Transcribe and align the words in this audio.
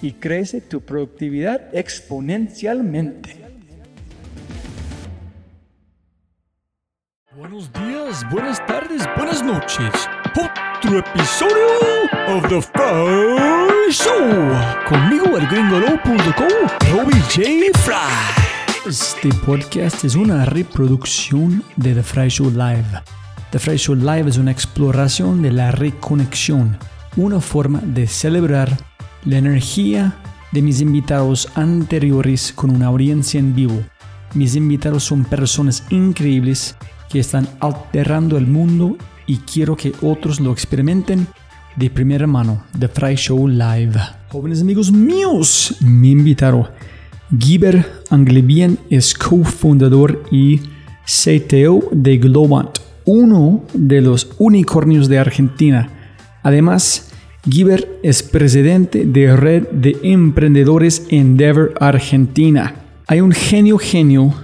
y 0.00 0.12
crece 0.12 0.60
tu 0.60 0.80
productividad 0.80 1.74
exponencialmente. 1.74 3.36
Buenos 7.36 7.72
días, 7.72 8.26
buenas 8.30 8.64
tardes, 8.66 9.02
buenas 9.16 9.44
noches. 9.44 9.92
Otro 10.30 10.98
episodio 10.98 11.66
of 12.28 12.48
The 12.48 12.60
Fry 12.60 13.92
Show. 13.92 14.52
Conmigo 14.88 15.38
el 15.38 15.46
gringolo.com, 15.46 16.48
Robbie 16.90 17.20
J. 17.30 17.78
Fry. 17.78 18.88
Este 18.88 19.28
podcast 19.46 20.04
es 20.04 20.14
una 20.14 20.44
reproducción 20.46 21.62
de 21.76 21.94
The 21.94 22.02
Fry 22.02 22.28
Show 22.28 22.50
Live. 22.50 23.02
The 23.50 23.58
Fry 23.58 23.76
Show 23.76 23.94
Live 23.94 24.28
es 24.28 24.36
una 24.36 24.50
exploración 24.50 25.40
de 25.42 25.52
la 25.52 25.70
reconexión, 25.70 26.76
una 27.16 27.40
forma 27.40 27.80
de 27.82 28.06
celebrar 28.06 28.76
la 29.28 29.36
energía 29.36 30.16
de 30.52 30.62
mis 30.62 30.80
invitados 30.80 31.48
anteriores 31.54 32.50
con 32.50 32.70
una 32.70 32.86
audiencia 32.86 33.38
en 33.38 33.54
vivo. 33.54 33.78
Mis 34.32 34.56
invitados 34.56 35.04
son 35.04 35.26
personas 35.26 35.84
increíbles 35.90 36.74
que 37.10 37.20
están 37.20 37.46
alterando 37.60 38.38
el 38.38 38.46
mundo 38.46 38.96
y 39.26 39.36
quiero 39.36 39.76
que 39.76 39.92
otros 40.00 40.40
lo 40.40 40.50
experimenten 40.50 41.26
de 41.76 41.90
primera 41.90 42.26
mano. 42.26 42.64
The 42.78 42.88
Fry 42.88 43.16
Show 43.16 43.48
Live. 43.48 44.00
Jóvenes 44.30 44.62
amigos 44.62 44.90
míos, 44.90 45.76
mi 45.80 46.10
invitado 46.12 46.70
Giber 47.38 47.84
Anglebien 48.08 48.78
es 48.88 49.12
cofundador 49.12 50.24
y 50.30 50.62
CTO 51.04 51.90
de 51.92 52.16
Globant, 52.16 52.78
uno 53.04 53.62
de 53.74 54.00
los 54.00 54.30
unicornios 54.38 55.06
de 55.06 55.18
Argentina. 55.18 55.90
Además, 56.42 57.07
Giver 57.44 58.00
es 58.02 58.22
presidente 58.22 59.04
de 59.06 59.34
Red 59.36 59.68
de 59.68 59.96
Emprendedores 60.02 61.06
Endeavor 61.08 61.72
Argentina. 61.80 62.74
Hay 63.06 63.20
un 63.20 63.32
genio 63.32 63.78
genio 63.78 64.34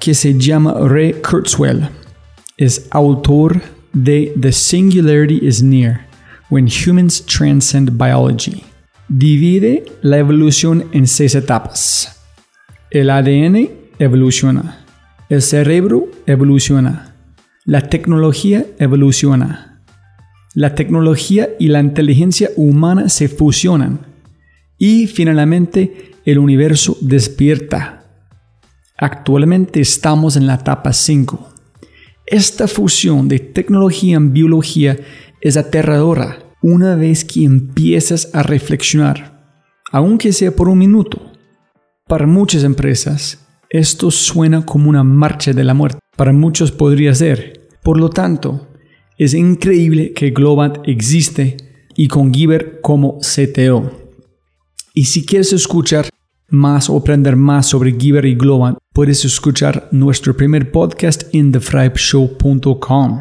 que 0.00 0.14
se 0.14 0.38
llama 0.38 0.74
Ray 0.88 1.14
Kurzweil. 1.14 1.88
Es 2.56 2.88
autor 2.90 3.60
de 3.92 4.32
The 4.40 4.50
Singularity 4.50 5.46
is 5.46 5.62
Near, 5.62 6.06
When 6.50 6.68
Humans 6.68 7.26
Transcend 7.26 7.98
Biology. 7.98 8.64
Divide 9.08 9.84
la 10.00 10.18
evolución 10.18 10.86
en 10.92 11.06
seis 11.06 11.34
etapas. 11.34 12.18
El 12.90 13.10
ADN 13.10 13.68
evoluciona. 13.98 14.84
El 15.28 15.42
cerebro 15.42 16.08
evoluciona. 16.26 17.14
La 17.64 17.88
tecnología 17.88 18.66
evoluciona 18.78 19.71
la 20.54 20.74
tecnología 20.74 21.50
y 21.58 21.68
la 21.68 21.80
inteligencia 21.80 22.50
humana 22.56 23.08
se 23.08 23.28
fusionan 23.28 24.06
y 24.78 25.06
finalmente 25.06 26.12
el 26.24 26.38
universo 26.38 26.96
despierta. 27.00 28.04
Actualmente 28.98 29.80
estamos 29.80 30.36
en 30.36 30.46
la 30.46 30.54
etapa 30.54 30.92
5. 30.92 31.48
Esta 32.26 32.68
fusión 32.68 33.28
de 33.28 33.38
tecnología 33.38 34.16
en 34.16 34.32
biología 34.32 34.98
es 35.40 35.56
aterradora 35.56 36.38
una 36.62 36.94
vez 36.94 37.24
que 37.24 37.44
empiezas 37.44 38.30
a 38.32 38.42
reflexionar, 38.42 39.56
aunque 39.90 40.32
sea 40.32 40.54
por 40.54 40.68
un 40.68 40.78
minuto. 40.78 41.32
Para 42.06 42.26
muchas 42.26 42.62
empresas, 42.62 43.46
esto 43.70 44.10
suena 44.10 44.64
como 44.64 44.88
una 44.88 45.02
marcha 45.02 45.52
de 45.52 45.64
la 45.64 45.74
muerte. 45.74 45.98
Para 46.16 46.32
muchos 46.32 46.70
podría 46.70 47.14
ser. 47.14 47.68
Por 47.82 47.98
lo 47.98 48.10
tanto, 48.10 48.68
es 49.18 49.34
increíble 49.34 50.12
que 50.12 50.30
Globant 50.30 50.78
existe 50.84 51.56
y 51.96 52.08
con 52.08 52.32
Giver 52.32 52.80
como 52.80 53.18
CTO. 53.18 53.90
Y 54.94 55.04
si 55.04 55.24
quieres 55.24 55.52
escuchar 55.52 56.08
más 56.48 56.90
o 56.90 56.96
aprender 56.96 57.36
más 57.36 57.66
sobre 57.66 57.98
Giver 57.98 58.24
y 58.26 58.34
Globant, 58.34 58.78
puedes 58.92 59.24
escuchar 59.24 59.88
nuestro 59.90 60.36
primer 60.36 60.70
podcast 60.70 61.34
en 61.34 61.52
thefripeshow.com. 61.52 63.20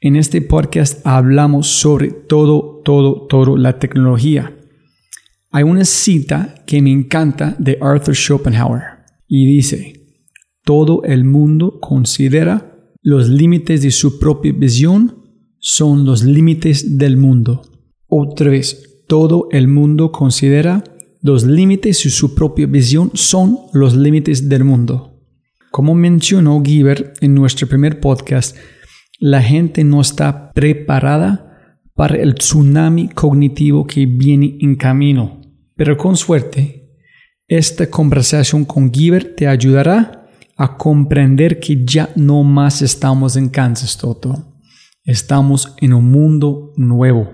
En 0.00 0.16
este 0.16 0.42
podcast 0.42 1.06
hablamos 1.06 1.68
sobre 1.68 2.10
todo, 2.10 2.82
todo, 2.84 3.26
todo 3.28 3.56
la 3.56 3.78
tecnología. 3.78 4.56
Hay 5.50 5.62
una 5.62 5.84
cita 5.84 6.62
que 6.66 6.82
me 6.82 6.90
encanta 6.90 7.56
de 7.58 7.78
Arthur 7.80 8.14
Schopenhauer 8.14 8.82
y 9.28 9.46
dice, 9.46 10.04
todo 10.64 11.02
el 11.04 11.24
mundo 11.24 11.78
considera 11.80 12.75
los 13.06 13.28
límites 13.28 13.82
de 13.82 13.92
su 13.92 14.18
propia 14.18 14.52
visión 14.52 15.22
son 15.60 16.04
los 16.04 16.24
límites 16.24 16.98
del 16.98 17.16
mundo. 17.16 17.62
Otra 18.08 18.50
vez, 18.50 19.04
todo 19.06 19.46
el 19.52 19.68
mundo 19.68 20.10
considera 20.10 20.82
los 21.22 21.44
límites 21.44 22.02
de 22.02 22.10
su 22.10 22.34
propia 22.34 22.66
visión 22.66 23.12
son 23.14 23.58
los 23.72 23.94
límites 23.94 24.48
del 24.48 24.64
mundo. 24.64 25.20
Como 25.70 25.94
mencionó 25.94 26.60
Giver 26.64 27.12
en 27.20 27.32
nuestro 27.36 27.68
primer 27.68 28.00
podcast, 28.00 28.56
la 29.20 29.40
gente 29.40 29.84
no 29.84 30.00
está 30.00 30.50
preparada 30.50 31.78
para 31.94 32.16
el 32.16 32.34
tsunami 32.34 33.10
cognitivo 33.10 33.86
que 33.86 34.06
viene 34.06 34.58
en 34.60 34.74
camino. 34.74 35.42
Pero 35.76 35.96
con 35.96 36.16
suerte, 36.16 36.90
esta 37.46 37.88
conversación 37.88 38.64
con 38.64 38.92
Giver 38.92 39.36
te 39.36 39.46
ayudará 39.46 40.25
a 40.56 40.76
comprender 40.76 41.60
que 41.60 41.84
ya 41.84 42.10
no 42.16 42.42
más 42.42 42.80
estamos 42.80 43.36
en 43.36 43.50
Kansas, 43.50 43.98
Toto. 43.98 44.54
Estamos 45.04 45.74
en 45.80 45.92
un 45.92 46.10
mundo 46.10 46.72
nuevo. 46.76 47.28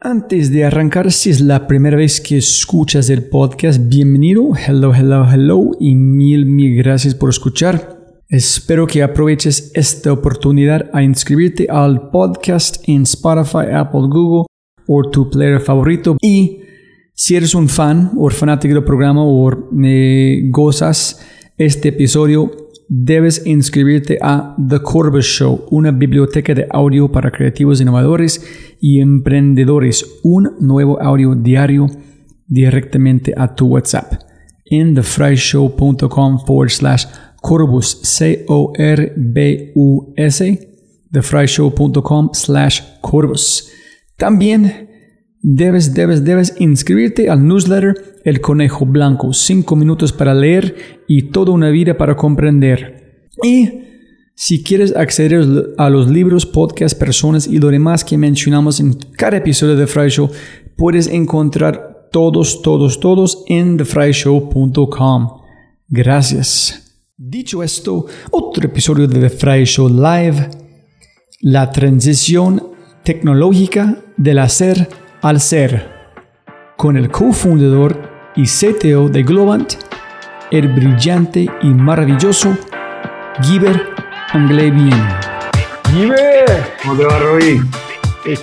Antes 0.00 0.50
de 0.50 0.64
arrancar, 0.64 1.12
si 1.12 1.28
es 1.28 1.42
la 1.42 1.66
primera 1.66 1.98
vez 1.98 2.22
que 2.22 2.38
escuchas 2.38 3.10
el 3.10 3.28
podcast, 3.28 3.78
bienvenido, 3.86 4.52
hello, 4.56 4.94
hello, 4.94 5.30
hello 5.30 5.70
y 5.78 5.94
mil, 5.94 6.46
mil 6.46 6.74
gracias 6.76 7.14
por 7.14 7.28
escuchar. 7.28 7.98
Espero 8.26 8.86
que 8.86 9.02
aproveches 9.02 9.70
esta 9.74 10.10
oportunidad 10.10 10.88
a 10.94 11.02
inscribirte 11.02 11.66
al 11.68 12.08
podcast 12.08 12.82
en 12.88 13.02
Spotify, 13.02 13.70
Apple, 13.74 14.08
Google 14.08 14.46
o 14.86 15.10
tu 15.10 15.28
player 15.28 15.60
favorito. 15.60 16.16
Y 16.22 16.60
si 17.12 17.36
eres 17.36 17.54
un 17.54 17.68
fan 17.68 18.12
o 18.16 18.30
fanático 18.30 18.74
del 18.74 18.84
programa 18.84 19.22
o 19.22 19.68
me 19.72 20.48
gozas 20.48 21.20
este 21.60 21.90
episodio, 21.90 22.50
debes 22.88 23.46
inscribirte 23.46 24.18
a 24.22 24.56
The 24.66 24.80
Corbus 24.80 25.26
Show, 25.26 25.66
una 25.70 25.90
biblioteca 25.90 26.54
de 26.54 26.66
audio 26.70 27.12
para 27.12 27.30
creativos 27.30 27.82
innovadores 27.82 28.42
y 28.80 28.98
emprendedores. 29.00 30.20
Un 30.22 30.56
nuevo 30.58 30.98
audio 31.02 31.34
diario 31.34 31.86
directamente 32.46 33.34
a 33.36 33.54
tu 33.54 33.66
WhatsApp 33.66 34.14
en 34.64 34.94
thefryshow.com 34.94 36.46
forward 36.46 36.70
slash 36.70 37.04
Corbus, 37.42 38.00
C-O-R-B-U-S, 38.04 38.78
thefryshow.com 41.12 42.30
slash 42.32 42.80
Corbus. 43.02 43.70
También 44.16 44.89
debes, 45.42 45.94
debes, 45.94 46.24
debes 46.24 46.54
inscribirte 46.58 47.30
al 47.30 47.46
newsletter 47.46 48.20
El 48.24 48.40
Conejo 48.40 48.86
Blanco, 48.86 49.32
5 49.32 49.76
minutos 49.76 50.12
para 50.12 50.34
leer 50.34 51.02
y 51.08 51.30
toda 51.30 51.52
una 51.52 51.70
vida 51.70 51.96
para 51.96 52.16
comprender. 52.16 53.28
Y 53.42 53.80
si 54.34 54.62
quieres 54.62 54.94
acceder 54.96 55.74
a 55.76 55.90
los 55.90 56.10
libros, 56.10 56.46
podcasts, 56.46 56.98
personas 56.98 57.46
y 57.46 57.58
lo 57.58 57.68
demás 57.68 58.04
que 58.04 58.16
mencionamos 58.16 58.80
en 58.80 58.94
cada 58.94 59.38
episodio 59.38 59.76
de 59.76 59.86
Fry 59.86 60.08
Show, 60.08 60.30
puedes 60.76 61.06
encontrar 61.08 62.08
todos, 62.10 62.62
todos, 62.62 63.00
todos 63.00 63.44
en 63.48 63.76
thefryshow.com. 63.76 65.28
Gracias. 65.88 67.02
Dicho 67.16 67.62
esto, 67.62 68.06
otro 68.30 68.64
episodio 68.64 69.06
de 69.06 69.20
The 69.20 69.30
Fry 69.30 69.64
Show 69.64 69.88
Live, 69.88 70.48
la 71.40 71.70
transición 71.70 72.62
tecnológica 73.04 74.02
del 74.16 74.38
hacer 74.38 74.88
al 75.22 75.38
ser, 75.38 75.86
con 76.76 76.96
el 76.96 77.10
cofundador 77.10 77.94
y 78.36 78.46
CTO 78.46 79.10
de 79.10 79.22
Globant, 79.22 79.74
el 80.50 80.68
brillante 80.68 81.46
y 81.62 81.68
maravilloso 81.68 82.56
Giver 83.42 83.82
Anglebien. 84.32 84.98
¡Giver! 85.90 86.74
¿Cómo 86.82 86.96
te 86.96 87.04
va, 87.04 87.18
Roby? 87.18 87.60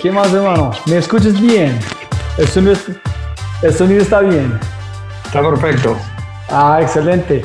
¿Qué 0.00 0.12
más, 0.12 0.32
hermano? 0.32 0.70
¿Me 0.86 0.98
escuchas 0.98 1.40
bien? 1.40 1.76
El 2.36 2.46
sonido, 2.46 2.76
el 3.62 3.72
sonido 3.74 4.02
está 4.02 4.20
bien. 4.20 4.58
Está 5.24 5.40
perfecto. 5.42 5.96
Ah, 6.48 6.78
excelente. 6.80 7.42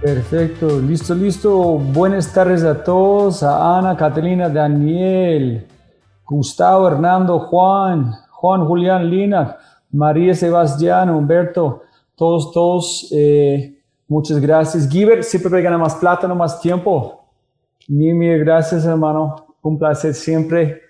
Perfecto, 0.00 0.80
listo, 0.80 1.14
listo. 1.14 1.52
Buenas 1.78 2.32
tardes 2.32 2.64
a 2.64 2.82
todos, 2.82 3.42
a 3.42 3.78
Ana, 3.78 3.96
Catalina, 3.96 4.48
Daniel, 4.48 5.66
Gustavo, 6.24 6.88
Hernando, 6.88 7.40
Juan, 7.40 8.12
Juan, 8.40 8.66
Julián, 8.66 9.10
Lina, 9.10 9.56
María, 9.90 10.34
Sebastián, 10.34 11.10
Humberto, 11.10 11.82
todos, 12.14 12.52
todos, 12.52 13.08
eh, 13.12 13.78
muchas 14.06 14.40
gracias. 14.40 14.88
Giver, 14.88 15.22
siempre 15.24 15.62
gana 15.62 15.78
más 15.78 15.94
plata, 15.96 16.26
no 16.26 16.34
más 16.34 16.60
tiempo. 16.60 17.24
Mil, 17.88 18.14
mil 18.14 18.38
gracias, 18.38 18.84
hermano. 18.84 19.56
Un 19.62 19.78
placer 19.78 20.14
siempre 20.14 20.82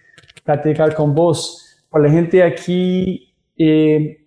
platicar 0.44 0.94
con 0.94 1.14
vos. 1.14 1.84
Para 1.90 2.04
la 2.04 2.10
gente 2.10 2.42
aquí, 2.42 3.34
eh, 3.56 4.26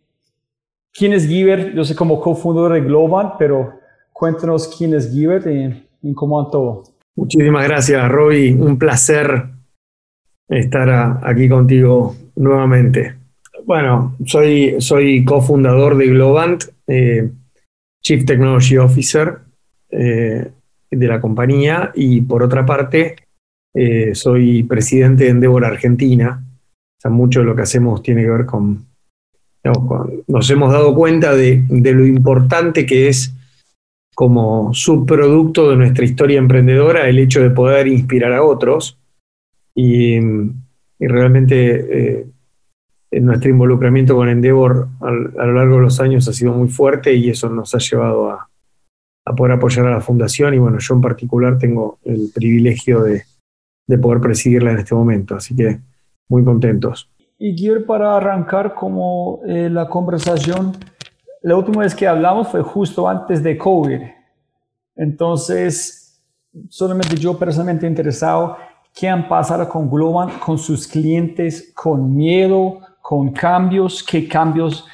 ¿quién 0.94 1.14
es 1.14 1.28
Giver? 1.28 1.74
Yo 1.74 1.84
soy 1.84 1.96
como 1.96 2.20
cofundador 2.20 2.74
de 2.74 2.82
Globan, 2.82 3.34
pero 3.38 3.82
Cuéntanos 4.22 4.68
quién 4.78 4.94
es 4.94 5.12
Gilbert 5.12 5.48
y, 5.48 6.14
cómo 6.14 6.44
va 6.44 6.52
todo. 6.52 6.84
Muchísimas 7.16 7.68
gracias, 7.68 8.08
Roy. 8.08 8.52
Un 8.52 8.78
placer 8.78 9.46
estar 10.48 11.20
aquí 11.24 11.50
contigo 11.50 12.16
nuevamente. 12.42 13.16
Bueno, 13.66 14.18
soy, 14.26 14.76
soy 14.80 15.24
cofundador 15.24 15.96
de 15.96 16.08
Globant, 16.08 16.64
eh, 16.88 17.30
Chief 18.04 18.26
Technology 18.26 18.78
Officer 18.78 19.38
eh, 19.92 20.52
de 20.90 21.08
la 21.08 21.22
compañía 21.22 21.92
y 21.94 22.22
por 22.22 22.42
otra 22.44 22.66
parte 22.66 23.16
eh, 23.74 24.16
soy 24.16 24.64
presidente 24.64 25.26
de 25.26 25.30
Endeavor 25.30 25.66
Argentina. 25.66 26.44
O 26.44 27.02
sea, 27.02 27.12
mucho 27.12 27.42
de 27.42 27.46
lo 27.46 27.56
que 27.56 27.62
hacemos 27.62 28.02
tiene 28.02 28.24
que 28.24 28.32
ver 28.32 28.46
con, 28.46 28.86
nos 30.28 30.50
hemos 30.50 30.72
dado 30.74 30.96
cuenta 30.96 31.36
de, 31.36 31.64
de 31.70 31.94
lo 31.94 32.06
importante 32.06 32.86
que 32.86 33.08
es 33.08 33.34
como 34.16 34.74
subproducto 34.74 35.70
de 35.70 35.78
nuestra 35.78 36.04
historia 36.04 36.40
emprendedora 36.40 37.08
el 37.08 37.20
hecho 37.20 37.42
de 37.42 37.52
poder 37.52 37.88
inspirar 37.88 38.34
a 38.34 38.44
otros 38.44 38.98
y, 39.76 40.20
realmente 41.08 42.20
eh, 42.20 42.26
nuestro 43.20 43.50
involucramiento 43.50 44.16
con 44.16 44.30
Endeavor 44.30 44.88
a, 45.02 45.12
lo 45.12 45.54
largo 45.54 45.76
de 45.76 45.82
los 45.82 46.00
años 46.00 46.28
ha 46.28 46.34
sido 46.34 46.54
muy 46.54 46.70
fuerte 46.70 47.14
y 47.14 47.30
eso 47.30 47.50
nos 47.50 47.76
ha 47.76 47.80
llevado 47.80 48.30
a, 48.30 48.48
poder 49.36 49.54
apoyar 49.54 49.86
a 49.86 49.92
la 49.92 50.02
fundación 50.02 50.54
y 50.54 50.58
bueno, 50.58 50.78
yo 50.80 50.94
en 50.94 51.02
particular 51.02 51.58
tengo 51.58 52.00
el 52.04 52.32
privilegio 52.34 53.02
de, 53.02 53.24
poder 54.02 54.22
presidirla 54.22 54.72
en 54.72 54.78
este 54.78 54.96
momento, 54.96 55.36
así 55.36 55.54
que 55.54 55.80
muy 56.30 56.46
contentos. 56.46 57.10
Y 57.38 57.56
quiero 57.58 57.86
para 57.86 58.16
arrancar 58.16 58.74
como 58.74 59.42
eh, 59.46 59.70
la 59.70 59.90
conversación, 59.90 60.72
la 61.42 61.58
última 61.58 61.82
vez 61.82 61.94
que 61.94 62.08
hablamos 62.08 62.48
fue 62.48 62.62
justo 62.62 63.10
antes 63.10 63.44
de 63.44 63.58
COVID. 63.58 64.00
Entonces, 64.96 66.24
solamente 66.70 67.18
yo 67.18 67.38
personalmente 67.38 67.86
interesado, 67.86 68.56
¿qué 68.94 69.08
han 69.08 69.28
pasado 69.28 69.68
con 69.68 69.90
Globan, 69.90 70.40
con 70.40 70.58
sus 70.58 70.88
clientes, 70.88 71.72
con 71.74 72.16
miedo, 72.16 72.80
con 73.02 73.32
cambios? 73.32 74.04
¿Qué 74.04 74.28
cambios 74.28 74.86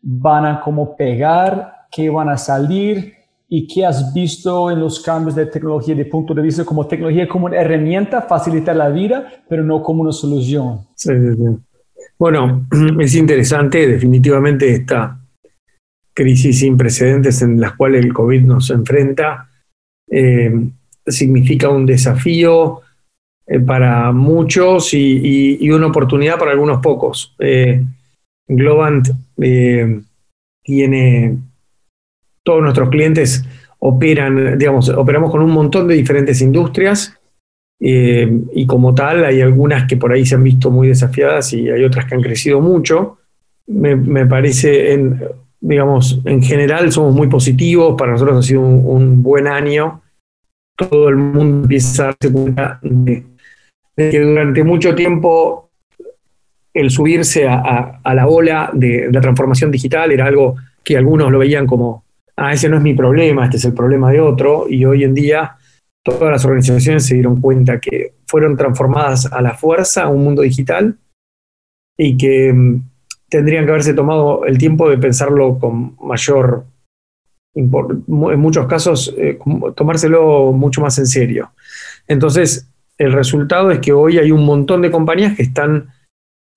van 0.00 0.46
a 0.46 0.60
como 0.60 0.96
pegar? 0.96 1.86
¿Qué 1.90 2.08
van 2.10 2.28
a 2.28 2.36
salir? 2.36 3.14
¿Y 3.48 3.66
qué 3.66 3.86
has 3.86 4.12
visto 4.12 4.70
en 4.70 4.80
los 4.80 5.00
cambios 5.00 5.34
de 5.34 5.46
tecnología 5.46 5.94
de 5.94 6.04
punto 6.04 6.34
de 6.34 6.42
vista 6.42 6.64
como 6.64 6.86
tecnología 6.86 7.26
como 7.26 7.46
una 7.46 7.56
herramienta, 7.56 8.22
facilitar 8.22 8.76
la 8.76 8.90
vida, 8.90 9.26
pero 9.48 9.64
no 9.64 9.82
como 9.82 10.02
una 10.02 10.12
solución? 10.12 10.80
Sí, 10.94 11.12
sí, 11.14 11.34
sí. 11.34 11.68
Bueno, 12.18 12.66
es 13.00 13.14
interesante 13.14 13.86
definitivamente 13.86 14.70
esta 14.70 15.18
crisis 16.12 16.58
sin 16.58 16.76
precedentes 16.76 17.42
en 17.42 17.60
las 17.60 17.74
cuales 17.74 18.04
el 18.04 18.12
COVID 18.12 18.42
nos 18.42 18.70
enfrenta, 18.70 19.48
eh, 20.10 20.52
significa 21.06 21.68
un 21.68 21.86
desafío 21.86 22.80
eh, 23.50 23.60
para 23.60 24.12
muchos 24.12 24.92
y, 24.92 25.70
una 25.70 25.86
oportunidad 25.86 26.38
para 26.38 26.50
algunos 26.50 26.80
pocos. 26.82 27.34
Eh, 27.38 27.82
Globant 28.46 29.08
tiene, 30.62 31.36
todos 32.42 32.62
nuestros 32.62 32.90
clientes 32.90 33.44
operan, 33.78 34.58
digamos, 34.58 34.90
operamos 34.90 35.30
con 35.30 35.42
un 35.42 35.50
montón 35.50 35.88
de 35.88 35.94
diferentes 35.94 36.42
industrias 36.42 37.14
y 37.80 38.66
como 38.66 38.92
tal 38.94 39.24
hay 39.24 39.40
algunas 39.40 39.86
que 39.86 39.96
por 39.96 40.12
ahí 40.12 40.26
se 40.26 40.34
han 40.34 40.42
visto 40.42 40.70
muy 40.70 40.88
desafiadas 40.88 41.52
y 41.52 41.70
hay 41.70 41.84
otras 41.84 42.06
que 42.06 42.16
han 42.16 42.22
crecido 42.22 42.60
mucho. 42.60 43.18
Me, 43.66 44.26
parece 44.26 44.92
digamos, 45.60 46.20
en 46.24 46.42
general 46.42 46.92
somos 46.92 47.14
muy 47.14 47.28
positivos, 47.28 47.94
para 47.96 48.12
nosotros 48.12 48.38
ha 48.38 48.42
sido 48.42 48.60
un, 48.60 49.22
buen 49.22 49.46
año, 49.46 50.02
todo 50.76 51.08
el 51.08 51.16
mundo 51.16 51.62
empieza 51.64 52.04
a 52.04 52.06
darse 52.06 52.32
cuenta 52.32 52.78
de, 52.82 53.24
que 53.98 54.20
durante 54.20 54.62
mucho 54.62 54.94
tiempo 54.94 55.70
el 56.72 56.90
subirse 56.90 57.48
a, 57.48 58.00
la 58.04 58.28
ola 58.28 58.70
de 58.72 59.08
la 59.10 59.20
transformación 59.20 59.72
digital 59.72 60.12
era 60.12 60.26
algo 60.26 60.54
que 60.84 60.96
algunos 60.96 61.32
lo 61.32 61.40
veían 61.40 61.66
como, 61.66 62.04
ah, 62.36 62.52
ese 62.52 62.68
no 62.68 62.76
es 62.76 62.82
mi 62.82 62.94
problema, 62.94 63.44
este 63.44 63.56
es 63.56 63.64
el 63.64 63.74
problema 63.74 64.12
de 64.12 64.20
otro, 64.20 64.66
y 64.68 64.84
hoy 64.84 65.02
en 65.02 65.14
día 65.14 65.56
todas 66.04 66.30
las 66.30 66.44
organizaciones 66.44 67.04
se 67.06 67.14
dieron 67.14 67.40
cuenta 67.40 67.80
que 67.80 68.14
fueron 68.26 68.56
transformadas 68.56 69.26
a 69.32 69.42
la 69.42 69.54
fuerza 69.54 70.04
a 70.04 70.08
un 70.08 70.22
mundo 70.22 70.42
digital 70.42 70.96
y 71.96 72.16
que 72.16 72.52
mm, 72.52 72.82
tendrían 73.28 73.64
que 73.64 73.72
haberse 73.72 73.94
tomado 73.94 74.44
el 74.46 74.58
tiempo 74.58 74.88
de 74.88 74.98
pensarlo 74.98 75.58
con 75.58 75.96
mayor, 76.00 76.64
en 77.56 78.38
muchos 78.38 78.66
casos, 78.68 79.12
eh, 79.18 79.38
tomárselo 79.74 80.52
mucho 80.52 80.80
más 80.80 80.96
en 81.00 81.06
serio. 81.06 81.50
Entonces, 82.06 82.68
el 82.98 83.12
resultado 83.12 83.70
es 83.70 83.78
que 83.78 83.92
hoy 83.92 84.18
hay 84.18 84.32
un 84.32 84.44
montón 84.44 84.82
de 84.82 84.90
compañías 84.90 85.36
que 85.36 85.44
están 85.44 85.88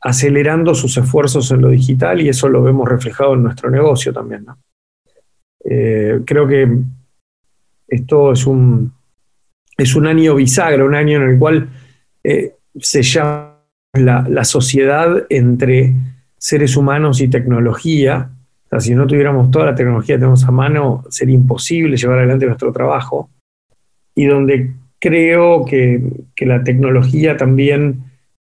acelerando 0.02 0.74
sus 0.74 0.98
esfuerzos 0.98 1.52
en 1.52 1.62
lo 1.62 1.70
digital 1.70 2.20
y 2.20 2.30
eso 2.30 2.50
lo 2.50 2.64
vemos 2.64 2.90
reflejado 2.90 3.36
en 3.36 3.44
nuestro 3.44 3.70
negocio 3.70 4.12
también. 4.12 4.46
Eh, 5.64 6.22
creo 6.26 6.48
que 6.48 6.68
esto 7.88 8.32
es 8.32 8.48
un, 8.48 8.92
es 9.78 9.96
un 9.96 10.08
año 10.08 10.36
bisagra, 10.36 10.84
un 10.84 10.96
año 10.96 11.18
en 11.18 11.30
el 11.30 11.38
cual 11.38 11.70
eh, 12.24 12.56
se 12.80 13.04
llama 13.04 13.60
la, 13.94 14.26
la 14.28 14.44
sociedad 14.44 15.28
entre 15.30 15.94
seres 16.38 16.76
humanos 16.76 17.22
y 17.22 17.28
tecnología. 17.28 18.32
O 18.66 18.70
sea, 18.70 18.80
si 18.80 18.96
no 18.96 19.06
tuviéramos 19.06 19.52
toda 19.52 19.68
la 19.68 19.76
tecnología 19.76 20.16
que 20.16 20.20
tenemos 20.20 20.44
a 20.46 20.52
mano, 20.52 21.04
sería 21.10 21.36
imposible 21.36 21.96
llevar 21.98 22.18
adelante 22.18 22.48
nuestro 22.48 22.72
trabajo. 22.72 23.30
y 24.16 24.26
donde 24.26 24.74
creo 25.02 25.66
que, 25.66 26.02
que 26.36 26.46
la 26.46 26.64
tecnología 26.64 27.36
también, 27.36 28.04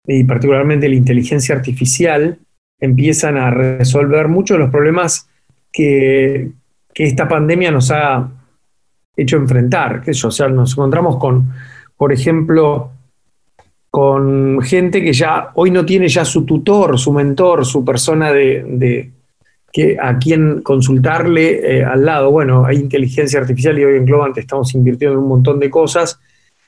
y 0.05 0.23
particularmente 0.25 0.87
la 0.87 0.95
inteligencia 0.95 1.55
artificial, 1.55 2.37
empiezan 2.79 3.37
a 3.37 3.49
resolver 3.49 4.27
muchos 4.27 4.57
de 4.57 4.63
los 4.63 4.71
problemas 4.71 5.27
que, 5.71 6.51
que 6.93 7.05
esta 7.05 7.27
pandemia 7.27 7.71
nos 7.71 7.89
ha 7.91 8.29
hecho 9.15 9.37
enfrentar. 9.37 10.03
O 10.07 10.31
sea, 10.31 10.47
nos 10.49 10.73
encontramos 10.73 11.17
con, 11.17 11.51
por 11.95 12.11
ejemplo, 12.11 12.91
con 13.89 14.61
gente 14.61 15.03
que 15.03 15.13
ya 15.13 15.49
hoy 15.55 15.71
no 15.71 15.85
tiene 15.85 16.07
ya 16.07 16.25
su 16.25 16.45
tutor, 16.45 16.97
su 16.97 17.11
mentor, 17.11 17.65
su 17.65 17.83
persona 17.83 18.31
de, 18.31 19.11
que, 19.71 19.97
a 20.01 20.17
quien 20.17 20.61
consultarle 20.61 21.79
eh, 21.79 21.85
al 21.85 22.05
lado. 22.05 22.31
Bueno, 22.31 22.65
hay 22.65 22.77
inteligencia 22.77 23.39
artificial 23.39 23.77
y 23.77 23.83
hoy 23.83 23.97
en 23.97 24.05
Globant 24.05 24.37
estamos 24.37 24.73
invirtiendo 24.73 25.17
en 25.17 25.23
un 25.23 25.29
montón 25.29 25.59
de 25.59 25.69
cosas, 25.69 26.19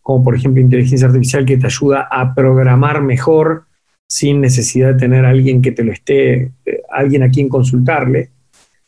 como 0.03 0.23
por 0.23 0.35
ejemplo 0.35 0.61
inteligencia 0.61 1.07
artificial 1.07 1.45
que 1.45 1.57
te 1.57 1.65
ayuda 1.65 2.07
a 2.11 2.35
programar 2.35 3.01
mejor 3.01 3.65
sin 4.07 4.41
necesidad 4.41 4.89
de 4.89 4.99
tener 4.99 5.25
a 5.25 5.29
alguien 5.29 5.61
que 5.61 5.71
te 5.71 5.83
lo 5.83 5.91
esté, 5.91 6.51
eh, 6.65 6.81
alguien 6.91 7.23
a 7.23 7.29
quien 7.29 7.49
consultarle. 7.49 8.29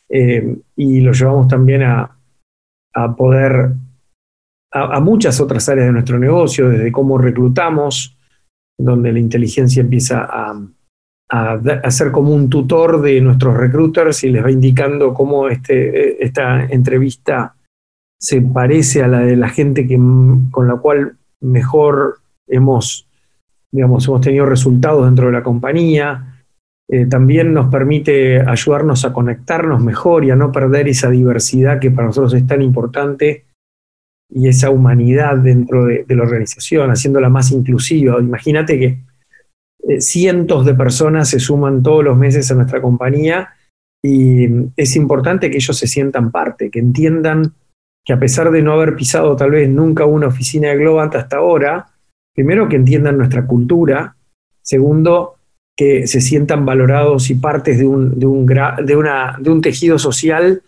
Eh, 0.08 0.56
y 0.76 1.00
lo 1.00 1.12
llevamos 1.12 1.48
también 1.48 1.82
a, 1.82 2.16
poder, 3.16 3.72
a, 4.72 5.00
muchas 5.00 5.40
otras 5.40 5.68
áreas 5.68 5.88
de 5.88 5.92
nuestro 5.92 6.18
negocio, 6.18 6.68
desde 6.68 6.92
cómo 6.92 7.18
reclutamos, 7.18 8.16
donde 8.78 9.12
la 9.12 9.18
inteligencia 9.18 9.80
empieza 9.80 10.28
a, 10.30 10.62
a, 11.30 11.90
ser 11.90 12.12
como 12.12 12.32
un 12.32 12.48
tutor 12.48 13.00
de 13.02 13.20
nuestros 13.20 13.56
recruiters 13.56 14.22
y 14.22 14.30
les 14.30 14.44
va 14.44 14.50
indicando 14.50 15.12
cómo 15.12 15.48
este, 15.48 16.24
esta 16.24 16.64
entrevista 16.66 17.55
se 18.18 18.40
parece 18.40 19.02
a 19.02 19.08
la 19.08 19.20
de 19.20 19.36
la 19.36 19.48
gente 19.48 19.86
que, 19.86 19.96
con 20.50 20.68
la 20.68 20.76
cual 20.76 21.16
mejor 21.40 22.18
hemos, 22.46 23.06
digamos, 23.70 24.06
hemos 24.06 24.20
tenido 24.20 24.46
resultados 24.46 25.04
dentro 25.04 25.26
de 25.26 25.32
la 25.32 25.42
compañía. 25.42 26.44
Eh, 26.88 27.06
también 27.06 27.52
nos 27.52 27.68
permite 27.68 28.40
ayudarnos 28.40 29.04
a 29.04 29.12
conectarnos 29.12 29.82
mejor 29.82 30.24
y 30.24 30.30
a 30.30 30.36
no 30.36 30.52
perder 30.52 30.88
esa 30.88 31.10
diversidad 31.10 31.80
que 31.80 31.90
para 31.90 32.06
nosotros 32.06 32.34
es 32.34 32.46
tan 32.46 32.62
importante 32.62 33.44
y 34.28 34.48
esa 34.48 34.70
humanidad 34.70 35.36
dentro 35.36 35.86
de, 35.86 36.04
la 36.08 36.22
organización, 36.22 36.90
haciéndola 36.90 37.28
más 37.28 37.52
inclusiva. 37.52 38.18
Imagínate 38.20 38.78
que 38.78 38.98
eh, 39.88 40.00
cientos 40.00 40.64
de 40.64 40.74
personas 40.74 41.28
se 41.28 41.38
suman 41.38 41.82
todos 41.82 42.04
los 42.04 42.16
meses 42.16 42.50
a 42.50 42.54
nuestra 42.54 42.80
compañía 42.80 43.50
y 44.02 44.48
es 44.76 44.96
importante 44.96 45.50
que 45.50 45.56
ellos 45.56 45.76
se 45.76 45.86
sientan 45.86 46.30
parte, 46.30 46.70
que 46.70 46.78
entiendan 46.78 47.52
que 48.06 48.12
a 48.12 48.18
pesar 48.18 48.52
de 48.52 48.62
no 48.62 48.72
haber 48.72 48.94
pisado 48.94 49.34
tal 49.34 49.50
vez 49.50 49.68
nunca 49.68 50.06
una 50.06 50.28
oficina 50.28 50.68
de 50.68 50.76
Globant 50.76 51.14
hasta 51.16 51.38
ahora, 51.38 51.86
primero 52.32 52.68
que 52.68 52.76
entiendan 52.76 53.18
nuestra 53.18 53.46
cultura, 53.46 54.14
segundo 54.62 55.34
que 55.76 56.06
se 56.06 56.20
sientan 56.20 56.64
valorados 56.64 57.28
y 57.30 57.34
partes 57.34 57.78
de 57.78 57.86
un, 57.86 58.18
de 58.18 58.26
un, 58.26 58.46
de 58.46 59.50
un 59.50 59.60
tejido 59.60 59.98
social 59.98 60.62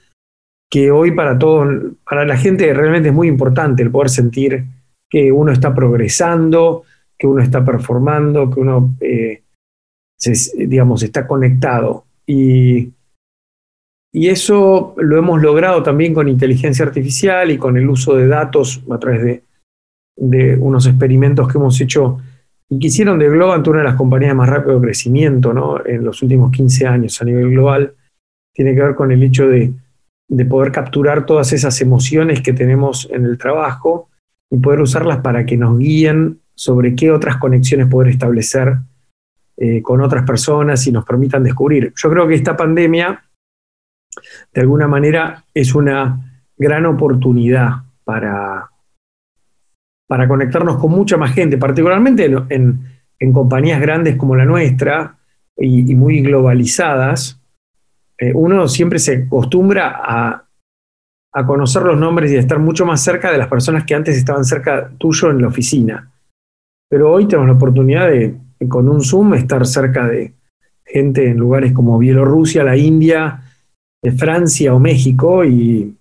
que 0.69 0.91
hoy 0.91 1.13
para 1.13 1.39
todos, 1.39 1.95
para 2.05 2.27
la 2.27 2.37
gente 2.37 2.75
realmente 2.75 3.09
es 3.09 3.15
muy 3.15 3.29
importante 3.29 3.83
el 3.85 3.91
poder 3.91 4.11
sentir 4.11 4.65
que 5.09 5.33
uno 5.33 5.53
está 5.53 5.73
progresando, 5.73 6.83
que 7.17 7.27
uno 7.27 7.41
está 7.41 7.65
performando, 7.65 8.51
que 8.51 8.61
uno, 8.61 8.97
eh, 9.01 9.43
digamos, 10.57 11.03
está 11.03 11.27
conectado. 11.27 12.05
Y, 12.27 12.93
y 14.13 14.29
eso 14.29 14.95
lo 14.97 15.19
hemos 15.19 15.43
logrado 15.43 15.83
también 15.83 16.15
con 16.15 16.29
inteligencia 16.29 16.85
artificial 16.85 17.51
y 17.51 17.59
con 17.59 17.77
el 17.77 17.89
uso 17.89 18.17
de 18.17 18.27
datos 18.27 18.83
a 18.91 18.99
través 18.99 19.43
de, 20.17 20.57
unos 20.59 20.87
experimentos 20.87 21.47
que 21.47 21.59
hemos 21.59 21.81
hecho 21.81 22.19
y 22.69 22.79
que 22.79 22.89
hicieron 22.89 23.19
de 23.19 23.29
Globant 23.29 23.67
una 23.69 23.79
de 23.79 23.85
las 23.85 23.95
compañías 23.95 24.35
más 24.35 24.49
rápido 24.49 24.75
de 24.75 24.87
crecimiento 24.87 25.53
¿no? 25.53 25.85
en 25.87 26.05
los 26.05 26.23
últimos 26.23 26.51
15 26.51 26.87
años 26.87 27.23
a 27.23 27.25
nivel 27.25 27.51
global, 27.51 27.95
tiene 28.53 28.75
que 28.75 28.83
ver 28.83 28.95
con 28.97 29.13
el 29.13 29.23
hecho 29.23 29.47
de, 29.47 29.73
poder 30.49 30.73
capturar 30.73 31.25
todas 31.25 31.53
esas 31.53 31.81
emociones 31.81 32.43
que 32.43 32.53
tenemos 32.53 33.09
en 33.13 33.25
el 33.25 33.39
trabajo 33.39 34.09
y 34.51 34.59
poder 34.59 34.81
usarlas 34.81 35.19
para 35.19 35.47
que 35.47 35.57
nos 35.57 35.79
guíen 35.79 36.41
sobre 36.55 36.97
qué 36.97 37.13
otras 37.13 37.37
conexiones 37.37 37.87
poder 37.87 38.09
establecer 38.09 38.77
eh, 39.57 39.81
con 39.81 40.01
otras 40.01 40.25
personas 40.25 40.87
y 40.87 40.93
nos 40.93 41.05
permitan 41.05 41.45
descubrir. 41.45 41.93
Yo 41.97 42.11
creo 42.11 42.27
que 42.27 42.35
esta 42.35 42.57
pandemia, 42.57 43.28
de 44.53 44.61
alguna 44.61 44.89
manera, 44.89 45.45
es 45.55 45.75
una 45.75 46.43
gran 46.57 46.87
oportunidad 46.87 47.69
para, 48.05 48.71
para 50.09 50.27
conectarnos 50.27 50.79
con 50.79 50.91
mucha 50.91 51.17
más 51.17 51.33
gente, 51.33 51.59
particularmente 51.59 52.25
en, 52.49 53.33
compañías 53.33 53.81
grandes 53.81 54.17
como 54.17 54.35
la 54.35 54.45
nuestra 54.45 55.19
y, 55.57 55.95
muy 55.95 56.23
globalizadas. 56.23 57.41
Eh, 58.17 58.33
uno 58.35 58.67
siempre 58.69 58.99
se 58.99 59.25
acostumbra 59.27 60.01
a, 60.03 60.45
conocer 61.47 61.83
los 61.83 61.97
nombres 61.97 62.33
y 62.33 62.37
a 62.37 62.41
estar 62.41 62.59
mucho 62.59 62.85
más 62.85 63.01
cerca 63.01 63.31
de 63.31 63.39
las 63.39 63.47
personas 63.47 63.85
que 63.85 63.95
antes 63.95 64.17
estaban 64.17 64.45
cerca 64.45 64.91
tuyo 64.99 65.31
en 65.31 65.41
la 65.41 65.47
oficina. 65.47 66.11
Pero 66.91 67.13
hoy 67.13 67.29
tenemos 67.29 67.47
la 67.47 67.55
oportunidad 67.55 68.09
de, 68.09 68.35
con 68.67 68.89
un 68.89 69.03
Zoom, 69.03 69.35
estar 69.35 69.65
cerca 69.65 70.09
de 70.09 70.33
gente 70.85 71.29
en 71.29 71.37
lugares 71.37 71.73
como 71.73 71.97
Bielorrusia, 71.99 72.65
la 72.65 72.77
India, 72.77 73.48
eh, 74.03 74.13
Francia 74.13 74.75
o 74.75 74.79
México 74.79 75.45
y, 75.45 75.95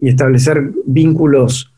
establecer 0.00 0.70
vínculos 0.84 1.72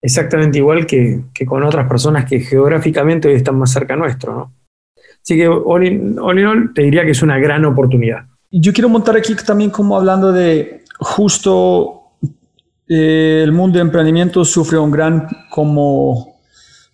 exactamente 0.00 0.58
igual 0.58 0.86
que, 0.86 1.24
con 1.44 1.64
otras 1.64 1.88
personas 1.88 2.24
que 2.24 2.38
geográficamente 2.38 3.26
hoy 3.26 3.34
están 3.34 3.58
más 3.58 3.72
cerca 3.72 3.96
nuestro. 3.96 4.32
¿no? 4.32 4.52
Así 5.20 5.36
que, 5.36 5.48
all 5.48 5.84
in, 5.84 6.72
te 6.72 6.82
diría 6.82 7.04
que 7.04 7.10
es 7.10 7.22
una 7.22 7.38
gran 7.38 7.64
oportunidad. 7.64 8.26
Yo 8.52 8.72
quiero 8.72 8.88
montar 8.88 9.16
aquí 9.16 9.34
también 9.34 9.70
como 9.70 9.96
hablando 9.96 10.30
de 10.30 10.84
justo 11.00 12.04
eh, 12.86 13.40
el 13.42 13.50
mundo 13.50 13.78
de 13.78 13.82
emprendimiento 13.82 14.44
sufre 14.44 14.78
un 14.78 14.90
gran 14.90 15.26
como 15.50 16.34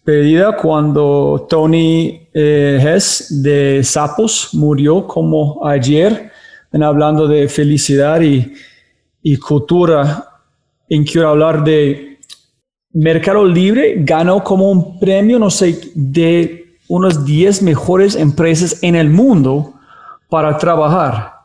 pérdida 0.04 0.56
cuando 0.56 1.46
Tony 1.48 2.28
eh, 2.32 2.78
Hess 2.80 3.42
de 3.42 3.82
Sapos 3.82 4.50
murió 4.52 5.06
como 5.06 5.66
ayer, 5.66 6.29
en 6.72 6.82
hablando 6.82 7.26
de 7.26 7.48
felicidad 7.48 8.20
y, 8.20 9.36
cultura. 9.36 10.26
En 10.88 11.04
quiero 11.04 11.30
hablar 11.30 11.62
de 11.62 12.18
Mercado 12.92 13.44
Libre 13.44 13.96
ganó 13.98 14.42
como 14.42 14.70
un 14.70 14.98
premio, 14.98 15.38
no 15.38 15.50
sé, 15.50 15.78
de 15.94 16.76
unas 16.88 17.24
10 17.24 17.62
mejores 17.62 18.16
empresas 18.16 18.82
en 18.82 18.96
el 18.96 19.10
mundo 19.10 19.74
para 20.28 20.56
trabajar. 20.58 21.39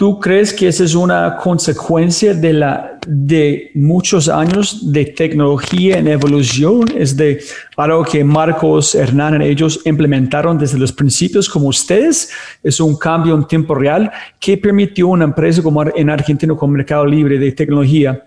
¿Tú 0.00 0.18
crees 0.18 0.54
que 0.54 0.66
esa 0.66 0.84
es 0.84 0.94
una 0.94 1.36
consecuencia 1.36 2.32
de, 2.32 2.54
la, 2.54 2.98
de 3.06 3.70
muchos 3.74 4.30
años 4.30 4.90
de 4.90 5.04
tecnología 5.04 5.98
en 5.98 6.08
evolución? 6.08 6.86
¿Es 6.96 7.14
de 7.18 7.38
algo 7.76 8.02
que 8.02 8.24
Marcos, 8.24 8.94
Hernán, 8.94 9.42
ellos 9.42 9.82
implementaron 9.84 10.56
desde 10.56 10.78
los 10.78 10.90
principios 10.90 11.50
como 11.50 11.68
ustedes? 11.68 12.30
¿Es 12.62 12.80
un 12.80 12.96
cambio 12.96 13.34
en 13.34 13.46
tiempo 13.46 13.74
real? 13.74 14.10
¿Qué 14.40 14.56
permitió 14.56 15.08
una 15.08 15.24
empresa 15.24 15.62
como 15.62 15.84
en 15.94 16.08
Argentina 16.08 16.54
con 16.54 16.70
Mercado 16.70 17.04
Libre 17.04 17.38
de 17.38 17.52
tecnología 17.52 18.24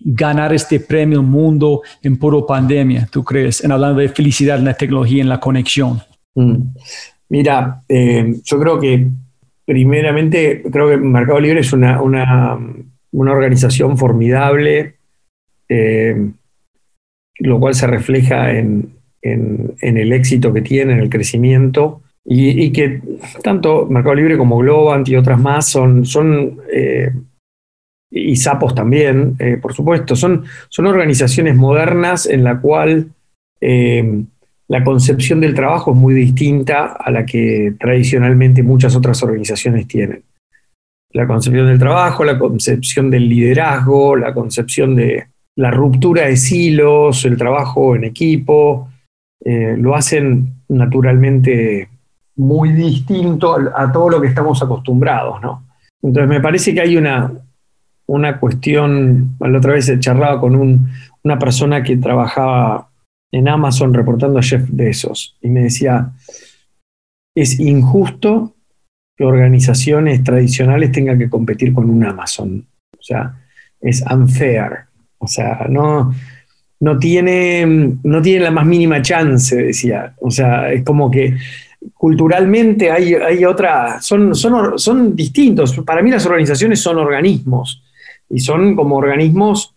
ganar 0.00 0.52
este 0.52 0.80
premio 0.80 1.22
mundo 1.22 1.82
en 2.02 2.16
puro 2.16 2.44
pandemia, 2.44 3.08
tú 3.08 3.22
crees, 3.22 3.62
en 3.62 3.70
hablando 3.70 4.00
de 4.00 4.08
felicidad 4.08 4.58
en 4.58 4.64
la 4.64 4.74
tecnología, 4.74 5.22
en 5.22 5.28
la 5.28 5.38
conexión? 5.38 6.02
Mm. 6.34 6.62
Mira, 7.28 7.84
eh, 7.88 8.40
yo 8.42 8.58
creo 8.58 8.80
que 8.80 9.08
primeramente, 9.72 10.62
creo 10.70 10.90
que 10.90 10.98
Mercado 10.98 11.40
Libre 11.40 11.60
es 11.60 11.72
una, 11.72 12.02
una, 12.02 12.58
organización 13.10 13.96
formidable, 13.96 14.96
eh, 15.66 16.30
lo 17.38 17.58
cual 17.58 17.74
se 17.74 17.86
refleja 17.86 18.52
en, 18.52 18.92
el 19.22 20.12
éxito 20.12 20.52
que 20.52 20.60
tiene, 20.60 20.92
en 20.92 20.98
el 20.98 21.08
crecimiento. 21.08 22.02
Y, 22.22 22.70
que 22.70 23.00
tanto 23.42 23.86
Mercado 23.86 24.14
Libre 24.14 24.36
como 24.36 24.58
Globant 24.58 25.08
y 25.08 25.16
otras 25.16 25.40
más 25.40 25.70
son, 25.70 26.04
son 26.04 26.60
eh, 26.70 27.10
y 28.10 28.36
Sapos 28.36 28.74
también, 28.74 29.36
eh, 29.38 29.56
por 29.56 29.72
supuesto. 29.72 30.14
Son, 30.14 30.44
son 30.68 30.86
organizaciones 30.86 31.56
modernas 31.56 32.26
en 32.26 32.44
la 32.44 32.60
cual 32.60 33.08
la 34.68 34.84
concepción 34.84 35.40
del 35.40 35.54
trabajo 35.54 35.92
es 35.92 35.96
muy 35.96 36.14
distinta 36.14 36.92
a 36.92 37.10
la 37.10 37.26
que 37.26 37.74
tradicionalmente 37.78 38.62
muchas 38.62 38.96
otras 38.96 39.22
organizaciones 39.22 39.86
tienen. 39.86 40.22
La 41.10 41.26
concepción 41.26 41.66
del 41.66 41.78
trabajo, 41.78 42.24
la 42.24 42.38
concepción 42.38 43.10
del 43.10 43.28
liderazgo, 43.28 44.16
la 44.16 44.32
concepción 44.32 44.94
de 44.94 45.26
la 45.56 45.70
ruptura 45.70 46.26
de 46.26 46.36
silos, 46.36 47.24
el 47.24 47.36
trabajo 47.36 47.94
en 47.94 48.04
equipo, 48.04 48.88
eh, 49.44 49.76
lo 49.76 49.94
hacen 49.94 50.54
naturalmente 50.68 51.88
muy 52.36 52.72
distinto 52.72 53.56
a, 53.74 53.92
todo 53.92 54.08
lo 54.08 54.20
que 54.20 54.28
estamos 54.28 54.62
acostumbrados, 54.62 55.42
¿no? 55.42 55.64
Entonces 56.00 56.28
me 56.28 56.40
parece 56.40 56.72
que 56.72 56.80
hay 56.80 56.96
una, 56.96 57.30
una 58.06 58.40
cuestión, 58.40 59.36
la 59.38 59.58
otra 59.58 59.74
vez 59.74 59.92
charlaba 60.00 60.40
con 60.40 60.88
una 61.22 61.38
persona 61.38 61.82
que 61.82 61.98
trabajaba 61.98 62.88
en 63.32 63.48
Amazon 63.48 63.94
reportando 63.94 64.38
a 64.38 64.42
Jeff 64.42 64.64
Bezos 64.68 65.36
y 65.40 65.48
me 65.48 65.62
decía, 65.62 66.12
es 67.34 67.58
injusto 67.58 68.54
que 69.16 69.24
organizaciones 69.24 70.22
tradicionales 70.22 70.92
tengan 70.92 71.18
que 71.18 71.30
competir 71.30 71.72
con 71.72 71.88
un 71.90 72.04
Amazon. 72.04 72.66
O 72.92 73.02
sea, 73.02 73.34
es 73.80 74.02
unfair. 74.02 74.84
O 75.18 75.26
sea, 75.26 75.66
no, 75.68 76.14
no, 76.80 76.98
tiene, 76.98 77.96
no 78.02 78.22
tiene 78.22 78.44
la 78.44 78.50
más 78.50 78.66
mínima 78.66 79.00
chance, 79.00 79.56
decía. 79.56 80.14
O 80.20 80.30
sea, 80.30 80.70
es 80.72 80.84
como 80.84 81.10
que 81.10 81.36
culturalmente 81.94 82.90
hay, 82.90 83.14
hay 83.14 83.44
otra, 83.44 84.00
son, 84.00 84.34
son, 84.34 84.78
son 84.78 85.16
distintos. 85.16 85.78
Para 85.84 86.02
mí 86.02 86.10
las 86.10 86.26
organizaciones 86.26 86.80
son 86.80 86.98
organismos 86.98 87.82
y 88.28 88.40
son 88.40 88.76
como 88.76 88.96
organismos 88.96 89.74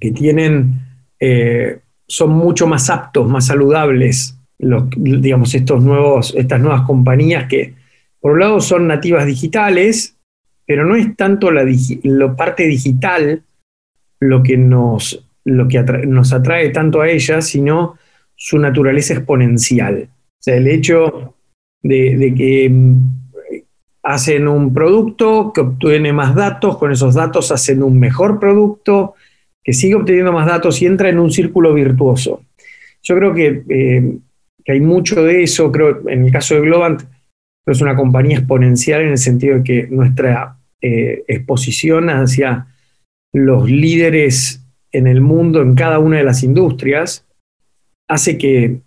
que 0.00 0.12
tienen, 0.12 0.80
eh, 1.18 1.80
son 2.08 2.30
mucho 2.30 2.66
más 2.66 2.90
aptos, 2.90 3.28
más 3.28 3.46
saludables, 3.46 4.38
digamos, 4.58 5.54
estos 5.54 5.82
nuevos, 5.82 6.34
estas 6.36 6.60
nuevas 6.60 6.82
compañías 6.82 7.46
que, 7.48 7.74
por 8.20 8.32
un 8.32 8.40
lado, 8.40 8.60
son 8.60 8.86
nativas 8.86 9.26
digitales, 9.26 10.16
pero 10.66 10.84
no 10.84 10.96
es 10.96 11.14
tanto 11.16 11.50
la, 11.50 11.64
parte 12.36 12.66
digital 12.66 13.42
lo 14.20 14.42
que, 14.42 14.56
nos, 14.56 15.24
lo 15.44 15.68
que 15.68 15.82
nos 16.06 16.32
atrae 16.32 16.70
tanto 16.70 17.00
a 17.00 17.08
ellas, 17.08 17.46
sino 17.46 17.98
su 18.34 18.58
naturaleza 18.58 19.14
exponencial. 19.14 20.08
O 20.08 20.42
sea, 20.42 20.56
el 20.56 20.68
hecho 20.68 21.34
de, 21.82 22.34
que 22.36 22.68
mm, 22.70 22.94
hacen 24.02 24.48
un 24.48 24.72
producto 24.72 25.52
que 25.52 25.60
obtiene 25.62 26.12
más 26.12 26.34
datos, 26.34 26.78
con 26.78 26.92
esos 26.92 27.14
datos 27.14 27.52
hacen 27.52 27.82
un 27.82 27.98
mejor 27.98 28.40
producto, 28.40 29.14
que 29.66 29.72
sigue 29.72 29.96
obteniendo 29.96 30.32
más 30.32 30.46
datos 30.46 30.80
y 30.80 30.86
entra 30.86 31.08
en 31.08 31.18
un 31.18 31.32
círculo 31.32 31.74
virtuoso. 31.74 32.44
Yo 33.02 33.16
creo 33.16 33.34
que, 33.34 33.64
eh, 33.68 34.16
hay 34.68 34.80
mucho 34.80 35.24
de 35.24 35.42
eso, 35.42 35.72
creo 35.72 36.08
en 36.08 36.24
el 36.24 36.30
caso 36.32 36.54
de 36.54 36.60
Globant, 36.60 37.02
es 37.66 37.80
una 37.80 37.96
compañía 37.96 38.38
exponencial 38.38 39.02
en 39.02 39.10
el 39.10 39.18
sentido 39.18 39.56
de 39.56 39.64
que 39.64 39.88
nuestra 39.88 40.56
eh, 40.80 41.24
exposición 41.26 42.10
hacia 42.10 42.68
los 43.32 43.68
líderes 43.68 44.64
en 44.92 45.08
el 45.08 45.20
mundo, 45.20 45.62
en 45.62 45.74
cada 45.74 45.98
una 45.98 46.18
de 46.18 46.24
las 46.24 46.44
industrias, 46.44 47.26
hace 48.08 48.38
que 48.38 48.80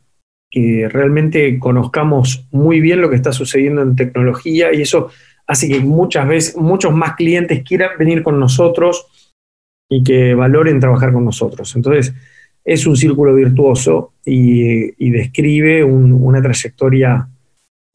que 0.52 0.90
realmente 0.90 1.60
conozcamos 1.60 2.48
muy 2.52 2.80
bien 2.80 3.02
lo 3.02 3.10
que 3.10 3.16
está 3.16 3.32
sucediendo 3.32 3.82
en 3.82 3.96
tecnología 3.96 4.74
y 4.74 4.82
eso 4.82 5.10
hace 5.46 5.68
que 5.68 5.80
muchas 5.80 6.28
veces 6.28 6.58
muchos 6.58 6.94
más 6.94 7.16
clientes 7.16 7.64
quieran 7.64 7.92
venir 8.00 8.24
con 8.24 8.40
nosotros 8.40 9.08
y 9.90 10.04
que 10.04 10.34
valoren 10.36 10.80
trabajar 10.80 11.12
con 11.12 11.26
nosotros. 11.26 11.76
Entonces, 11.76 12.14
es 12.64 12.86
un 12.86 12.96
círculo 12.96 13.34
virtuoso 13.34 14.14
y, 14.24 15.10
describe 15.12 15.84
una 15.84 16.42
trayectoria, 16.42 17.28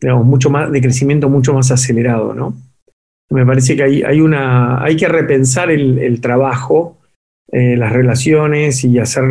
digamos, 0.01 0.27
mucho 0.27 0.51
más, 0.51 0.71
de 0.73 0.81
crecimiento 0.81 1.29
mucho 1.29 1.55
más 1.55 1.71
acelerado, 1.71 2.35
¿no? 2.35 2.55
Me 3.31 3.47
parece 3.47 3.77
que 3.77 3.85
hay, 3.85 4.03
hay, 4.03 4.21
una, 4.21 4.83
hay 4.83 4.97
que 4.97 5.09
repensar 5.09 5.71
el, 5.71 6.21
trabajo, 6.21 6.99
eh, 7.51 7.77
las 7.77 7.93
relaciones 7.93 8.85
y 8.85 8.99
hacer, 8.99 9.25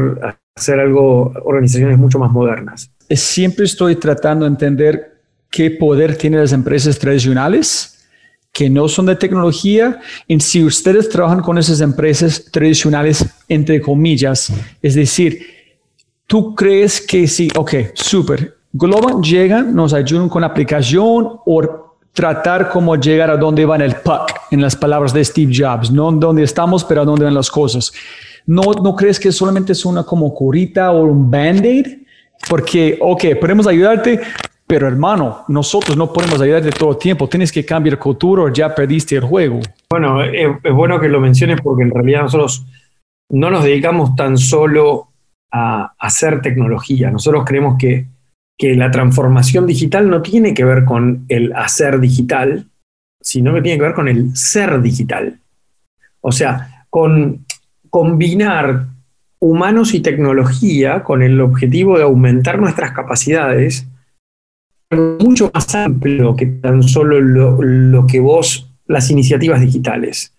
hacer 0.56 0.80
algo, 0.80 1.34
organizaciones 1.44 1.98
mucho 1.98 2.20
más 2.20 2.32
modernas 2.32 2.94
siempre 3.16 3.66
estoy 3.66 3.96
tratando 3.96 4.46
de 4.46 4.52
entender 4.52 5.22
qué 5.50 5.72
poder 5.72 6.16
tienen 6.16 6.40
las 6.40 6.54
empresas 6.54 6.98
tradicionales 7.00 7.93
que 8.54 8.70
no 8.70 8.88
son 8.88 9.08
de 9.08 9.16
tecnología, 9.16 10.00
y 10.28 10.40
si 10.40 10.64
ustedes 10.64 11.10
trabajan 11.10 11.42
con 11.42 11.58
esas 11.58 11.82
empresas 11.82 12.46
tradicionales, 12.52 13.26
entre 13.50 13.82
comillas, 13.82 14.54
es 14.82 14.94
decir, 14.94 15.46
tú 16.28 16.54
crees 16.54 17.02
que 17.02 17.28
sí, 17.28 17.50
ok, 17.56 17.74
súper, 17.96 18.56
Global 18.72 19.22
llega, 19.22 19.62
nos 19.62 19.94
ayudan 19.94 20.30
con 20.30 20.44
aplicación 20.44 21.40
o 21.46 21.98
tratar 22.14 22.70
cómo 22.70 22.96
llegar 22.96 23.32
a 23.32 23.38
dónde 23.38 23.66
va 23.66 23.76
el 23.78 23.96
puck, 23.96 24.32
en 24.52 24.62
las 24.62 24.76
palabras 24.76 25.14
de 25.14 25.26
Steve 25.26 25.52
Jobs, 25.56 25.92
no 25.92 26.12
dónde 26.12 26.44
estamos, 26.44 26.84
pero 26.84 27.02
a 27.02 27.06
dónde 27.06 27.26
van 27.26 27.34
las 27.34 27.50
cosas. 27.50 27.92
¿No, 28.46 28.62
¿No 28.84 28.96
crees 28.96 29.20
que 29.20 29.32
solamente 29.32 29.72
es 29.72 29.84
una 29.84 30.04
como 30.04 30.34
curita 30.34 30.92
o 30.92 31.06
un 31.06 31.30
band-aid? 31.30 32.04
Porque, 32.50 32.98
ok, 33.02 33.26
podemos 33.40 33.66
ayudarte, 33.68 34.20
pero 34.66 34.88
hermano, 34.88 35.44
nosotros 35.50 35.96
no 35.98 36.12
podemos 36.12 36.40
ayudarte 36.42 36.72
todo 36.72 36.92
el 36.92 36.98
tiempo. 36.98 37.28
Tienes 37.28 37.52
que 37.52 37.66
cambiar 37.66 38.00
cultura 38.00 38.44
o 38.44 38.50
ya 38.50 38.74
perdiste 38.74 39.16
el 39.16 39.22
juego. 39.22 39.60
Bueno, 39.90 40.24
es, 40.24 40.50
bueno 40.74 41.00
que 41.00 41.10
lo 41.10 41.20
menciones 41.20 41.60
porque 41.62 41.84
en 41.84 41.92
realidad 41.92 42.24
nosotros 42.24 42.66
no 43.30 43.50
nos 43.50 43.64
dedicamos 43.64 44.16
tan 44.16 44.38
solo 44.38 45.10
a 45.52 45.94
hacer 46.00 46.42
tecnología. 46.42 47.12
Nosotros 47.12 47.44
creemos 47.46 47.76
que, 47.78 48.08
que 48.58 48.76
la 48.76 48.90
transformación 48.90 49.68
digital 49.68 50.10
no 50.10 50.22
tiene 50.22 50.54
que 50.54 50.66
ver 50.66 50.86
con 50.86 51.26
el 51.28 51.54
hacer 51.54 52.00
digital, 52.00 52.66
sino 53.22 53.54
que 53.54 53.62
tiene 53.62 53.78
que 53.78 53.86
ver 53.86 53.94
con 53.94 54.08
el 54.08 54.36
ser 54.36 54.82
digital. 54.82 55.40
O 56.22 56.32
sea, 56.32 56.86
con 56.90 57.46
combinar 57.90 58.86
humanos 59.40 59.94
y 59.94 60.00
tecnología 60.00 61.04
con 61.04 61.22
el 61.22 61.42
objetivo 61.42 61.98
de 61.98 62.04
aumentar 62.04 62.60
nuestras 62.60 62.92
capacidades, 62.92 63.86
mucho 64.96 65.52
más 65.54 65.74
amplio 65.76 66.36
que 66.36 66.46
tan 66.46 66.84
solo 66.84 67.20
lo, 67.20 68.08
que 68.08 68.20
vos, 68.20 68.70
las 68.88 69.10
iniciativas 69.10 69.62
digitales. 69.62 70.34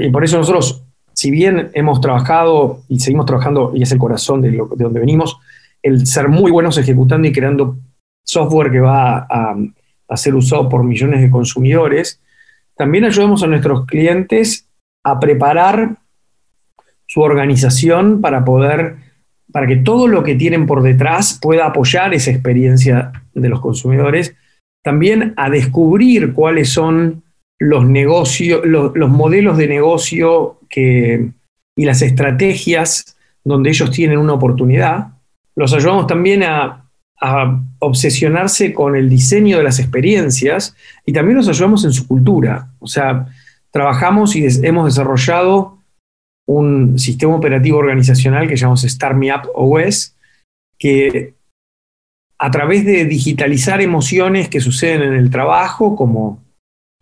y 0.00 0.08
por 0.10 0.24
eso 0.24 0.38
nosotros, 0.38 0.82
si 1.12 1.30
bien 1.30 1.70
hemos 1.74 2.00
trabajado 2.00 2.82
y 2.88 3.00
seguimos 3.00 3.26
trabajando, 3.26 3.72
y 3.74 3.82
es 3.82 3.92
el 3.92 3.98
corazón 3.98 4.40
de, 4.40 4.50
de 4.50 4.84
donde 4.84 5.00
venimos, 5.00 5.38
el 5.82 6.06
ser 6.06 6.28
muy 6.28 6.50
buenos 6.50 6.78
ejecutando 6.78 7.28
y 7.28 7.32
creando 7.32 7.78
software 8.24 8.70
que 8.70 8.80
va 8.80 9.26
a 9.28 10.16
ser 10.16 10.34
usado 10.34 10.68
por 10.68 10.84
millones 10.84 11.20
de 11.20 11.30
consumidores, 11.30 12.20
también 12.76 13.04
ayudamos 13.04 13.42
a 13.42 13.48
nuestros 13.48 13.86
clientes 13.86 14.68
a 15.04 15.18
preparar 15.18 15.96
su 17.06 17.20
organización 17.22 18.20
para 18.20 18.44
poder, 18.44 18.96
para 19.52 19.66
que 19.66 19.76
todo 19.76 20.08
lo 20.08 20.22
que 20.22 20.34
tienen 20.34 20.66
por 20.66 20.82
detrás 20.82 21.38
pueda 21.40 21.66
apoyar 21.66 22.14
esa 22.14 22.30
experiencia 22.30 23.12
de 23.34 23.48
los 23.48 23.60
consumidores, 23.60 24.34
también 24.82 25.34
a 25.36 25.50
descubrir 25.50 26.32
cuáles 26.32 26.70
son 26.70 27.22
los 27.58 27.86
negocios, 27.86 28.60
los, 28.64 28.94
modelos 29.10 29.56
de 29.56 29.66
negocio 29.66 30.58
que, 30.68 31.30
y 31.76 31.84
las 31.84 32.02
estrategias 32.02 33.16
donde 33.44 33.70
ellos 33.70 33.90
tienen 33.90 34.18
una 34.18 34.34
oportunidad. 34.34 35.08
Los 35.56 35.72
ayudamos 35.72 36.06
también 36.06 36.44
a, 36.44 36.84
a 37.20 37.60
obsesionarse 37.80 38.72
con 38.72 38.94
el 38.94 39.08
diseño 39.08 39.58
de 39.58 39.64
las 39.64 39.80
experiencias 39.80 40.76
y 41.04 41.12
también 41.12 41.38
los 41.38 41.48
ayudamos 41.48 41.84
en 41.84 41.92
su 41.92 42.06
cultura. 42.06 42.68
O 42.78 42.86
sea, 42.86 43.26
trabajamos 43.70 44.36
y 44.36 44.46
hemos 44.62 44.84
desarrollado 44.84 45.77
un 46.48 46.98
sistema 46.98 47.36
operativo 47.36 47.78
organizacional 47.78 48.48
que 48.48 48.56
llamamos 48.56 48.82
StarMeUp 48.82 49.48
OS, 49.54 50.16
que 50.78 51.34
a 52.38 52.50
través 52.50 52.86
de 52.86 53.04
digitalizar 53.04 53.82
emociones 53.82 54.48
que 54.48 54.60
suceden 54.60 55.02
en 55.02 55.14
el 55.14 55.30
trabajo, 55.30 55.94
como 55.94 56.42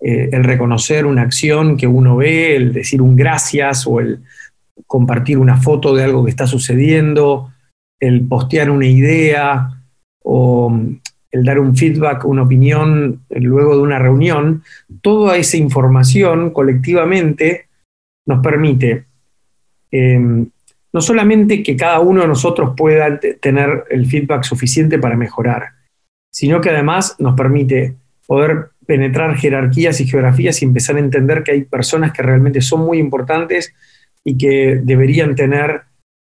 eh, 0.00 0.30
el 0.32 0.42
reconocer 0.42 1.06
una 1.06 1.22
acción 1.22 1.76
que 1.76 1.86
uno 1.86 2.16
ve, 2.16 2.56
el 2.56 2.72
decir 2.72 3.00
un 3.00 3.14
gracias 3.14 3.86
o 3.86 4.00
el 4.00 4.20
compartir 4.86 5.38
una 5.38 5.58
foto 5.58 5.94
de 5.94 6.02
algo 6.02 6.24
que 6.24 6.30
está 6.30 6.48
sucediendo, 6.48 7.52
el 8.00 8.26
postear 8.26 8.68
una 8.68 8.86
idea 8.86 9.70
o 10.24 10.76
el 11.30 11.44
dar 11.44 11.60
un 11.60 11.76
feedback, 11.76 12.24
una 12.24 12.42
opinión 12.42 13.20
luego 13.30 13.76
de 13.76 13.82
una 13.82 14.00
reunión, 14.00 14.64
toda 15.02 15.36
esa 15.36 15.56
información 15.56 16.50
colectivamente 16.50 17.68
nos 18.26 18.42
permite 18.42 19.05
Em, 19.90 20.46
no 20.92 21.00
solamente 21.00 21.62
que 21.62 21.76
cada 21.76 22.00
uno 22.00 22.22
de 22.22 22.28
nosotros 22.28 22.72
pueda 22.76 23.20
tener 23.40 23.84
el 23.90 24.06
feedback 24.06 24.44
suficiente 24.44 24.98
para 24.98 25.16
mejorar, 25.16 25.72
sino 26.32 26.60
que 26.60 26.70
además 26.70 27.16
nos 27.18 27.36
permite 27.36 27.96
poder 28.26 28.70
penetrar 28.86 29.36
jerarquías 29.36 30.00
y 30.00 30.06
geografías 30.06 30.62
y 30.62 30.64
empezar 30.64 30.96
a 30.96 31.00
entender 31.00 31.42
que 31.42 31.52
hay 31.52 31.64
personas 31.64 32.12
que 32.12 32.22
realmente 32.22 32.60
son 32.60 32.80
muy 32.80 32.98
importantes 32.98 33.74
y 34.24 34.38
que 34.38 34.80
deberían 34.82 35.34
tener, 35.34 35.82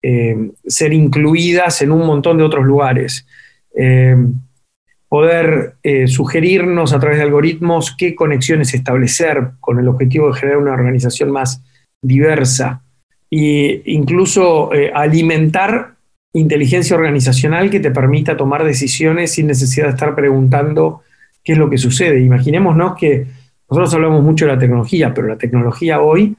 em, 0.03 0.53
ser 0.67 0.93
incluidas 0.93 1.83
en 1.83 1.93
un 1.93 2.07
montón 2.07 2.39
de 2.39 2.45
otros 2.45 2.65
lugares. 2.65 3.27
Em, 3.75 4.35
poder 5.09 5.75
eh, 5.83 6.07
sugerirnos 6.07 6.93
a 6.93 7.01
través 7.01 7.19
de 7.19 7.25
algoritmos 7.25 7.97
qué 7.97 8.15
conexiones 8.15 8.75
establecer 8.75 9.53
con 9.59 9.81
el 9.81 9.89
objetivo 9.89 10.29
de 10.29 10.39
generar 10.39 10.59
una 10.59 10.73
organización 10.73 11.31
más 11.33 11.63
diversa 12.01 12.83
e 13.31 13.83
incluso 13.87 14.73
eh, 14.73 14.91
alimentar 14.93 15.95
inteligencia 16.33 16.97
organizacional 16.97 17.71
que 17.71 17.81
te 17.81 17.91
permita 17.91 18.37
tomar 18.37 18.65
decisiones 18.65 19.33
sin 19.33 19.47
necesidad 19.47 19.87
de 19.87 19.93
estar 19.93 20.15
preguntando 20.15 21.03
qué 21.43 21.53
es 21.53 21.59
lo 21.59 21.71
que 21.71 21.79
sucede. 21.79 22.21
Imaginémonos 22.21 22.97
que 22.97 23.27
nosotros 23.69 23.95
hablamos 23.95 24.23
mucho 24.23 24.47
de 24.47 24.53
la 24.53 24.59
tecnología, 24.59 25.15
pero 25.15 25.29
la 25.29 25.39
tecnología 25.39 26.01
hoy 26.01 26.37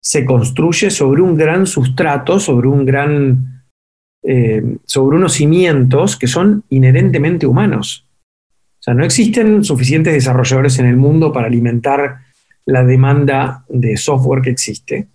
se 0.00 0.24
construye 0.24 0.90
sobre 0.90 1.22
un 1.22 1.36
gran 1.36 1.66
sustrato, 1.66 2.40
sobre 2.40 2.68
un 2.68 2.84
gran, 2.84 3.64
eh, 4.22 4.76
sobre 4.84 5.16
unos 5.16 5.34
cimientos 5.34 6.16
que 6.16 6.26
son 6.26 6.64
inherentemente 6.70 7.46
humanos. 7.46 8.06
O 8.78 8.82
sea, 8.82 8.94
no 8.94 9.04
existen 9.04 9.64
suficientes 9.64 10.14
desarrolladores 10.14 10.78
en 10.78 10.86
el 10.86 10.96
mundo 10.96 11.32
para 11.32 11.48
alimentar 11.48 12.18
la 12.64 12.84
demanda 12.84 13.64
de 13.68 13.96
software 13.96 14.42
que 14.42 14.50
existe. 14.50 15.08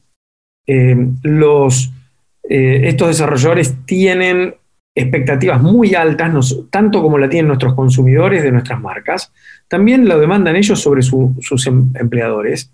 Eh, 0.66 0.96
los, 1.24 1.92
eh, 2.50 2.82
estos 2.86 3.10
desarrolladores 3.10 3.76
tienen 3.86 4.56
expectativas 4.96 5.62
muy 5.62 5.96
altas, 5.96 6.56
tanto 6.70 7.02
como 7.02 7.18
la 7.18 7.28
tienen 7.28 7.48
nuestros 7.48 7.74
consumidores 7.74 8.44
de 8.44 8.52
nuestras 8.52 8.80
marcas, 8.80 9.32
también 9.68 10.08
lo 10.08 10.20
demandan 10.20 10.56
ellos 10.56 10.80
sobre 10.80 11.02
sus 11.02 11.68
em, 11.68 11.92
empleadores. 11.96 12.72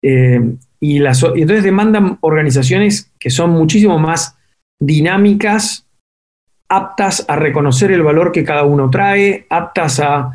Eh, 0.00 0.40
y, 0.80 0.96
entonces 0.96 1.62
demandan 1.62 2.18
organizaciones 2.22 3.12
que 3.18 3.30
son 3.30 3.50
muchísimo 3.50 3.98
más 3.98 4.36
dinámicas, 4.80 5.86
aptas 6.68 7.24
a 7.28 7.36
reconocer 7.36 7.92
el 7.92 8.02
valor 8.02 8.32
que 8.32 8.44
cada 8.44 8.64
uno 8.64 8.90
trae, 8.90 9.46
aptas 9.50 10.00
a 10.00 10.32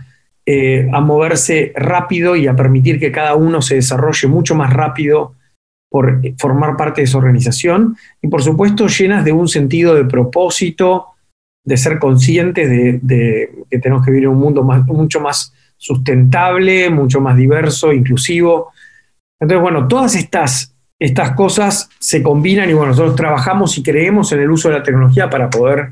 moverse 1.01 1.73
rápido 1.75 2.37
y 2.37 2.47
a 2.47 2.55
permitir 2.55 2.99
que 2.99 3.11
cada 3.11 3.35
uno 3.35 3.61
se 3.61 3.75
desarrolle 3.75 4.29
mucho 4.29 4.55
más 4.55 4.71
rápido 4.71 5.33
por 5.89 6.21
formar 6.37 6.75
parte 6.75 7.01
de 7.01 7.05
esa 7.05 7.17
organización 7.17 7.95
y 8.21 8.27
por 8.27 8.43
supuesto 8.43 8.87
llenas 8.87 9.23
de 9.23 9.31
un 9.31 9.47
sentido 9.47 9.95
de 9.95 10.05
propósito, 10.05 11.07
de 11.63 11.77
ser 11.77 11.99
conscientes 11.99 12.69
de, 12.69 13.51
que 13.69 13.79
tenemos 13.79 14.05
que 14.05 14.11
vivir 14.11 14.25
en 14.25 14.31
un 14.31 14.39
mundo 14.39 14.63
mucho 14.63 15.19
más 15.19 15.53
sustentable, 15.77 16.89
mucho 16.89 17.21
más 17.21 17.35
diverso, 17.35 17.91
inclusivo. 17.93 18.71
Entonces, 19.39 19.61
bueno, 19.61 19.87
todas 19.87 20.15
estas, 20.15 20.75
estas 20.99 21.31
cosas 21.31 21.89
se 21.99 22.23
combinan 22.23 22.69
y 22.69 22.73
bueno, 22.73 22.91
nosotros 22.91 23.15
trabajamos 23.15 23.77
y 23.77 23.83
creemos 23.83 24.31
en 24.31 24.39
el 24.39 24.49
uso 24.49 24.69
de 24.69 24.75
la 24.75 24.83
tecnología 24.83 25.29
para 25.29 25.49
poder 25.49 25.91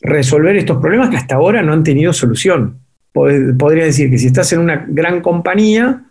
resolver 0.00 0.56
estos 0.56 0.78
problemas 0.78 1.08
que 1.08 1.16
hasta 1.16 1.36
ahora 1.36 1.62
no 1.62 1.72
han 1.72 1.82
tenido 1.82 2.12
solución. 2.12 2.80
Podría 3.12 3.84
decir 3.84 4.10
que 4.10 4.18
si 4.18 4.26
estás 4.26 4.52
en 4.52 4.60
una 4.60 4.84
gran 4.88 5.20
compañía, 5.20 6.02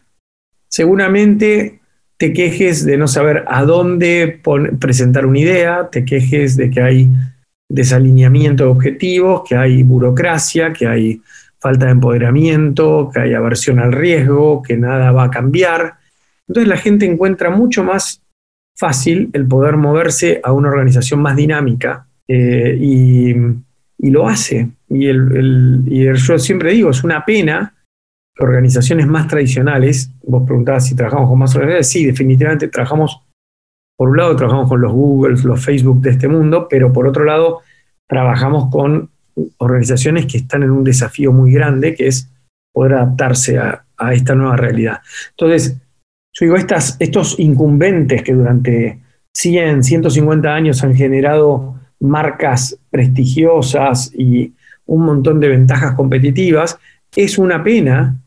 seguramente 0.69 1.82
te 2.23 2.31
quejes 2.31 2.86
de 2.86 2.95
no 2.95 3.09
saber 3.09 3.43
a 3.49 3.65
dónde 3.65 4.39
presentar 4.79 5.25
una 5.25 5.39
idea, 5.39 5.89
te 5.91 6.05
quejes 6.05 6.55
de 6.55 6.69
que 6.69 6.81
hay 6.81 7.09
desalineamiento 7.69 8.63
de 8.63 8.69
objetivos, 8.69 9.41
que 9.45 9.57
hay 9.57 9.83
burocracia, 9.83 10.71
que 10.71 10.88
hay 10.88 11.21
falta 11.59 11.88
de 11.88 11.91
empoderamiento, 11.91 13.12
que 13.13 13.19
hay 13.19 13.33
aversión 13.33 13.77
al 13.77 13.91
riesgo, 13.91 14.63
que 14.63 14.77
nada 14.77 15.12
va 15.12 15.25
a 15.25 15.29
cambiar. 15.29 15.95
Entonces 16.47 16.69
la 16.69 16.77
gente 16.77 17.05
encuentra 17.05 17.49
mucho 17.49 17.83
más 17.83 18.21
fácil 18.73 19.29
el 19.33 19.45
poder 19.45 19.75
moverse 19.75 20.39
a 20.45 20.53
una 20.53 20.69
organización 20.69 21.21
más 21.21 21.36
dinámica 21.36 22.07
eh, 22.25 22.77
y, 22.79 23.36
lo 24.09 24.29
hace. 24.29 24.69
Y, 24.88 25.07
el, 25.07 25.83
y 25.88 26.05
yo 26.05 26.39
siempre 26.39 26.71
digo, 26.71 26.91
es 26.91 27.03
una 27.03 27.25
pena 27.25 27.73
organizaciones 28.39 29.08
más 29.08 29.28
tradicionales, 29.28 30.10
vos 30.24 30.43
preguntabas 30.46 30.88
si 30.88 30.96
trabajamos 30.96 31.30
con 31.30 31.39
más 31.39 31.56
organizaciones, 31.56 31.89
sí, 31.89 32.06
definitivamente 32.06 32.67
trabajamos, 32.67 33.22
por 33.98 34.10
un 34.10 34.17
lado 34.17 34.36
trabajamos 34.36 34.69
con 34.69 34.82
los 34.82 34.91
Google, 34.91 35.38
los 35.43 35.63
Facebook 35.63 36.02
de 36.02 36.12
este 36.12 36.28
mundo, 36.28 36.67
pero 36.69 36.91
por 36.91 37.08
otro 37.08 37.24
lado 37.26 37.62
trabajamos 38.08 38.72
con 38.72 39.10
organizaciones 39.58 40.26
que 40.26 40.38
están 40.38 40.63
en 40.63 40.72
un 40.72 40.84
desafío 40.84 41.32
muy 41.32 41.52
grande, 41.52 41.96
que 41.96 42.08
es 42.08 42.30
poder 42.74 42.93
adaptarse 42.93 43.58
a, 43.58 43.86
esta 44.12 44.36
nueva 44.36 44.58
realidad. 44.58 45.00
Entonces, 45.30 45.78
yo 46.34 46.46
digo, 46.46 46.58
estas, 46.58 46.98
estos 47.00 47.39
incumbentes 47.39 48.22
que 48.22 48.34
durante 48.34 49.00
100, 49.34 49.82
150 49.82 50.54
años 50.54 50.84
han 50.84 50.93
generado 50.93 51.80
marcas 52.02 52.78
prestigiosas 52.89 54.12
y 54.13 54.52
un 54.86 55.06
montón 55.06 55.39
de 55.39 55.48
ventajas 55.48 55.96
competitivas, 55.96 56.78
es 57.15 57.38
una 57.38 57.63
pena 57.63 58.22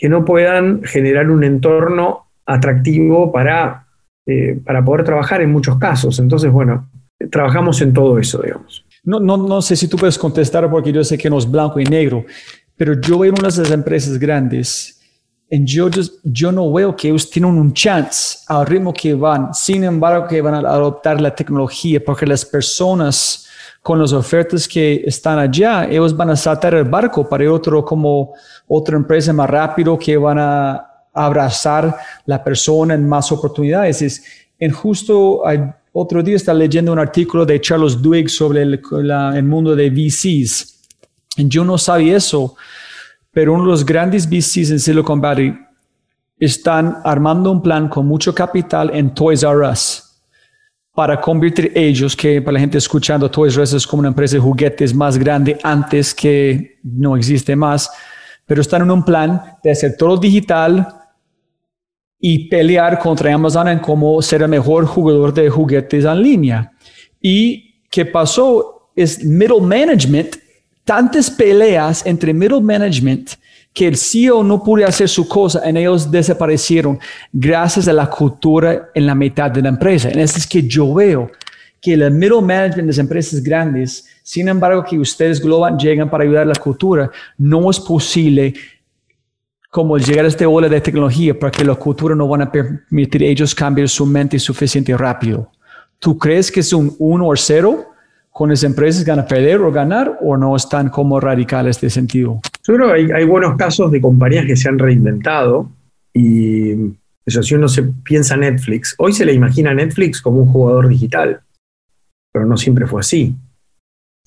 que 0.00 0.08
no 0.08 0.24
puedan 0.24 0.82
generar 0.82 1.28
un 1.28 1.44
entorno 1.44 2.30
atractivo 2.46 3.30
para, 3.30 3.86
eh, 4.24 4.58
para 4.64 4.82
poder 4.82 5.04
trabajar 5.04 5.42
en 5.42 5.52
muchos 5.52 5.76
casos. 5.76 6.18
Entonces, 6.18 6.50
bueno, 6.50 6.88
trabajamos 7.30 7.82
en 7.82 7.92
todo 7.92 8.18
eso, 8.18 8.40
digamos. 8.40 8.86
No, 9.04 9.20
no, 9.20 9.36
no 9.36 9.60
sé 9.60 9.76
si 9.76 9.88
tú 9.88 9.98
puedes 9.98 10.16
contestar 10.16 10.70
porque 10.70 10.90
yo 10.90 11.04
sé 11.04 11.18
que 11.18 11.28
no 11.28 11.36
es 11.36 11.50
blanco 11.50 11.78
y 11.78 11.84
negro, 11.84 12.24
pero 12.78 12.98
yo 12.98 13.18
veo 13.18 13.34
unas 13.38 13.56
de 13.56 13.64
las 13.64 13.72
empresas 13.72 14.18
grandes 14.18 15.02
y 15.50 15.66
yo, 15.66 15.90
yo 16.24 16.50
no 16.50 16.72
veo 16.72 16.96
que 16.96 17.08
ellos 17.08 17.28
tienen 17.28 17.58
un 17.58 17.74
chance 17.74 18.38
al 18.48 18.64
ritmo 18.64 18.94
que 18.94 19.12
van, 19.12 19.52
sin 19.52 19.84
embargo 19.84 20.26
que 20.26 20.40
van 20.40 20.54
a 20.54 20.60
adoptar 20.60 21.20
la 21.20 21.34
tecnología 21.34 22.00
porque 22.02 22.24
las 22.24 22.46
personas 22.46 23.49
con 23.82 23.98
las 23.98 24.12
ofertas 24.12 24.68
que 24.68 25.02
están 25.06 25.38
allá, 25.38 25.88
ellos 25.88 26.14
van 26.14 26.30
a 26.30 26.36
saltar 26.36 26.74
el 26.74 26.84
barco 26.84 27.26
para 27.28 27.50
otro 27.50 27.84
como 27.84 28.34
otra 28.68 28.96
empresa 28.96 29.32
más 29.32 29.48
rápido 29.48 29.98
que 29.98 30.16
van 30.16 30.38
a 30.38 30.86
abrazar 31.12 31.96
la 32.26 32.42
persona 32.44 32.94
en 32.94 33.08
más 33.08 33.32
oportunidades. 33.32 34.02
Es, 34.02 34.24
en 34.58 34.70
justo 34.70 35.42
otro 35.92 36.22
día 36.22 36.36
está 36.36 36.52
leyendo 36.52 36.92
un 36.92 36.98
artículo 36.98 37.46
de 37.46 37.60
Charles 37.60 38.00
Duhigg 38.00 38.28
sobre 38.28 38.62
el, 38.62 38.82
el 39.34 39.42
mundo 39.44 39.74
de 39.74 39.88
VCs. 39.88 40.80
Yo 41.36 41.64
no 41.64 41.78
sabía 41.78 42.18
eso, 42.18 42.56
pero 43.32 43.54
uno 43.54 43.64
de 43.64 43.70
los 43.70 43.86
grandes 43.86 44.28
VCs 44.28 44.72
en 44.72 44.78
Silicon 44.80 45.20
Valley 45.20 45.58
están 46.38 46.98
armando 47.02 47.50
un 47.50 47.62
plan 47.62 47.88
con 47.88 48.06
mucho 48.06 48.34
capital 48.34 48.90
en 48.92 49.14
Toys 49.14 49.42
R 49.42 49.66
Us 49.66 50.09
para 50.94 51.20
convertir 51.20 51.72
ellos, 51.74 52.16
que 52.16 52.42
para 52.42 52.54
la 52.54 52.60
gente 52.60 52.78
escuchando, 52.78 53.30
Toys 53.30 53.54
R 53.54 53.62
Us 53.62 53.72
es 53.74 53.86
como 53.86 54.00
una 54.00 54.08
empresa 54.08 54.36
de 54.36 54.40
juguetes 54.40 54.94
más 54.94 55.16
grande 55.16 55.58
antes 55.62 56.14
que 56.14 56.78
no 56.82 57.16
existe 57.16 57.54
más, 57.54 57.90
pero 58.44 58.60
están 58.60 58.82
en 58.82 58.90
un 58.90 59.04
plan 59.04 59.40
de 59.62 59.70
hacer 59.70 59.96
todo 59.96 60.16
digital 60.16 60.86
y 62.18 62.48
pelear 62.48 62.98
contra 62.98 63.32
Amazon 63.32 63.68
en 63.68 63.78
cómo 63.78 64.20
ser 64.20 64.42
el 64.42 64.48
mejor 64.48 64.84
jugador 64.84 65.32
de 65.32 65.48
juguetes 65.48 66.04
en 66.04 66.22
línea. 66.22 66.72
Y 67.20 67.82
qué 67.90 68.04
pasó 68.04 68.90
es 68.94 69.24
middle 69.24 69.60
management, 69.60 70.36
tantas 70.84 71.30
peleas 71.30 72.04
entre 72.04 72.34
middle 72.34 72.60
management 72.60 73.30
que 73.72 73.86
el 73.86 73.96
CEO 73.96 74.42
no 74.42 74.62
pudo 74.62 74.86
hacer 74.86 75.08
su 75.08 75.28
cosa 75.28 75.62
en 75.68 75.76
ellos 75.76 76.10
desaparecieron 76.10 76.98
gracias 77.32 77.86
a 77.88 77.92
la 77.92 78.08
cultura 78.08 78.90
en 78.94 79.06
la 79.06 79.14
mitad 79.14 79.50
de 79.50 79.62
la 79.62 79.68
empresa. 79.68 80.10
En 80.10 80.18
eso 80.18 80.38
es 80.38 80.46
que 80.46 80.62
yo 80.62 80.92
veo 80.92 81.30
que 81.80 81.94
el 81.94 82.10
middle 82.10 82.42
management 82.42 82.76
de 82.76 82.86
las 82.86 82.98
empresas 82.98 83.42
grandes, 83.42 84.06
sin 84.22 84.48
embargo 84.48 84.84
que 84.84 84.98
ustedes 84.98 85.40
global 85.40 85.78
llegan 85.78 86.10
para 86.10 86.24
ayudar 86.24 86.42
a 86.42 86.46
la 86.46 86.54
cultura, 86.54 87.10
no 87.38 87.70
es 87.70 87.78
posible 87.78 88.54
como 89.70 89.96
llegar 89.98 90.24
a 90.24 90.28
esta 90.28 90.48
ola 90.48 90.68
de 90.68 90.80
tecnología 90.80 91.38
porque 91.38 91.64
la 91.64 91.76
cultura 91.76 92.14
no 92.14 92.26
van 92.26 92.42
a 92.42 92.50
permitir 92.50 93.22
ellos 93.22 93.54
cambiar 93.54 93.88
su 93.88 94.04
mente 94.04 94.38
suficiente 94.38 94.96
rápido. 94.96 95.50
¿Tú 96.00 96.18
crees 96.18 96.50
que 96.50 96.60
es 96.60 96.72
un 96.72 96.94
1 96.98 97.26
o 97.26 97.36
0? 97.36 97.86
con 98.30 98.48
las 98.48 98.62
empresas 98.62 99.04
van 99.04 99.18
a 99.18 99.26
perder 99.26 99.60
o 99.60 99.70
ganar 99.70 100.18
o 100.22 100.36
no 100.36 100.56
están 100.56 100.88
como 100.88 101.20
radicales 101.20 101.80
de 101.80 101.90
sentido? 101.90 102.40
Yo 102.70 102.76
creo 102.76 102.94
que 102.94 103.12
hay, 103.12 103.24
buenos 103.24 103.56
casos 103.56 103.90
de 103.90 104.00
compañías 104.00 104.46
que 104.46 104.54
se 104.54 104.68
han 104.68 104.78
reinventado 104.78 105.68
y 106.14 106.94
eso 107.26 107.42
si 107.42 107.56
uno 107.56 107.66
se 107.66 107.82
piensa 107.82 108.36
Netflix, 108.36 108.94
hoy 108.98 109.12
se 109.12 109.24
le 109.24 109.32
imagina 109.32 109.72
a 109.72 109.74
Netflix 109.74 110.22
como 110.22 110.42
un 110.42 110.52
jugador 110.52 110.86
digital, 110.86 111.40
pero 112.32 112.46
no 112.46 112.56
siempre 112.56 112.86
fue 112.86 113.00
así. 113.00 113.34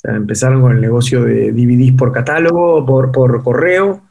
empezaron 0.03 0.59
con 0.59 0.73
el 0.73 0.81
negocio 0.81 1.23
de 1.23 1.53
DVDs 1.53 1.93
por 1.93 2.11
catálogo, 2.11 2.85
por, 2.85 3.13
por 3.13 3.41
correo, 3.43 4.01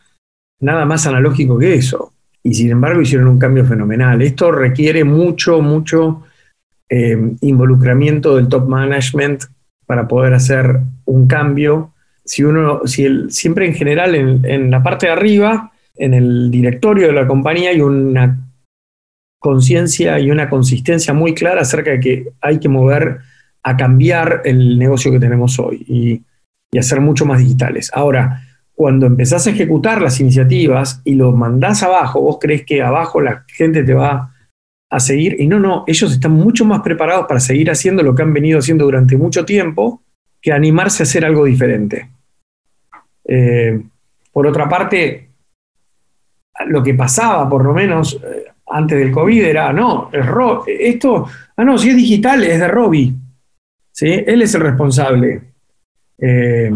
nada 0.61 0.87
más 0.87 1.07
analógico 1.07 1.59
que 1.59 1.75
eso. 1.75 2.15
Y 2.43 2.55
sin 2.55 2.71
embargo 2.71 3.03
hicieron 3.03 3.29
un 3.29 3.39
cambio 3.39 3.67
fenomenal. 3.67 4.23
Esto 4.23 4.51
requiere 4.51 5.05
mucho, 5.05 5.61
mucho 5.61 6.23
eh, 6.89 7.35
involucramiento 7.43 8.37
del 8.37 8.49
top 8.49 8.67
management 8.67 9.45
para 9.85 10.09
poder 10.09 10.33
hacer 10.33 10.81
un 11.05 11.27
cambio. 11.27 11.92
Si 12.25 12.43
uno, 12.45 12.83
si 12.87 13.05
el, 13.05 13.31
siempre 13.31 13.67
en 13.67 13.75
general 13.75 14.15
en, 14.15 14.71
la 14.71 14.83
parte 14.83 15.07
de 15.07 15.13
arriba, 15.13 15.73
en 15.97 16.15
el 16.15 16.51
directorio 16.51 17.09
de 17.09 17.13
la 17.13 17.27
compañía 17.27 17.71
hay 17.71 17.81
una 17.81 18.39
conciencia 19.39 20.21
y 20.21 20.31
una 20.31 20.49
consistencia 20.49 21.13
muy 21.13 21.35
clara 21.35 21.63
acerca 21.63 21.91
de 21.91 22.01
que 22.01 22.29
hay 22.41 22.61
que 22.61 22.69
mover 22.69 23.19
a 23.65 23.77
cambiar 23.77 24.43
el 24.45 24.79
negocio 24.79 25.11
que 25.11 25.19
tenemos 25.19 25.59
hoy 25.59 25.85
y, 25.89 26.23
y 26.73 26.79
hacer 26.79 27.01
mucho 27.01 27.27
más 27.27 27.41
digitales. 27.41 27.91
Ahora, 27.93 28.43
cuando 28.75 29.07
empezás 29.07 29.47
a 29.47 29.51
ejecutar 29.51 30.01
las 30.01 30.21
iniciativas 30.21 31.01
y 31.05 31.15
lo 31.15 31.33
mandás 31.33 31.83
abajo, 31.83 32.21
vos 32.21 32.39
crees 32.41 32.65
que 32.65 32.83
abajo 32.83 33.21
la 33.21 33.45
gente 33.49 33.85
te 33.85 33.95
va 33.95 34.35
a 34.91 35.01
seguir. 35.01 35.37
Y 35.41 35.47
no, 35.47 35.59
no, 35.59 35.85
ellos 35.87 36.13
están 36.13 36.33
mucho 36.33 36.65
más 36.65 36.81
preparados 36.81 37.27
para 37.27 37.41
seguir 37.41 37.71
haciendo 37.71 38.03
lo 38.03 38.15
que 38.15 38.23
han 38.23 38.33
venido 38.33 38.59
haciendo 38.59 38.85
durante 38.85 39.17
mucho 39.17 39.45
tiempo 39.45 40.03
que 40.43 40.53
animarse 40.53 41.03
a 41.03 41.05
hacer 41.05 41.25
algo 41.25 41.45
diferente. 41.45 42.11
Eh, 43.25 43.81
por 44.33 44.47
otra 44.47 44.69
parte, 44.69 45.31
lo 46.67 46.83
que 46.83 46.95
pasaba, 46.95 47.49
por 47.49 47.65
lo 47.65 47.73
menos, 47.73 48.21
eh, 48.23 48.47
antes 48.67 48.99
del 48.99 49.13
COVID 49.13 49.45
era, 49.45 49.73
no, 49.73 50.11
es 50.13 50.27
esto, 50.67 51.29
ah, 51.57 51.65
no, 51.65 51.79
si 51.79 51.91
es 51.91 51.97
digital 51.97 52.43
es 52.43 52.59
de 52.59 52.69
Robbie. 52.69 53.15
¿Sí? 53.93 54.09
Él 54.27 54.43
es 54.43 54.55
el 54.55 54.63
responsable. 54.63 55.43
Eh, 56.19 56.71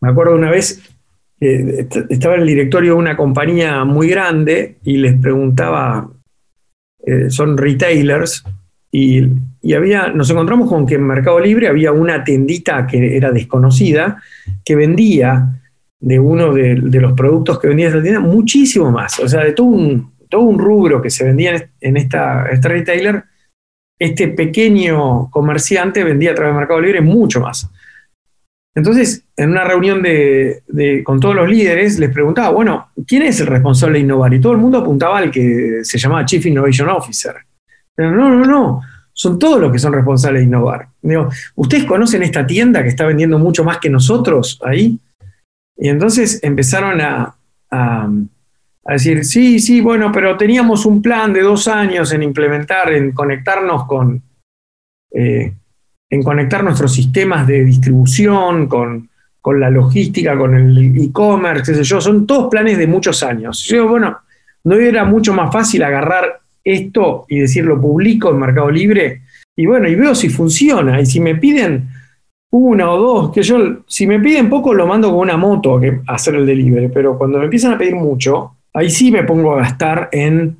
me 0.00 0.08
acuerdo 0.08 0.36
una 0.36 0.50
vez 0.50 0.82
que 1.38 1.88
estaba 2.10 2.34
en 2.34 2.42
el 2.42 2.46
directorio 2.46 2.92
de 2.92 2.98
una 2.98 3.16
compañía 3.16 3.84
muy 3.84 4.08
grande 4.08 4.76
y 4.84 4.98
les 4.98 5.18
preguntaba, 5.18 6.10
son 7.28 7.56
retailers, 7.56 8.44
y, 8.96 9.74
había, 9.74 10.08
nos 10.08 10.30
encontramos 10.30 10.68
con 10.68 10.86
que 10.86 10.94
en 10.94 11.04
Mercado 11.04 11.40
Libre 11.40 11.66
había 11.66 11.90
una 11.90 12.22
tendita 12.22 12.86
que 12.86 13.16
era 13.16 13.32
desconocida 13.32 14.22
que 14.64 14.76
vendía 14.76 15.60
de 15.98 16.20
uno 16.20 16.52
de, 16.54 16.76
los 16.76 17.14
productos 17.14 17.58
que 17.58 17.66
vendía 17.66 17.88
esa 17.88 18.00
tienda 18.00 18.20
muchísimo 18.20 18.92
más. 18.92 19.18
O 19.18 19.28
sea, 19.28 19.42
de 19.42 19.52
todo 19.52 19.66
un, 19.66 20.12
todo 20.28 20.42
un 20.42 20.60
rubro 20.60 21.02
que 21.02 21.10
se 21.10 21.24
vendía 21.24 21.70
en 21.80 21.96
esta, 21.96 22.46
este 22.48 22.68
retailer, 22.68 23.24
este 23.98 24.28
pequeño 24.28 25.28
comerciante 25.28 26.04
vendía 26.04 26.30
a 26.30 26.34
través 26.36 26.54
de 26.54 26.58
Mercado 26.60 26.80
Libre 26.80 27.00
mucho 27.00 27.40
más. 27.40 27.68
Entonces, 28.76 29.24
en 29.36 29.50
una 29.50 29.64
reunión 29.64 30.02
de, 30.02 31.02
con 31.04 31.18
todos 31.18 31.34
los 31.34 31.48
líderes, 31.48 31.98
les 31.98 32.10
preguntaba, 32.10 32.50
bueno, 32.50 32.90
¿quién 33.08 33.22
es 33.22 33.40
el 33.40 33.48
responsable 33.48 33.98
de 33.98 34.04
innovar? 34.04 34.32
Y 34.34 34.40
todo 34.40 34.52
el 34.52 34.58
mundo 34.58 34.78
apuntaba 34.78 35.18
al 35.18 35.32
que 35.32 35.80
se 35.82 35.98
llamaba 35.98 36.24
Chief 36.24 36.46
Innovation 36.46 36.88
Officer. 36.90 37.34
No, 37.96 38.10
no, 38.10 38.44
no, 38.44 38.80
son 39.12 39.38
todos 39.38 39.60
los 39.60 39.72
que 39.72 39.78
son 39.78 39.92
responsables 39.92 40.42
de 40.42 40.46
innovar. 40.46 40.88
Digo, 41.00 41.28
¿ustedes 41.54 41.84
conocen 41.84 42.22
esta 42.22 42.46
tienda 42.46 42.82
que 42.82 42.88
está 42.88 43.06
vendiendo 43.06 43.38
mucho 43.38 43.64
más 43.64 43.78
que 43.78 43.88
nosotros 43.88 44.60
ahí? 44.64 44.98
Y 45.76 45.88
entonces 45.88 46.42
empezaron 46.42 47.00
a, 47.00 47.36
decir, 48.86 49.24
sí, 49.24 49.58
sí, 49.60 49.80
bueno, 49.80 50.12
pero 50.12 50.36
teníamos 50.36 50.84
un 50.86 51.00
plan 51.00 51.32
de 51.32 51.42
dos 51.42 51.68
años 51.68 52.12
en 52.12 52.22
implementar, 52.22 52.92
en 52.92 53.12
conectarnos 53.12 53.86
con, 53.86 54.22
eh, 55.12 55.52
en 56.10 56.22
conectar 56.22 56.62
nuestros 56.62 56.92
sistemas 56.92 57.46
de 57.46 57.64
distribución, 57.64 58.68
con, 58.68 59.08
la 59.58 59.68
logística, 59.68 60.38
con 60.38 60.54
el 60.54 60.96
e-commerce, 60.96 61.70
qué 61.70 61.76
sé 61.76 61.84
yo, 61.84 62.00
son 62.00 62.26
todos 62.26 62.48
planes 62.50 62.78
de 62.78 62.86
muchos 62.86 63.22
años. 63.22 63.62
Yo, 63.64 63.86
bueno, 63.86 64.18
¿no 64.64 64.74
era 64.76 65.04
mucho 65.04 65.34
más 65.34 65.52
fácil 65.52 65.82
agarrar 65.82 66.40
esto 66.64 67.26
y 67.28 67.40
decirlo 67.40 67.80
público 67.80 68.30
en 68.30 68.38
Mercado 68.38 68.70
Libre? 68.70 69.22
Y 69.54 69.66
bueno, 69.66 69.88
y 69.88 69.94
veo 69.94 70.14
si 70.14 70.28
funciona. 70.28 71.00
Y 71.00 71.06
si 71.06 71.20
me 71.20 71.36
piden 71.36 71.88
una 72.50 72.90
o 72.90 72.98
dos, 72.98 73.32
que 73.32 73.42
yo, 73.42 73.82
si 73.86 74.06
me 74.06 74.20
piden 74.20 74.48
poco, 74.48 74.74
lo 74.74 74.86
mando 74.86 75.10
con 75.10 75.20
una 75.20 75.36
moto 75.36 75.80
a 76.06 76.14
hacer 76.14 76.36
el 76.36 76.46
delivery, 76.46 76.88
pero 76.88 77.18
cuando 77.18 77.38
me 77.38 77.44
empiezan 77.44 77.72
a 77.72 77.78
pedir 77.78 77.94
mucho, 77.94 78.56
ahí 78.72 78.90
sí 78.90 79.10
me 79.10 79.24
pongo 79.24 79.54
a 79.54 79.58
gastar 79.58 80.08
en 80.12 80.56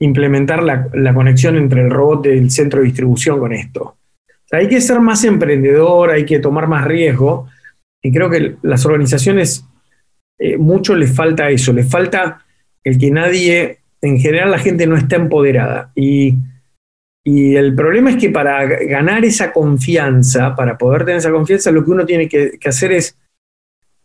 implementar 0.00 0.62
la, 0.62 0.88
la 0.94 1.14
conexión 1.14 1.56
entre 1.56 1.82
el 1.82 1.90
robot 1.90 2.24
del 2.24 2.50
centro 2.50 2.80
de 2.80 2.86
distribución 2.86 3.38
con 3.38 3.52
esto 3.52 3.96
hay 4.54 4.68
que 4.68 4.80
ser 4.80 5.00
más 5.00 5.24
emprendedor, 5.24 6.10
hay 6.10 6.24
que 6.24 6.38
tomar 6.38 6.66
más 6.66 6.84
riesgo. 6.84 7.48
Y 8.02 8.12
creo 8.12 8.30
que 8.30 8.56
las 8.62 8.84
organizaciones, 8.86 9.64
eh, 10.38 10.56
mucho 10.56 10.94
les 10.94 11.14
falta 11.14 11.50
eso, 11.50 11.72
les 11.72 11.88
falta 11.88 12.44
el 12.82 12.98
que 12.98 13.10
nadie, 13.10 13.78
en 14.04 14.18
general 14.18 14.50
la 14.50 14.58
gente 14.58 14.86
no 14.86 14.96
está 14.96 15.16
empoderada. 15.16 15.90
Y, 15.94 16.36
el 17.26 17.74
problema 17.74 18.10
es 18.10 18.16
que 18.16 18.28
para 18.28 18.66
ganar 18.66 19.24
esa 19.24 19.50
confianza, 19.50 20.54
para 20.54 20.76
poder 20.76 21.06
tener 21.06 21.16
esa 21.16 21.30
confianza, 21.30 21.70
lo 21.70 21.82
que 21.82 21.90
uno 21.90 22.04
tiene 22.04 22.28
que, 22.28 22.58
hacer 22.66 22.92
es, 22.92 23.16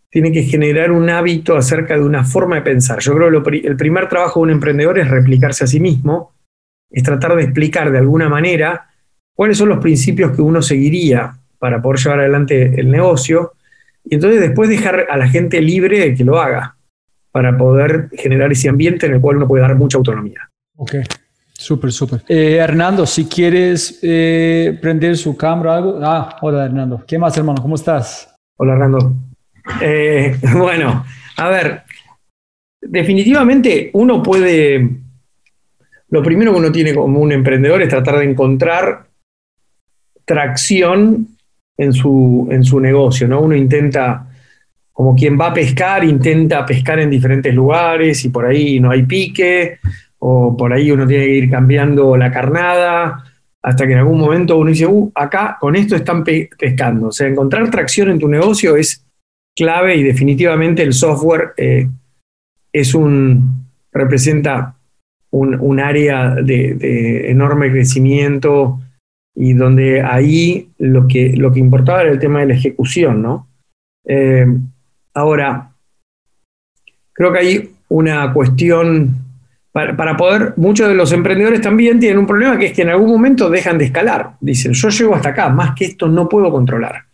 tiene 0.09 0.31
que 0.31 0.43
generar 0.43 0.93
un 0.93 1.09
hábito 1.09 1.57
acerca 1.57 1.95
de 1.95 2.03
una 2.05 2.23
forma 2.23 2.55
de 2.55 2.61
pensar. 2.61 2.99
Yo 2.99 3.13
creo 3.13 3.43
que 3.43 3.57
el 3.57 3.75
primer 3.75 4.07
trabajo 4.07 4.39
de 4.39 4.43
un 4.45 4.49
emprendedor 4.51 4.99
es 4.99 5.09
replicarse 5.09 5.65
a 5.65 5.67
sí 5.67 5.81
mismo, 5.81 6.33
es 6.89 7.03
tratar 7.03 7.35
de 7.35 7.43
explicar 7.43 7.91
de 7.91 7.97
alguna 7.97 8.29
manera 8.29 8.87
cuáles 9.35 9.57
son 9.57 9.67
los 9.67 9.79
principios 9.79 10.33
que 10.33 10.41
uno 10.41 10.61
seguiría 10.61 11.33
para 11.57 11.81
poder 11.81 11.99
llevar 11.99 12.19
adelante 12.21 12.79
el 12.79 12.89
negocio 12.89 13.51
y 14.05 14.15
entonces 14.15 14.39
después 14.39 14.69
dejar 14.69 15.07
a 15.09 15.17
la 15.17 15.27
gente 15.27 15.61
libre 15.61 15.99
de 15.99 16.15
que 16.15 16.23
lo 16.23 16.39
haga 16.39 16.77
para 17.31 17.57
poder 17.57 18.09
generar 18.13 18.51
ese 18.51 18.69
ambiente 18.69 19.05
en 19.05 19.13
el 19.13 19.21
cual 19.21 19.37
uno 19.37 19.47
puede 19.47 19.61
dar 19.61 19.75
mucha 19.75 19.97
autonomía. 19.97 20.49
Ok, 20.77 20.95
súper, 21.53 21.91
súper. 21.91 22.21
Eh, 22.27 22.55
Hernando, 22.55 23.05
si 23.05 23.25
quieres 23.25 23.99
eh, 24.01 24.77
prender 24.81 25.17
su 25.17 25.35
cámara 25.35 25.71
o 25.71 25.73
algo. 25.73 25.99
Ah, 26.01 26.37
hola 26.41 26.65
Hernando. 26.65 27.03
¿Qué 27.07 27.17
más, 27.17 27.37
hermano? 27.37 27.61
¿Cómo 27.61 27.75
estás? 27.75 28.33
Hola, 28.57 28.73
Hernando. 28.73 29.13
Eh, 29.81 30.37
bueno, 30.57 31.05
a 31.37 31.49
ver, 31.49 31.83
definitivamente 32.81 33.89
uno 33.93 34.23
puede, 34.23 34.89
lo 36.09 36.23
primero 36.23 36.51
que 36.53 36.59
uno 36.59 36.71
tiene 36.71 36.93
como 36.93 37.19
un 37.19 37.31
emprendedor 37.31 37.81
es 37.81 37.89
tratar 37.89 38.19
de 38.19 38.25
encontrar 38.25 39.07
tracción 40.25 41.27
en 41.77 41.93
su, 41.93 42.47
en 42.51 42.63
su 42.63 42.79
negocio, 42.79 43.27
¿no? 43.27 43.41
Uno 43.41 43.55
intenta, 43.55 44.28
como 44.99 45.15
quien 45.15 45.39
va 45.39 45.47
a 45.47 45.53
pescar, 45.53 46.03
intenta 46.03 46.65
pescar 46.65 46.99
en 46.99 47.09
diferentes 47.09 47.55
lugares 47.55 48.25
y 48.25 48.27
por 48.27 48.45
ahí 48.45 48.81
no 48.81 48.91
hay 48.91 49.03
pique, 49.03 49.77
o 50.17 50.57
por 50.57 50.73
ahí 50.73 50.91
uno 50.91 51.07
tiene 51.07 51.23
que 51.23 51.35
ir 51.35 51.49
cambiando 51.49 52.17
la 52.17 52.29
carnada, 52.29 53.23
hasta 53.61 53.87
que 53.87 53.93
en 53.93 53.99
algún 53.99 54.19
momento 54.19 54.57
uno 54.57 54.71
dice, 54.71 54.85
uh, 54.85 55.09
acá 55.15 55.55
con 55.57 55.77
esto 55.77 55.95
están 55.95 56.21
pescando. 56.25 57.07
O 57.07 57.11
sea, 57.13 57.29
encontrar 57.29 57.71
tracción 57.71 58.09
en 58.09 58.19
tu 58.19 58.27
negocio 58.27 58.75
es 58.75 59.05
clave 59.55 59.95
y 59.95 60.03
definitivamente 60.03 60.83
el 60.83 60.91
software 60.91 61.53
eh, 61.55 61.87
es 62.73 62.93
un, 62.93 63.69
representa 63.93 64.75
un, 65.31 65.79
área 65.79 66.35
de, 66.35 67.31
enorme 67.31 67.71
crecimiento 67.71 68.81
y 69.33 69.53
donde 69.53 70.01
ahí 70.01 70.71
lo 70.77 71.07
que, 71.07 71.37
lo 71.37 71.53
que 71.53 71.61
importaba 71.61 72.01
era 72.01 72.11
el 72.11 72.19
tema 72.19 72.41
de 72.41 72.47
la 72.47 72.55
ejecución, 72.55 73.21
¿no? 73.21 73.47
Eh, 74.05 74.45
ahora, 75.19 75.71
creo 77.13 77.31
que 77.31 77.39
hay 77.39 77.71
una 77.89 78.31
cuestión, 78.33 79.15
para, 79.71 80.17
poder, 80.17 80.53
muchos 80.57 80.87
de 80.87 80.95
los 80.95 81.11
emprendedores 81.11 81.61
también 81.61 81.99
tienen 81.99 82.19
un 82.19 82.27
problema 82.27 82.57
que 82.57 82.67
es 82.67 82.73
que 82.73 82.81
en 82.81 82.89
algún 82.89 83.09
momento 83.09 83.49
dejan 83.49 83.77
de 83.77 83.85
escalar, 83.85 84.31
dicen, 84.39 84.73
yo 84.73 84.89
llego 84.89 85.15
hasta 85.15 85.29
acá, 85.29 85.49
más 85.49 85.75
que 85.75 85.85
esto 85.85 86.07
no 86.07 86.27
puedo 86.27 86.51
controlar. 86.51 87.05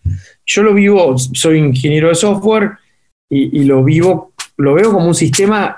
Yo 0.45 0.63
lo 0.63 0.73
vivo, 0.73 1.17
soy 1.17 1.57
ingeniero 1.57 2.09
de 2.09 2.15
software 2.15 2.71
y, 3.29 3.63
lo 3.63 3.83
vivo, 3.83 4.33
lo 4.57 4.75
veo 4.75 4.93
como 4.93 5.07
un 5.07 5.15
sistema 5.15 5.75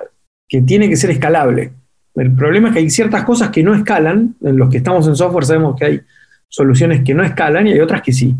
que 0.48 0.62
tiene 0.62 0.90
que 0.90 0.98
ser 0.98 1.12
escalable. 1.12 1.72
El 2.16 2.34
problema 2.34 2.70
es 2.70 2.74
que 2.74 2.80
hay 2.80 2.90
ciertas 2.90 3.24
cosas 3.24 3.50
que 3.50 3.64
no 3.64 3.74
escalan, 3.74 4.36
en 4.42 4.58
los 4.58 4.70
que 4.70 4.78
estamos 4.78 5.08
en 5.08 5.16
software 5.16 5.46
sabemos 5.46 5.78
que 5.80 5.86
hay 5.86 6.02
soluciones 6.50 7.04
que 7.04 7.14
no 7.14 7.24
escalan 7.24 7.68
y 7.68 7.74
hay 7.74 7.80
otras 7.80 8.02
que 8.02 8.14
sí. 8.14 8.36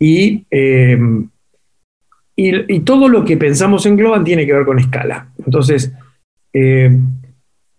Em, 0.00 1.28
y, 2.34 2.74
y, 2.74 2.80
todo 2.80 3.08
lo 3.08 3.24
que 3.24 3.36
pensamos 3.36 3.84
en 3.84 3.96
Globan 3.96 4.24
tiene 4.24 4.46
que 4.46 4.54
ver 4.54 4.64
con 4.64 4.78
escala. 4.78 5.28
Entonces, 5.44 5.92
em, 6.52 7.06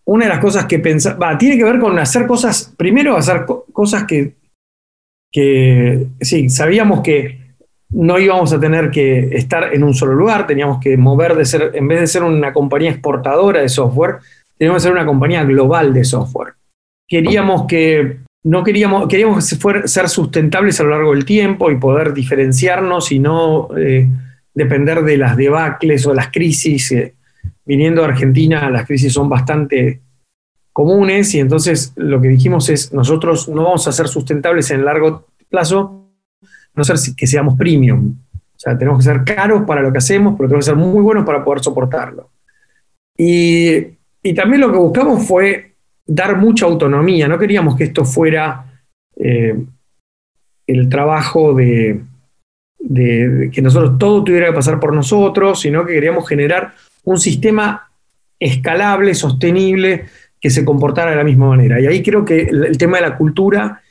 una 0.05 0.25
de 0.25 0.29
las 0.29 0.39
cosas 0.39 0.65
que 0.65 0.79
pensaba, 0.79 1.37
tiene 1.37 1.57
que 1.57 1.63
ver 1.63 1.79
con 1.79 1.97
hacer 1.97 2.27
cosas, 2.27 2.73
primero 2.77 3.17
hacer 3.17 3.45
cosas 3.73 4.03
que, 4.03 4.35
que, 5.31 6.07
sí, 6.19 6.49
sabíamos 6.49 7.01
que 7.01 7.39
no 7.89 8.19
íbamos 8.19 8.53
a 8.53 8.59
tener 8.59 8.91
que 8.91 9.35
estar 9.35 9.73
en 9.73 9.83
un 9.83 9.93
solo 9.93 10.13
lugar, 10.13 10.45
teníamos 10.45 10.79
que 10.79 10.95
mover 10.95 11.35
de 11.35 11.45
ser, 11.45 11.71
en 11.73 11.87
vez 11.87 12.01
de 12.01 12.07
ser 12.07 12.23
una 12.23 12.53
compañía 12.53 12.91
exportadora 12.91 13.61
de 13.61 13.69
software, 13.69 14.17
teníamos 14.57 14.81
que 14.81 14.87
ser 14.87 14.93
una 14.93 15.05
compañía 15.05 15.43
global 15.43 15.93
de 15.93 16.03
software 16.03 16.53
queríamos 17.11 17.67
que 17.67 18.19
no 18.43 18.63
queríamos, 18.63 19.07
queríamos 19.07 19.45
ser 19.45 20.09
sustentables 20.09 20.79
a 20.79 20.83
lo 20.83 20.89
largo 20.89 21.11
del 21.13 21.25
tiempo 21.25 21.69
y 21.69 21.77
poder 21.77 22.13
diferenciarnos 22.13 23.11
y 23.11 23.19
no 23.19 23.69
eh, 23.77 24.07
depender 24.53 25.03
de 25.03 25.17
las 25.17 25.37
debacles 25.37 26.05
o 26.07 26.13
las 26.13 26.29
crisis. 26.29 26.91
Eh, 26.91 27.13
viniendo 27.65 28.03
a 28.03 28.07
Argentina, 28.07 28.69
las 28.69 28.87
crisis 28.87 29.13
son 29.13 29.29
bastante 29.29 30.01
comunes 30.73 31.33
y 31.35 31.39
entonces 31.39 31.93
lo 31.95 32.19
que 32.19 32.29
dijimos 32.29 32.69
es, 32.69 32.91
nosotros 32.93 33.47
no 33.47 33.63
vamos 33.63 33.87
a 33.87 33.91
ser 33.91 34.07
sustentables 34.07 34.71
en 34.71 34.79
el 34.79 34.85
largo 34.85 35.27
plazo, 35.49 36.09
no 36.73 36.83
ser 36.83 36.97
que 37.15 37.27
seamos 37.27 37.55
premium. 37.55 38.15
O 38.33 38.59
sea, 38.63 38.77
tenemos 38.77 38.99
que 38.99 39.05
ser 39.05 39.23
caros 39.23 39.63
para 39.65 39.81
lo 39.81 39.91
que 39.91 39.99
hacemos, 39.99 40.35
pero 40.35 40.47
tenemos 40.47 40.65
que 40.65 40.71
ser 40.71 40.77
muy 40.77 41.01
buenos 41.01 41.25
para 41.25 41.43
poder 41.43 41.63
soportarlo. 41.63 42.31
Y, 43.17 43.77
y 44.23 44.33
también 44.33 44.61
lo 44.61 44.71
que 44.71 44.77
buscamos 44.77 45.27
fue 45.27 45.70
dar 46.13 46.37
mucha 46.37 46.65
autonomía. 46.65 47.27
No 47.27 47.39
queríamos 47.39 47.77
que 47.77 47.85
esto 47.85 48.03
fuera 48.03 48.65
eh, 49.15 49.55
el 50.67 50.89
trabajo 50.89 51.53
de, 51.53 52.01
que 53.51 53.61
nosotros 53.61 53.97
todo 53.97 54.23
tuviera 54.23 54.47
que 54.47 54.53
pasar 54.53 54.79
por 54.79 54.93
nosotros, 54.93 55.61
sino 55.61 55.85
que 55.85 55.93
queríamos 55.93 56.27
generar 56.27 56.73
un 57.05 57.17
sistema 57.17 57.89
escalable, 58.39 59.13
sostenible, 59.15 60.05
que 60.39 60.49
se 60.49 60.65
comportara 60.65 61.11
de 61.11 61.17
la 61.17 61.23
misma 61.23 61.47
manera. 61.47 61.79
Y 61.79 61.85
ahí 61.85 62.03
creo 62.03 62.25
que 62.25 62.41
el, 62.41 62.77
tema 62.77 62.97
de 62.97 63.07
la 63.07 63.17
cultura 63.17 63.81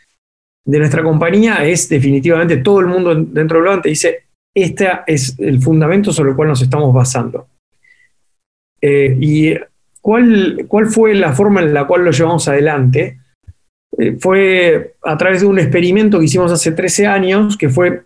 de 0.67 0.79
nuestra 0.79 1.03
compañía 1.03 1.65
es 1.65 1.89
definitivamente 1.89 2.59
todo 2.59 2.81
el 2.81 2.87
mundo 2.87 3.15
dentro 3.15 3.63
del 3.63 3.81
te 3.81 3.89
dice, 3.89 4.25
este 4.55 4.91
es 5.07 5.39
el 5.39 5.63
fundamento 5.63 6.13
sobre 6.13 6.31
el 6.31 6.37
cual 6.37 6.49
nos 6.49 6.61
estamos 6.61 6.93
basando. 6.93 7.49
Eh, 8.83 9.17
¿Y 9.19 9.55
cuál, 10.01 10.65
cuál 10.69 10.87
fue 10.87 11.15
la 11.15 11.33
forma 11.33 11.61
en 11.61 11.75
la 11.75 11.87
cual 11.87 12.05
lo 12.05 12.11
llevamos 12.11 12.49
adelante? 12.49 13.21
Eh, 13.99 14.17
fue 14.19 14.95
a 15.03 15.17
través 15.17 15.41
de 15.41 15.47
un 15.47 15.59
experimento 15.59 16.19
que 16.19 16.27
hicimos 16.27 16.53
hace 16.53 16.73
13 16.73 17.07
años, 17.07 17.57
que 17.57 17.69
fue 17.69 18.03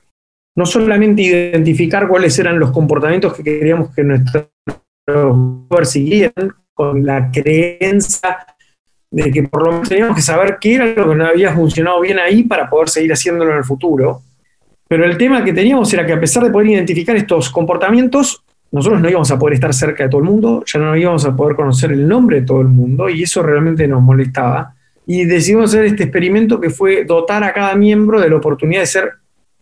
no 0.57 0.67
solamente 0.67 1.23
identificar 1.23 2.09
cuáles 2.09 2.39
eran 2.39 2.59
los 2.59 2.71
comportamientos 2.71 3.35
que 3.35 3.43
queríamos 3.43 3.95
que 3.95 4.05
nuestros 4.05 4.47
persiguieran, 5.69 6.55
con 6.73 7.05
la 7.05 7.31
creencia 7.31 8.47
de 9.11 9.31
que 9.31 9.45
por 9.45 9.65
lo 9.65 9.73
menos 9.73 9.89
teníamos 9.89 10.17
que 10.17 10.23
saber 10.23 10.59
qué 10.61 10.75
era 10.75 10.87
lo 10.87 11.11
que 11.11 11.15
no 11.15 11.27
había 11.27 11.55
funcionado 11.55 12.01
bien 12.01 12.19
ahí 12.19 12.43
para 12.43 12.69
poder 12.69 12.89
seguir 12.89 13.13
haciéndolo 13.13 13.53
en 13.53 13.59
el 13.59 13.65
futuro. 13.65 14.23
Pero 14.89 15.05
el 15.05 15.17
tema 15.17 15.45
que 15.45 15.53
teníamos 15.53 15.93
era 15.95 16.05
que 16.05 16.13
a 16.13 16.21
pesar 16.21 16.43
de 16.43 16.51
poder 16.51 16.69
identificar 16.69 17.17
estos 17.17 17.49
comportamientos, 17.51 18.44
nosotros 18.73 19.01
no 19.01 19.09
íbamos 19.09 19.31
a 19.31 19.39
poder 19.39 19.55
estar 19.55 19.73
cerca 19.73 20.05
de 20.05 20.11
todo 20.11 20.21
el 20.21 20.27
mundo, 20.27 20.65
ya 20.67 20.81
no 20.81 20.97
íbamos 20.97 21.25
a 21.25 21.37
poder 21.37 21.55
conocer 21.55 21.93
el 21.93 22.09
nombre 22.09 22.41
de 22.41 22.47
todo 22.47 22.61
el 22.61 22.69
mundo 22.69 23.09
y 23.09 23.23
eso 23.23 23.43
realmente 23.43 23.87
nos 23.87 24.03
molestaba. 24.03 24.75
Y 25.07 25.25
decidimos 25.27 25.71
hacer 25.71 25.85
este 25.85 26.05
experimento 26.05 26.61
que 26.61 26.71
fue 26.71 27.05
dotar 27.05 27.45
a 27.45 27.53
cada 27.53 27.75
miembro 27.77 28.21
de 28.21 28.29
la 28.29 28.37
oportunidad 28.37 28.81
de 28.81 28.87
ser, 28.87 29.13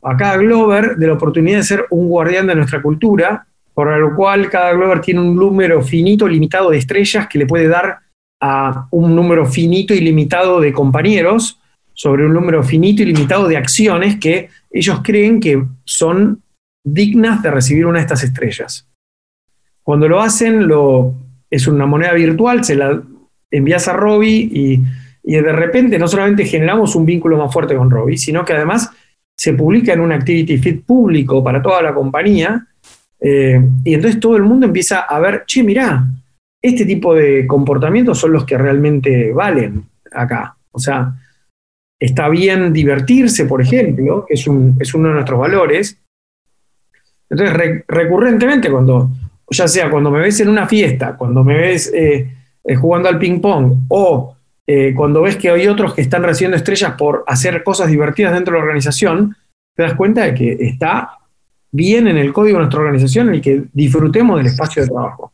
a 0.02 0.16
cada 0.16 0.36
Glover, 0.38 0.96
de 0.96 1.06
la 1.06 1.12
oportunidad 1.14 1.58
de 1.58 1.64
ser 1.64 1.86
un 1.90 2.08
guardián 2.08 2.46
de 2.46 2.54
nuestra 2.54 2.80
cultura, 2.80 3.46
por 3.74 3.98
lo 3.98 4.14
cual 4.14 4.48
cada 4.48 4.72
Glover 4.72 5.00
tiene 5.00 5.20
un 5.20 5.34
número 5.34 5.82
finito, 5.82 6.28
limitado 6.28 6.70
de 6.70 6.78
estrellas 6.78 7.26
que 7.28 7.38
le 7.38 7.46
puede 7.46 7.68
dar 7.68 7.98
a 8.40 8.86
un 8.90 9.14
número 9.14 9.46
finito 9.46 9.94
y 9.94 10.00
limitado 10.00 10.60
de 10.60 10.72
compañeros 10.72 11.60
sobre 11.94 12.26
un 12.26 12.34
número 12.34 12.62
finito 12.62 13.02
y 13.02 13.06
limitado 13.06 13.46
de 13.46 13.56
acciones 13.56 14.18
que 14.18 14.48
ellos 14.70 15.00
creen 15.02 15.38
que 15.38 15.64
son 15.84 16.42
dignas 16.84 17.42
de 17.42 17.50
recibir 17.50 17.86
una 17.86 17.98
de 17.98 18.02
estas 18.02 18.24
estrellas. 18.24 18.88
Cuando 19.82 20.08
lo 20.08 20.20
hacen, 20.20 20.68
es 21.50 21.66
una 21.66 21.86
moneda 21.86 22.12
virtual, 22.12 22.64
se 22.64 22.76
la 22.76 23.02
envías 23.50 23.88
a 23.88 23.92
Robbie 23.92 24.48
y, 24.52 24.82
de 25.24 25.52
repente 25.52 26.00
no 26.00 26.08
solamente 26.08 26.44
generamos 26.44 26.96
un 26.96 27.06
vínculo 27.06 27.38
más 27.38 27.52
fuerte 27.52 27.76
con 27.76 27.90
Robbie, 27.90 28.18
sino 28.18 28.44
que 28.44 28.54
además 28.54 28.90
se 29.36 29.54
publica 29.54 29.92
en 29.92 30.00
un 30.00 30.10
activity 30.10 30.58
feed 30.58 30.80
público 30.80 31.44
para 31.44 31.62
toda 31.62 31.80
la 31.80 31.94
compañía 31.94 32.66
eh, 33.20 33.60
y 33.84 33.94
entonces 33.94 34.18
todo 34.18 34.36
el 34.36 34.42
mundo 34.42 34.66
empieza 34.66 35.02
a 35.02 35.20
ver, 35.20 35.44
che, 35.46 35.62
mirá, 35.62 36.04
este 36.60 36.84
tipo 36.84 37.14
de 37.14 37.46
comportamientos 37.46 38.18
son 38.18 38.32
los 38.32 38.44
que 38.44 38.58
realmente 38.58 39.32
valen 39.32 39.84
acá. 40.12 40.56
O 40.72 40.78
sea, 40.78 41.14
está 42.00 42.28
bien 42.28 42.72
divertirse, 42.72 43.46
por 43.46 43.62
ejemplo, 43.62 44.24
que 44.26 44.34
es, 44.34 44.46
uno 44.46 44.74
de 45.08 45.14
nuestros 45.14 45.38
valores. 45.38 45.98
Entonces, 47.30 47.84
recurrentemente, 47.86 48.70
cuando, 48.70 49.10
ya 49.52 49.68
sea 49.68 49.90
cuando 49.90 50.10
me 50.10 50.20
ves 50.20 50.40
en 50.40 50.48
una 50.48 50.66
fiesta, 50.66 51.16
cuando 51.16 51.44
me 51.44 51.56
ves 51.56 51.92
eh, 51.94 52.28
eh, 52.64 52.74
jugando 52.74 53.08
al 53.08 53.18
ping-pong 53.18 53.84
o 53.88 54.36
cuando 54.96 55.20
ves 55.20 55.36
que 55.36 55.50
hay 55.50 55.66
otros 55.66 55.92
que 55.92 56.00
están 56.00 56.22
recibiendo 56.22 56.56
estrellas 56.56 56.94
por 56.96 57.24
hacer 57.26 57.62
cosas 57.62 57.88
divertidas 57.88 58.32
dentro 58.32 58.54
de 58.54 58.58
la 58.58 58.64
organización, 58.64 59.36
te 59.76 59.82
das 59.82 59.92
cuenta 59.94 60.24
de 60.24 60.32
que 60.32 60.52
está 60.60 61.18
bien 61.70 62.08
en 62.08 62.16
el 62.16 62.32
código 62.32 62.56
de 62.56 62.64
nuestra 62.64 62.80
organización 62.80 63.34
y 63.34 63.42
que 63.42 63.64
disfrutemos 63.72 64.38
del 64.38 64.46
espacio 64.46 64.82
de 64.82 64.88
trabajo 64.88 65.32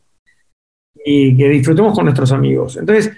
y 1.05 1.37
que 1.37 1.47
disfrutemos 1.47 1.93
con 1.93 2.05
nuestros 2.05 2.33
amigos. 2.33 2.75
Entonces, 2.75 3.13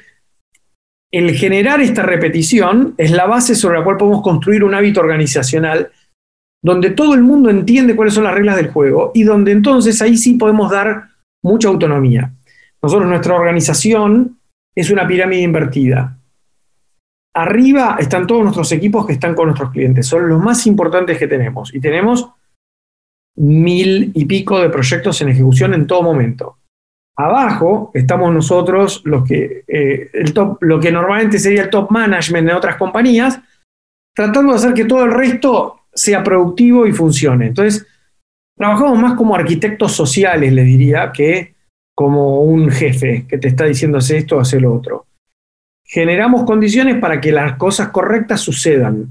el 1.11 1.35
generar 1.35 1.81
esta 1.81 2.03
repetición 2.03 2.95
es 2.97 3.11
la 3.11 3.25
base 3.25 3.53
sobre 3.53 3.79
la 3.79 3.83
cual 3.83 3.97
podemos 3.97 4.21
construir 4.21 4.63
un 4.63 4.73
hábito 4.73 5.01
organizacional 5.01 5.91
donde 6.63 6.91
todo 6.91 7.13
el 7.15 7.21
mundo 7.21 7.49
entiende 7.49 7.95
cuáles 7.95 8.13
son 8.13 8.23
las 8.23 8.35
reglas 8.35 8.55
del 8.55 8.71
juego 8.71 9.11
y 9.13 9.23
donde 9.23 9.51
entonces 9.51 10.01
ahí 10.01 10.17
sí 10.17 10.35
podemos 10.35 10.71
dar 10.71 11.09
mucha 11.43 11.67
autonomía. 11.67 12.33
Nosotros, 12.81 13.09
nuestra 13.09 13.35
organización 13.35 14.39
es 14.75 14.89
una 14.91 15.07
pirámide 15.07 15.41
invertida. 15.41 16.17
Arriba 17.33 17.97
están 17.99 18.27
todos 18.27 18.43
nuestros 18.43 18.71
equipos 18.71 19.05
que 19.05 19.13
están 19.13 19.33
con 19.33 19.47
nuestros 19.47 19.71
clientes, 19.71 20.05
son 20.05 20.27
los 20.27 20.41
más 20.41 20.67
importantes 20.67 21.17
que 21.17 21.27
tenemos 21.27 21.73
y 21.73 21.79
tenemos 21.79 22.29
mil 23.37 24.11
y 24.13 24.25
pico 24.25 24.59
de 24.59 24.69
proyectos 24.69 25.21
en 25.21 25.29
ejecución 25.29 25.73
en 25.73 25.87
todo 25.87 26.03
momento. 26.03 26.57
Abajo 27.17 27.91
estamos 27.93 28.33
nosotros, 28.33 29.01
los 29.05 29.23
que, 29.23 29.63
eh, 29.67 30.09
el 30.13 30.33
top, 30.33 30.57
lo 30.61 30.79
que 30.79 30.91
normalmente 30.91 31.39
sería 31.39 31.63
el 31.63 31.69
top 31.69 31.91
management 31.91 32.47
de 32.47 32.53
otras 32.53 32.75
compañías, 32.77 33.39
tratando 34.13 34.51
de 34.51 34.57
hacer 34.57 34.73
que 34.73 34.85
todo 34.85 35.05
el 35.05 35.11
resto 35.11 35.80
sea 35.93 36.23
productivo 36.23 36.87
y 36.87 36.91
funcione. 36.91 37.47
Entonces, 37.47 37.85
trabajamos 38.57 38.99
más 38.99 39.13
como 39.15 39.35
arquitectos 39.35 39.91
sociales, 39.91 40.51
les 40.53 40.65
diría, 40.65 41.11
que 41.11 41.53
como 41.95 42.41
un 42.41 42.69
jefe 42.69 43.25
que 43.27 43.37
te 43.37 43.49
está 43.49 43.65
diciendo 43.65 43.97
hace 43.97 44.17
esto, 44.17 44.39
hace 44.39 44.59
lo 44.59 44.73
otro. 44.73 45.05
Generamos 45.85 46.45
condiciones 46.45 46.97
para 46.99 47.19
que 47.19 47.31
las 47.31 47.57
cosas 47.57 47.89
correctas 47.89 48.41
sucedan 48.41 49.09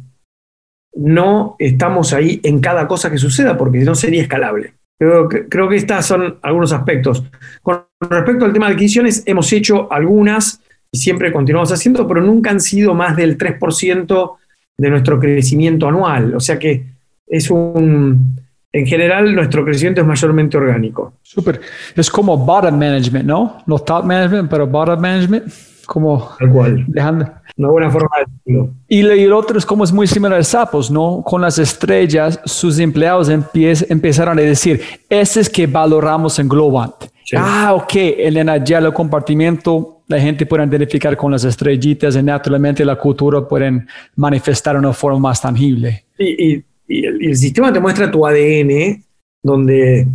no 0.94 1.56
estamos 1.58 2.12
ahí 2.12 2.40
en 2.42 2.60
cada 2.60 2.88
cosa 2.88 3.10
que 3.10 3.18
suceda, 3.18 3.56
porque 3.56 3.80
si 3.80 3.84
no 3.84 3.94
sería 3.94 4.22
escalable. 4.22 4.74
Creo 4.98 5.28
que, 5.28 5.48
creo 5.48 5.68
que 5.68 5.76
estos 5.76 6.04
son 6.04 6.38
algunos 6.42 6.72
aspectos. 6.72 7.24
Con 7.62 7.84
respecto 8.00 8.44
al 8.44 8.52
tema 8.52 8.66
de 8.66 8.74
adquisiciones, 8.74 9.22
hemos 9.26 9.52
hecho 9.52 9.90
algunas 9.92 10.60
y 10.92 10.98
siempre 10.98 11.32
continuamos 11.32 11.72
haciendo, 11.72 12.06
pero 12.06 12.20
nunca 12.20 12.50
han 12.50 12.60
sido 12.60 12.94
más 12.94 13.16
del 13.16 13.38
3% 13.38 14.36
de 14.80 14.88
nuestro 14.88 15.20
crecimiento 15.20 15.86
anual. 15.86 16.34
O 16.34 16.40
sea 16.40 16.58
que 16.58 16.84
es 17.26 17.50
un... 17.50 18.40
En 18.72 18.86
general, 18.86 19.34
nuestro 19.34 19.64
crecimiento 19.64 20.00
es 20.00 20.06
mayormente 20.06 20.56
orgánico. 20.56 21.14
Súper. 21.22 21.60
Es 21.96 22.08
como 22.08 22.36
bottom 22.36 22.78
management, 22.78 23.26
¿no? 23.26 23.62
No 23.66 23.78
top 23.80 24.04
management, 24.04 24.48
pero 24.48 24.66
bottom 24.66 25.00
management. 25.00 25.52
Como 25.86 26.30
Tal 26.38 26.52
cual. 26.52 26.84
dejando, 26.86 27.32
una 27.56 27.68
buena 27.68 27.90
forma 27.90 28.10
de 28.18 28.32
decirlo. 28.32 28.70
Y, 28.86 29.00
el 29.00 29.32
otro 29.32 29.58
es 29.58 29.66
como 29.66 29.82
es 29.82 29.92
muy 29.92 30.06
similar 30.06 30.38
a 30.38 30.44
Sapos, 30.44 30.88
¿no? 30.88 31.22
Con 31.26 31.42
las 31.42 31.58
estrellas, 31.58 32.40
sus 32.44 32.78
empleados 32.78 33.28
empezaron 33.28 34.38
a 34.38 34.42
decir, 34.42 34.80
ese 35.08 35.40
es 35.40 35.50
que 35.50 35.66
valoramos 35.66 36.38
en 36.38 36.48
Globant. 36.48 36.94
Ah, 37.36 37.74
ok, 37.74 37.92
en 37.94 38.48
el 38.48 38.92
compartimiento, 38.92 40.02
la 40.08 40.20
gente 40.20 40.46
puede 40.46 40.64
identificar 40.64 41.16
con 41.16 41.30
las 41.32 41.44
estrellitas 41.44 42.16
y 42.16 42.22
naturalmente 42.22 42.84
la 42.84 42.96
cultura 42.96 43.46
pueden 43.46 43.86
manifestar 44.16 44.74
de 44.74 44.80
una 44.80 44.92
forma 44.92 45.18
más 45.18 45.40
tangible. 45.40 46.04
Y, 46.18 46.54
y, 46.54 46.64
el, 46.88 47.36
sistema 47.36 47.72
te 47.72 47.78
muestra 47.78 48.10
tu 48.10 48.26
ADN, 48.26 49.04
donde 49.42 50.08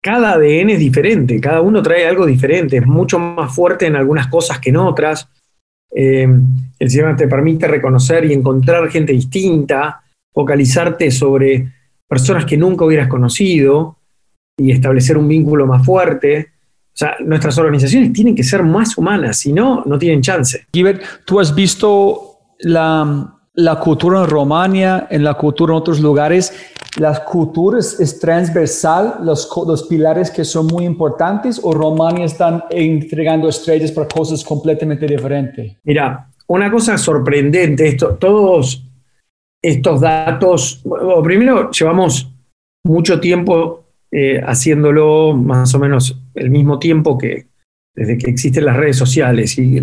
cada 0.00 0.34
ADN 0.34 0.70
es 0.70 0.78
diferente, 0.78 1.40
cada 1.40 1.60
uno 1.60 1.82
trae 1.82 2.06
algo 2.06 2.24
diferente, 2.24 2.76
es 2.76 2.86
mucho 2.86 3.18
más 3.18 3.52
fuerte 3.52 3.86
en 3.86 3.96
algunas 3.96 4.28
cosas 4.28 4.60
que 4.60 4.70
en 4.70 4.76
otras. 4.76 5.28
Eh, 5.90 6.28
el 6.78 6.90
sistema 6.90 7.16
te 7.16 7.26
permite 7.26 7.66
reconocer 7.66 8.24
y 8.26 8.32
encontrar 8.32 8.88
gente 8.88 9.12
distinta, 9.12 10.02
focalizarte 10.32 11.10
sobre 11.10 11.72
personas 12.06 12.44
que 12.44 12.56
nunca 12.56 12.84
hubieras 12.84 13.08
conocido 13.08 13.97
y 14.58 14.72
establecer 14.72 15.16
un 15.16 15.28
vínculo 15.28 15.66
más 15.66 15.86
fuerte. 15.86 16.48
O 16.88 16.98
sea, 16.98 17.16
nuestras 17.24 17.56
organizaciones 17.56 18.12
tienen 18.12 18.34
que 18.34 18.42
ser 18.42 18.62
más 18.64 18.98
humanas, 18.98 19.38
si 19.38 19.52
no, 19.52 19.84
no 19.86 19.98
tienen 19.98 20.20
chance. 20.20 20.66
Giver, 20.72 21.00
tú 21.24 21.38
has 21.38 21.54
visto 21.54 22.40
la, 22.58 23.38
la 23.54 23.80
cultura 23.80 24.20
en 24.22 24.28
Romania, 24.28 25.06
en 25.08 25.22
la 25.24 25.34
cultura 25.34 25.72
en 25.72 25.78
otros 25.78 26.00
lugares, 26.00 26.52
las 26.98 27.20
culturas 27.20 28.00
es 28.00 28.18
transversal, 28.18 29.18
los, 29.22 29.48
los 29.66 29.84
pilares 29.84 30.30
que 30.30 30.44
son 30.44 30.66
muy 30.66 30.84
importantes, 30.84 31.60
o 31.62 31.72
Romania 31.72 32.24
están 32.24 32.64
entregando 32.70 33.48
estrellas 33.48 33.92
para 33.92 34.08
cosas 34.08 34.42
completamente 34.42 35.06
diferentes? 35.06 35.76
Mira, 35.84 36.28
una 36.48 36.70
cosa 36.70 36.98
sorprendente, 36.98 37.86
esto, 37.86 38.16
todos 38.16 38.84
estos 39.62 40.00
datos, 40.00 40.82
primero 41.22 41.70
llevamos 41.70 42.32
mucho 42.84 43.20
tiempo 43.20 43.87
eh, 44.10 44.40
haciéndolo, 44.44 45.34
más 45.34 45.74
o 45.74 45.78
menos 45.78 46.20
el 46.34 46.50
mismo 46.50 46.78
tiempo 46.78 47.18
que 47.18 47.46
desde 47.94 48.16
que 48.16 48.30
existen 48.30 48.64
las 48.64 48.76
redes 48.76 48.96
sociales, 48.96 49.58
y, 49.58 49.80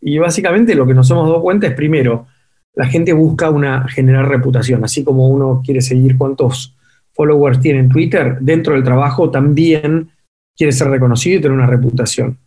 y 0.00 0.18
básicamente 0.18 0.74
lo 0.74 0.86
que 0.86 0.94
nos 0.94 1.10
hemos 1.10 1.28
dado 1.28 1.42
cuenta 1.42 1.68
es 1.68 1.74
primero, 1.74 2.26
la 2.74 2.86
gente 2.86 3.12
busca 3.12 3.50
una, 3.50 3.86
generar 3.88 4.28
reputación, 4.28 4.84
así 4.84 5.04
como 5.04 5.28
uno 5.28 5.62
quiere 5.64 5.80
seguir 5.80 6.16
cuántos 6.16 6.76
followers 7.12 7.60
tiene 7.60 7.80
en 7.80 7.88
Twitter, 7.88 8.38
dentro 8.40 8.74
del 8.74 8.82
trabajo 8.82 9.30
también 9.30 10.10
quiere 10.56 10.72
ser 10.72 10.88
reconocido 10.88 11.38
y 11.38 11.42
tener 11.42 11.56
una 11.56 11.66
reputación. 11.66 12.38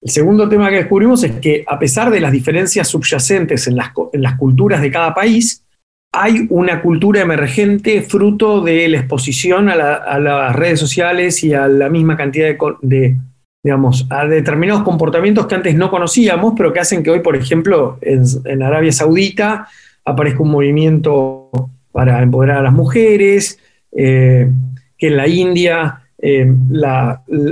El 0.00 0.10
segundo 0.10 0.48
tema 0.48 0.70
que 0.70 0.76
descubrimos 0.76 1.24
es 1.24 1.32
que 1.40 1.64
a 1.66 1.78
pesar 1.78 2.10
de 2.10 2.20
las 2.20 2.30
diferencias 2.30 2.88
subyacentes 2.88 3.66
en 3.66 3.76
las, 3.76 3.90
en 4.12 4.22
las 4.22 4.36
culturas 4.38 4.82
de 4.82 4.90
cada 4.90 5.14
país, 5.14 5.63
hay 6.16 6.46
una 6.48 6.80
cultura 6.80 7.20
emergente 7.20 8.00
fruto 8.02 8.60
de 8.60 8.88
la 8.88 8.98
exposición 8.98 9.68
a, 9.68 10.18
las 10.20 10.54
redes 10.54 10.78
sociales 10.78 11.42
y 11.42 11.54
a 11.54 11.66
la 11.66 11.88
misma 11.88 12.16
cantidad 12.16 12.54
de, 12.82 13.16
digamos, 13.64 14.06
a 14.10 14.24
determinados 14.24 14.84
comportamientos 14.84 15.48
que 15.48 15.56
antes 15.56 15.74
no 15.74 15.90
conocíamos, 15.90 16.54
pero 16.56 16.72
que 16.72 16.78
hacen 16.78 17.02
que 17.02 17.10
hoy, 17.10 17.18
por 17.18 17.34
ejemplo, 17.34 17.98
en, 18.00 18.62
Arabia 18.62 18.92
Saudita 18.92 19.66
aparezca 20.04 20.44
un 20.44 20.52
movimiento 20.52 21.50
para 21.90 22.22
empoderar 22.22 22.58
a 22.58 22.62
las 22.62 22.72
mujeres, 22.72 23.58
eh, 23.90 24.48
que 24.96 25.08
en 25.08 25.16
la 25.16 25.26
India 25.26 26.00
eh, 26.18 26.46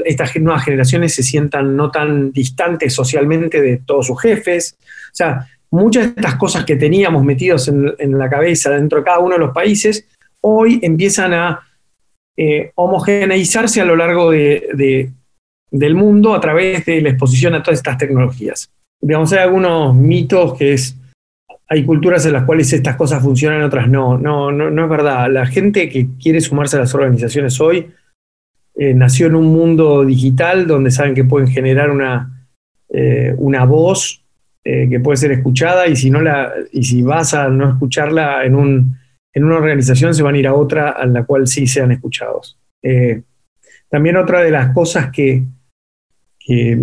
estas 0.05 0.37
nuevas 0.37 0.65
generaciones 0.65 1.15
se 1.15 1.25
sientan 1.25 1.77
no 1.77 1.91
tan 1.91 2.31
distantes 2.31 2.95
socialmente 2.95 3.61
de 3.61 3.79
todos 3.79 4.07
sus 4.07 4.23
jefes. 4.23 4.77
O 4.81 5.15
sea, 5.15 5.49
muchas 5.73 6.15
de 6.15 6.21
estas 6.21 6.37
cosas 6.37 6.65
que 6.65 6.77
teníamos 6.77 7.25
metidos 7.25 7.67
en, 7.69 8.19
la 8.19 8.29
cabeza 8.29 8.71
dentro 8.71 8.99
de 8.99 9.05
cada 9.05 9.19
uno 9.19 9.35
de 9.35 9.41
los 9.41 9.53
países, 9.53 10.07
hoy 10.43 10.79
empiezan 10.83 11.33
a 11.33 11.61
eh, 12.37 12.71
homogeneizarse 12.75 13.81
a 13.81 13.85
lo 13.85 13.97
largo 13.97 14.31
del 14.31 15.95
mundo 15.95 16.35
a 16.35 16.41
través 16.41 16.85
de 16.85 17.01
la 17.01 17.11
exposición 17.11 17.55
a 17.55 17.63
todas 17.63 17.79
estas 17.79 17.99
tecnologías. 17.99 18.71
Digamos, 19.01 19.33
hay 19.33 19.41
algunos 19.41 19.95
mitos 19.95 20.55
que 20.57 20.75
es, 20.75 20.97
hay 21.69 21.85
culturas 21.85 22.25
en 22.27 22.35
las 22.35 22.45
cuales 22.45 22.73
estas 22.73 22.97
cosas 22.97 23.23
funcionan, 23.23 23.63
otras 23.63 23.89
no. 23.89 24.19
No, 24.19 24.53
no, 24.53 24.71
no 24.71 24.85
es 24.85 24.91
verdad. 24.91 25.31
La 25.31 25.47
gente 25.47 25.89
que 25.89 26.07
quiere 26.23 26.41
sumarse 26.41 26.77
a 26.77 26.81
las 26.81 26.95
organizaciones 26.95 27.59
hoy 27.61 27.91
eh, 28.75 28.95
nació 28.95 29.27
en 29.27 29.37
un 29.37 29.47
mundo 29.47 30.05
digital 30.05 30.67
donde 30.67 30.91
saben 30.91 31.15
que 31.15 31.25
pueden 31.25 31.49
generar 31.49 31.91
una, 31.91 32.47
eh, 32.91 33.35
una 33.39 33.65
voz 33.65 34.22
eh, 34.65 34.89
que 34.89 35.01
puede 35.01 35.17
ser 35.17 35.33
escuchada 35.33 35.87
y 35.89 35.97
si, 35.97 36.11
no 36.11 36.21
la, 36.21 36.53
y 36.73 36.85
si 36.85 37.03
vas 37.03 37.35
a 37.35 37.49
no 37.49 37.71
escucharla 37.71 38.45
en, 38.45 38.55
un, 38.55 38.97
en 39.33 39.45
una 39.45 39.57
organización 39.57 40.15
se 40.15 40.23
van 40.23 40.35
a 40.35 40.39
ir 40.39 40.47
a 40.47 40.55
otra 40.55 40.91
a 40.91 41.07
la 41.07 41.25
cual 41.25 41.47
sí 41.47 41.67
sean 41.67 41.93
escuchados. 41.93 42.59
también 43.89 44.17
otra 44.17 44.43
de 44.43 44.51
las 44.51 44.73
cosas 44.73 45.11
que, 45.11 45.43
que, 46.39 46.79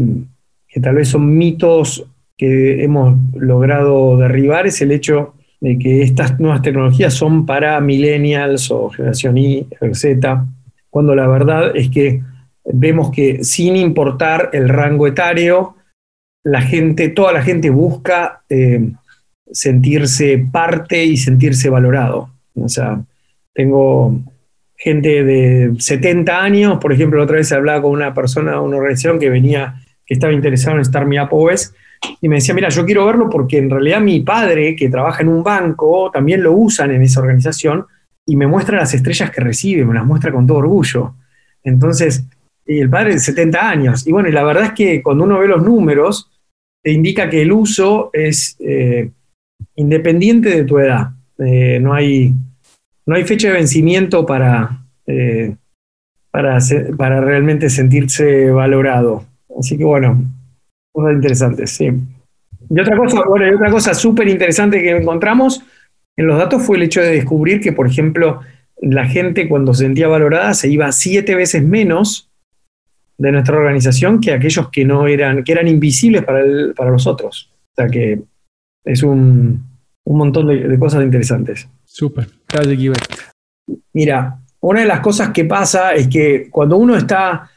que 0.67 0.79
tal 0.79 0.95
vez 0.95 1.09
son 1.09 1.37
mitos 1.37 2.05
que 2.37 2.83
hemos 2.83 3.17
logrado 3.35 4.17
derribar 4.17 4.65
es 4.65 4.81
el 4.81 4.91
hecho 4.91 5.33
de 5.59 5.77
que 5.77 6.01
estas 6.01 6.39
nuevas 6.39 6.61
tecnologías 6.61 7.13
son 7.13 7.45
para 7.45 7.79
millennials 7.81 8.71
o 8.71 8.89
generación 8.89 9.37
Y, 9.37 9.67
Z, 9.91 10.45
cuando 10.89 11.15
la 11.15 11.27
verdad 11.27 11.75
es 11.75 11.89
que 11.89 12.23
vemos 12.63 13.11
que 13.11 13.43
sin 13.43 13.75
importar 13.75 14.51
el 14.53 14.69
rango 14.69 15.05
etario, 15.05 15.75
la 16.43 16.61
gente, 16.61 17.09
toda 17.09 17.33
la 17.33 17.41
gente 17.41 17.69
busca 17.69 18.41
eh, 18.49 18.91
sentirse 19.51 20.45
parte 20.51 21.03
y 21.03 21.17
sentirse 21.17 21.69
valorado. 21.69 22.29
O 22.55 22.69
sea, 22.69 23.01
tengo 23.53 24.19
gente 24.75 25.23
de 25.23 25.73
70 25.77 26.41
años, 26.41 26.77
por 26.79 26.93
ejemplo, 26.93 27.19
la 27.19 27.25
otra 27.25 27.37
vez 27.37 27.51
hablaba 27.51 27.81
con 27.81 27.91
una 27.91 28.13
persona 28.13 28.53
de 28.53 28.59
una 28.59 28.77
organización 28.77 29.19
que 29.19 29.29
venía, 29.29 29.81
que 30.05 30.13
estaba 30.13 30.33
interesado 30.33 30.75
en 30.75 30.81
estar 30.81 31.05
Up 31.05 31.29
OS, 31.31 31.73
y 32.21 32.29
me 32.29 32.35
decía, 32.35 32.55
mira, 32.55 32.69
yo 32.69 32.85
quiero 32.85 33.05
verlo 33.05 33.29
porque 33.29 33.57
en 33.57 33.69
realidad 33.69 33.99
mi 33.99 34.21
padre, 34.21 34.75
que 34.75 34.89
trabaja 34.89 35.21
en 35.21 35.27
un 35.27 35.43
banco, 35.43 36.09
también 36.13 36.41
lo 36.41 36.53
usan 36.53 36.91
en 36.91 37.01
esa 37.01 37.19
organización, 37.19 37.85
y 38.25 38.37
me 38.37 38.47
muestra 38.47 38.77
las 38.77 38.93
estrellas 38.93 39.31
que 39.31 39.41
recibe, 39.41 39.83
me 39.83 39.93
las 39.93 40.05
muestra 40.05 40.31
con 40.31 40.47
todo 40.47 40.59
orgullo. 40.59 41.15
Entonces, 41.63 42.23
y 42.65 42.79
el 42.79 42.89
padre 42.89 43.13
de 43.13 43.19
70 43.19 43.69
años. 43.69 44.07
Y 44.07 44.11
bueno, 44.11 44.29
y 44.29 44.31
la 44.31 44.43
verdad 44.43 44.65
es 44.65 44.71
que 44.73 45.01
cuando 45.01 45.23
uno 45.23 45.39
ve 45.39 45.47
los 45.47 45.63
números, 45.63 46.28
te 46.81 46.91
indica 46.91 47.29
que 47.29 47.41
el 47.41 47.51
uso 47.51 48.09
es 48.13 48.55
eh, 48.59 49.09
independiente 49.75 50.49
de 50.49 50.63
tu 50.63 50.79
edad. 50.79 51.11
Eh, 51.37 51.79
no, 51.81 51.93
hay, 51.93 52.33
no 53.05 53.15
hay 53.15 53.23
fecha 53.23 53.49
de 53.49 53.55
vencimiento 53.55 54.25
para, 54.25 54.83
eh, 55.07 55.55
para, 56.31 56.59
para 56.97 57.21
realmente 57.21 57.69
sentirse 57.69 58.49
valorado. 58.49 59.25
Así 59.57 59.77
que 59.77 59.83
bueno, 59.83 60.21
cosas 60.91 61.13
interesantes, 61.13 61.71
sí. 61.71 61.91
Y 62.69 62.79
otra 62.79 62.95
cosa, 62.95 63.17
y 63.17 63.53
otra 63.53 63.71
cosa 63.71 63.93
súper 63.93 64.27
interesante 64.27 64.81
que 64.81 64.91
encontramos 64.91 65.63
en 66.17 66.27
los 66.27 66.37
datos 66.37 66.63
fue 66.63 66.77
el 66.77 66.83
hecho 66.83 67.01
de 67.01 67.11
descubrir 67.11 67.61
que, 67.61 67.71
por 67.71 67.87
ejemplo, 67.87 68.41
la 68.81 69.05
gente 69.05 69.47
cuando 69.47 69.73
se 69.73 69.85
sentía 69.85 70.07
valorada 70.07 70.53
se 70.53 70.69
iba 70.69 70.91
siete 70.91 71.35
veces 71.35 71.63
menos 71.63 72.28
de 73.19 73.31
nuestra 73.33 73.57
organización 73.57 74.21
que 74.21 74.31
aquellos 74.31 74.69
que 74.69 74.85
no 74.85 75.05
eran, 75.05 75.43
que 75.43 75.51
eran 75.51 75.67
invisibles 75.67 76.23
para, 76.23 76.41
para 76.75 76.89
los 76.89 77.05
otros. 77.05 77.51
O 77.73 77.75
sea 77.75 77.87
que 77.87 78.21
es 78.85 79.03
un, 79.03 79.67
montón 80.05 80.47
de, 80.47 80.79
cosas 80.79 81.03
interesantes. 81.03 81.67
Súper. 81.83 82.27
Mira, 83.93 84.39
una 84.61 84.79
de 84.79 84.87
las 84.87 85.01
cosas 85.01 85.29
que 85.29 85.45
pasa 85.45 85.93
es 85.93 86.07
que 86.07 86.49
cuando 86.49 86.77
uno 86.77 86.95
está, 86.95 87.51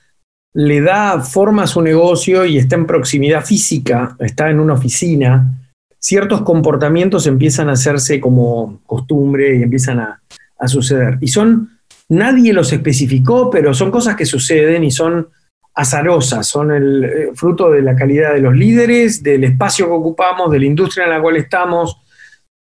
le 0.53 0.81
da 0.81 1.21
forma 1.21 1.63
a 1.63 1.69
su 1.69 1.81
negocio 1.81 2.45
y 2.45 2.59
está 2.59 2.75
en 2.75 2.87
proximidad 2.87 3.45
física, 3.45 4.17
está 4.19 4.51
en 4.51 4.59
una 4.59 4.75
oficina, 4.75 5.71
ciertos 5.99 6.43
comportamientos 6.43 7.29
empiezan 7.29 7.69
a 7.69 7.73
hacerse 7.73 8.21
como 8.21 8.81
costumbre 8.85 9.57
y 9.57 9.63
empiezan 9.63 10.01
a, 10.01 10.19
suceder. 10.67 11.19
Y 11.21 11.27
son, 11.27 11.71
nadie 12.09 12.53
los 12.53 12.73
especificó, 12.73 13.51
pero 13.51 13.75
son 13.75 13.91
cosas 13.91 14.15
que 14.15 14.25
suceden 14.25 14.85
y 14.85 14.93
son 14.93 15.29
azarosas, 15.75 16.47
son 16.47 16.71
el 16.71 17.05
eh, 17.05 17.31
fruto 17.35 17.71
de 17.71 17.83
la 17.83 17.97
calidad 17.97 18.35
de 18.35 18.41
los 18.41 18.55
líderes, 18.55 19.23
del 19.23 19.45
espacio 19.45 19.87
que 19.87 19.93
ocupamos, 19.93 20.51
de 20.51 20.59
la 20.59 20.67
industria 20.67 21.05
en 21.05 21.11
la 21.11 21.21
cual 21.21 21.37
estamos, 21.37 22.03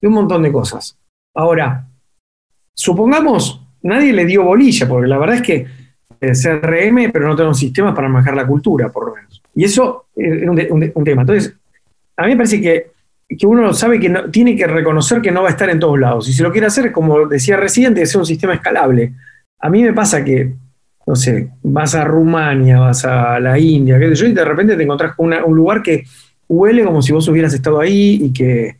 de 0.00 0.08
un 0.08 0.14
montón 0.14 0.42
de 0.42 0.52
cosas. 0.52 0.98
Ahora, 1.34 1.86
supongamos, 2.74 3.66
nadie 3.82 4.12
le 4.12 4.26
dio 4.26 4.44
bolilla, 4.44 4.88
porque 4.88 5.08
la 5.08 5.18
verdad 5.18 5.36
es 5.36 5.42
que 5.42 5.66
es 6.20 6.42
CRM, 6.42 7.10
pero 7.12 7.26
no 7.26 7.36
tenemos 7.36 7.58
sistemas 7.58 7.94
para 7.94 8.08
manejar 8.08 8.36
la 8.36 8.46
cultura, 8.46 8.90
por 8.90 9.06
lo 9.08 9.14
menos. 9.14 9.42
Y 9.54 9.64
eso 9.64 10.06
es 10.14 10.48
un, 10.48 11.04
tema. 11.04 11.22
Entonces, 11.22 11.54
a 12.16 12.24
mí 12.24 12.30
me 12.30 12.36
parece 12.36 12.60
que 12.60 12.92
que 13.38 13.46
uno 13.46 13.72
sabe 13.72 14.00
que 14.00 14.12
tiene 14.32 14.56
que 14.56 14.66
reconocer 14.66 15.22
que 15.22 15.30
no 15.30 15.42
va 15.42 15.48
a 15.48 15.52
estar 15.52 15.70
en 15.70 15.78
todos 15.78 15.98
lados. 15.98 16.28
Y 16.28 16.32
si 16.32 16.42
lo 16.42 16.50
quiere 16.50 16.66
hacer, 16.66 16.90
como 16.90 17.28
decía 17.28 17.56
recién, 17.56 17.94
que 17.94 18.06
ser 18.06 18.18
un 18.18 18.26
sistema 18.26 18.54
escalable. 18.54 19.12
A 19.60 19.70
mí 19.70 19.82
me 19.82 19.92
pasa 19.92 20.24
que, 20.24 20.52
no 21.06 21.16
sé, 21.16 21.50
vas 21.62 21.94
a 21.94 22.04
Rumania, 22.04 22.78
vas 22.78 23.04
a 23.04 23.40
la 23.40 23.58
India, 23.58 23.98
qué 23.98 24.08
sé 24.08 24.14
yo, 24.14 24.26
y 24.26 24.32
de 24.32 24.44
repente 24.44 24.76
te 24.76 24.82
encontrás 24.82 25.14
con 25.16 25.32
un 25.32 25.56
lugar 25.56 25.82
que 25.82 26.04
huele 26.48 26.84
como 26.84 27.00
si 27.00 27.12
vos 27.12 27.26
hubieras 27.28 27.54
estado 27.54 27.80
ahí 27.80 28.20
y 28.22 28.32
que, 28.32 28.76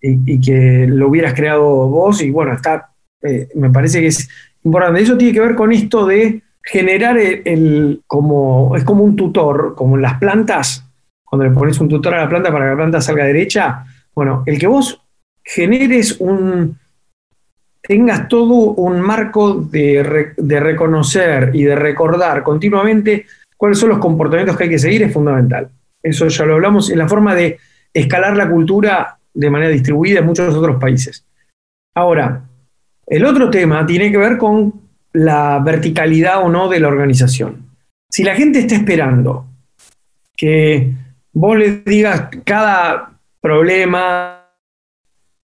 y, 0.00 0.40
que 0.40 0.86
lo 0.88 1.08
hubieras 1.08 1.34
creado 1.34 1.88
vos. 1.88 2.22
Y 2.22 2.30
bueno, 2.30 2.52
está, 2.54 2.92
eh, 3.22 3.48
me 3.54 3.70
parece 3.70 4.00
que 4.00 4.08
es 4.08 4.28
importante. 4.64 5.02
Eso 5.02 5.16
tiene 5.16 5.34
que 5.34 5.40
ver 5.40 5.54
con 5.54 5.72
esto 5.72 6.06
de 6.06 6.42
generar 6.62 7.18
el, 7.18 8.02
como, 8.06 8.76
es 8.76 8.84
como 8.84 9.02
un 9.04 9.16
tutor, 9.16 9.74
como 9.76 9.96
las 9.96 10.18
plantas, 10.18 10.88
cuando 11.24 11.44
le 11.44 11.50
pones 11.50 11.80
un 11.80 11.88
tutor 11.88 12.14
a 12.14 12.22
la 12.22 12.28
planta 12.28 12.52
para 12.52 12.66
que 12.66 12.70
la 12.70 12.76
planta 12.76 13.00
salga 13.00 13.24
derecha, 13.24 13.84
bueno, 14.14 14.42
el 14.46 14.58
que 14.58 14.66
vos 14.66 15.02
generes 15.42 16.20
un, 16.20 16.78
tengas 17.82 18.28
todo 18.28 18.54
un 18.74 19.00
marco 19.00 19.54
de, 19.54 20.02
reconocer 20.36 21.50
y 21.52 21.64
de 21.64 21.74
recordar 21.74 22.42
continuamente 22.42 23.26
cuáles 23.56 23.78
son 23.78 23.90
los 23.90 23.98
comportamientos 23.98 24.56
que 24.56 24.64
hay 24.64 24.70
que 24.70 24.78
seguir 24.78 25.02
es 25.02 25.12
fundamental. 25.12 25.68
Eso 26.02 26.28
ya 26.28 26.44
lo 26.44 26.54
hablamos 26.54 26.90
en 26.90 26.98
la 26.98 27.08
forma 27.08 27.34
de 27.34 27.58
escalar 27.92 28.36
la 28.36 28.48
cultura 28.48 29.18
de 29.34 29.50
manera 29.50 29.70
distribuida 29.70 30.20
en 30.20 30.26
muchos 30.26 30.54
otros 30.54 30.80
países. 30.80 31.24
Ahora, 31.94 32.44
el 33.06 33.24
otro 33.24 33.50
tema 33.50 33.84
tiene 33.84 34.10
que 34.10 34.18
ver 34.18 34.38
con 34.38 34.80
la 35.12 35.58
verticalidad 35.58 36.42
o 36.42 36.48
no 36.48 36.68
de 36.68 36.80
la 36.80 36.88
organización. 36.88 37.66
Si 38.10 38.22
la 38.22 38.34
gente 38.34 38.60
está 38.60 38.76
esperando 38.76 39.46
que 40.36 40.92
vos 41.32 41.56
le 41.56 41.82
digas 41.84 42.28
cada 42.44 43.12
problema, 43.40 44.46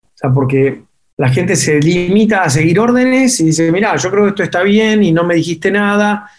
o 0.03 0.17
sea, 0.17 0.31
porque 0.31 0.83
la 1.17 1.29
gente 1.29 1.55
se 1.55 1.79
limita 1.79 2.43
a 2.43 2.49
seguir 2.49 2.79
órdenes 2.79 3.39
y 3.39 3.45
dice, 3.45 3.71
mira, 3.71 3.95
yo 3.95 4.11
creo 4.11 4.23
que 4.23 4.29
esto 4.29 4.43
está 4.43 4.63
bien 4.63 5.03
y 5.03 5.11
no 5.11 5.23
me 5.23 5.35
dijiste 5.35 5.71
nada, 5.71 6.29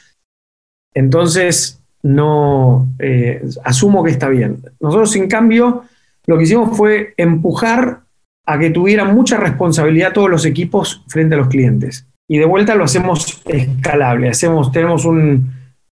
entonces 0.94 1.80
no 2.02 2.88
eh, 2.98 3.42
asumo 3.64 4.04
que 4.04 4.10
está 4.10 4.28
bien. 4.28 4.62
Nosotros, 4.80 5.14
en 5.16 5.28
cambio, 5.28 5.84
lo 6.26 6.36
que 6.36 6.44
hicimos 6.44 6.76
fue 6.76 7.14
empujar 7.16 8.00
a 8.46 8.58
que 8.58 8.70
tuvieran 8.70 9.14
mucha 9.14 9.38
responsabilidad 9.38 10.12
todos 10.12 10.30
los 10.30 10.44
equipos 10.44 11.02
frente 11.08 11.34
a 11.34 11.38
los 11.38 11.48
clientes. 11.48 12.06
Y 12.28 12.38
de 12.38 12.44
vuelta 12.44 12.74
lo 12.74 12.84
hacemos 12.84 13.42
escalable. 13.46 14.28
Hacemos, 14.28 14.70
tenemos 14.72 15.04
un, 15.04 15.52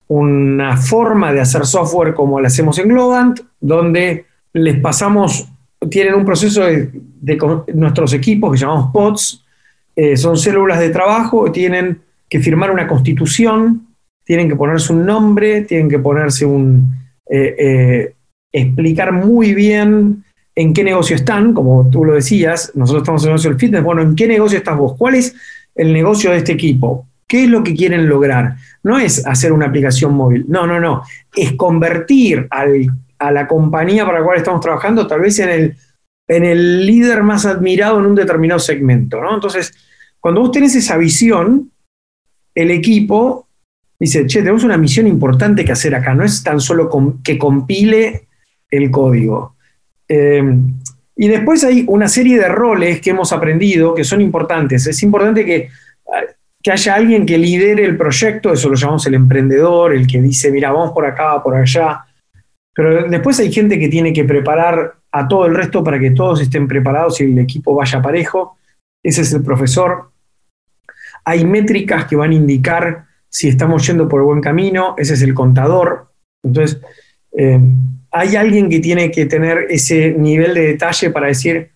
una 0.08 0.78
forma 0.78 1.32
de 1.32 1.42
hacer 1.42 1.66
software 1.66 2.14
como 2.14 2.40
lo 2.40 2.48
hacemos 2.48 2.78
en 2.80 2.90
Globant, 2.90 3.40
donde 3.60 4.26
les 4.54 4.80
pasamos, 4.80 5.48
tienen 5.88 6.16
un 6.16 6.26
proceso 6.26 6.64
de, 6.66 6.92
nuestros 7.74 8.14
equipos 8.14 8.52
que 8.52 8.58
llamamos 8.58 8.92
pods, 8.92 9.46
eh, 9.96 10.18
son 10.18 10.38
células 10.38 10.80
de 10.80 10.90
trabajo, 10.90 11.52
tienen 11.52 12.02
que 12.28 12.40
firmar 12.40 12.72
una 12.72 12.88
constitución, 12.88 13.88
tienen 14.24 14.50
que 14.50 14.56
ponerse 14.56 14.94
un 14.94 15.06
nombre, 15.06 15.62
tienen 15.62 15.90
que 15.90 16.00
ponerse 16.00 16.46
un... 16.46 16.92
Eh, 17.30 17.56
eh, 17.60 18.14
explicar 18.52 19.12
muy 19.12 19.54
bien 19.54 20.24
en 20.56 20.74
qué 20.74 20.84
negocio 20.84 21.16
están, 21.16 21.54
como 21.54 21.90
tú 21.90 22.04
lo 22.04 22.16
decías, 22.16 22.72
nosotros 22.76 23.04
estamos 23.04 23.24
en 23.24 23.28
el 23.28 23.32
negocio 23.34 23.50
del 23.52 23.60
fitness, 23.60 23.84
bueno, 23.84 24.02
¿en 24.02 24.16
qué 24.16 24.28
negocio 24.28 24.58
estás 24.58 24.78
vos? 24.78 24.96
¿Cuál 24.98 25.16
es 25.16 25.36
el 25.76 25.94
negocio 25.94 26.32
de 26.32 26.38
este 26.38 26.54
equipo? 26.54 27.08
¿Qué 27.28 27.44
es 27.44 27.50
lo 27.50 27.64
que 27.64 27.76
quieren 27.76 28.10
lograr? 28.10 28.56
No 28.84 28.98
es 28.98 29.26
hacer 29.26 29.54
una 29.54 29.68
aplicación 29.68 30.16
móvil, 30.16 30.46
no, 30.48 30.66
no, 30.66 30.80
no. 30.80 31.04
Es 31.36 31.54
convertir 31.54 32.48
a 33.20 33.32
la 33.32 33.47
compañía 33.47 34.05
para 34.05 34.20
la 34.20 34.26
cual 34.26 34.38
estamos 34.38 34.61
trabajando 34.61 35.05
tal 35.05 35.22
vez 35.22 35.38
en 35.39 35.49
el, 35.49 35.76
en 36.28 36.45
el 36.45 36.86
líder 36.86 37.22
más 37.22 37.45
admirado 37.45 37.99
en 37.99 38.05
un 38.05 38.15
determinado 38.15 38.59
segmento. 38.59 39.22
¿no? 39.22 39.36
Entonces, 39.36 39.74
cuando 40.20 40.41
vos 40.41 40.51
tenés 40.51 40.76
esa 40.76 40.97
visión, 40.97 41.72
el 42.55 42.72
equipo 42.72 43.47
dice, 43.99 44.26
che, 44.26 44.39
tenemos 44.39 44.63
una 44.63 44.78
misión 44.78 45.07
importante 45.07 45.65
que 45.65 45.74
hacer 45.74 45.93
acá, 45.93 46.13
no 46.13 46.24
es 46.24 46.41
tan 46.41 46.59
solo 46.59 46.89
que 47.24 47.38
compile 47.38 48.28
el 48.72 48.89
código. 48.89 49.55
Eh, 50.07 50.43
y 51.15 51.28
después 51.28 51.63
hay 51.65 51.84
una 51.88 52.07
serie 52.07 52.39
de 52.39 52.47
roles 52.47 53.01
que 53.01 53.09
hemos 53.09 53.34
aprendido 53.34 53.93
que 53.93 54.05
son 54.05 54.22
importantes. 54.22 54.88
Es 54.88 55.03
importante 55.03 55.45
que, 55.45 55.70
que 56.63 56.72
haya 56.72 56.95
alguien 56.95 57.26
que 57.26 57.38
lidere 57.38 57.84
el 57.84 57.97
proyecto, 57.97 58.53
eso 58.53 58.70
lo 58.70 58.76
llamamos 58.76 59.05
el 59.05 59.15
emprendedor, 59.15 59.93
el 59.93 60.07
que 60.07 60.22
dice, 60.22 60.49
mira, 60.49 60.72
vamos 60.72 60.91
por 60.91 61.05
acá, 61.05 61.43
por 61.43 61.55
allá. 61.55 62.05
Pero 62.80 63.10
después 63.10 63.38
hay 63.42 63.52
gente 63.52 63.78
que 63.78 63.90
tiene 63.90 64.14
que 64.14 64.24
preparar 64.24 64.96
a 65.12 65.28
todo 65.28 65.46
el 65.46 65.54
resto 65.54 65.84
para 65.84 66.00
que 66.00 66.12
todos 66.12 66.40
estén 66.40 66.66
preparados 66.66 67.20
y 67.20 67.26
el 67.26 67.38
equipo 67.38 67.76
vaya 67.76 68.02
parejo. 68.02 68.58
Ese 69.04 69.20
es 69.20 69.34
el 69.34 69.44
profesor. 69.44 70.12
Hay 71.26 71.44
métricas 71.44 72.06
que 72.06 72.16
van 72.16 72.32
a 72.32 72.36
indicar 72.36 73.06
si 73.28 73.50
estamos 73.50 73.86
yendo 73.86 74.08
por 74.08 74.22
el 74.22 74.28
buen 74.28 74.40
camino. 74.40 74.96
Ese 74.98 75.16
es 75.16 75.22
el 75.24 75.34
contador. 75.34 76.08
Entonces, 76.42 76.80
eh, 77.38 77.60
hay 78.12 78.38
alguien 78.38 78.70
que 78.70 78.80
tiene 78.80 79.12
que 79.12 79.26
tener 79.26 79.66
ese 79.70 80.14
nivel 80.14 80.54
de 80.54 80.68
detalle 80.68 81.10
para 81.10 81.28
decir, 81.28 81.72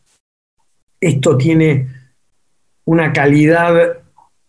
esto 1.01 1.35
tiene 1.35 1.85
una 2.85 3.11
calidad 3.11 3.97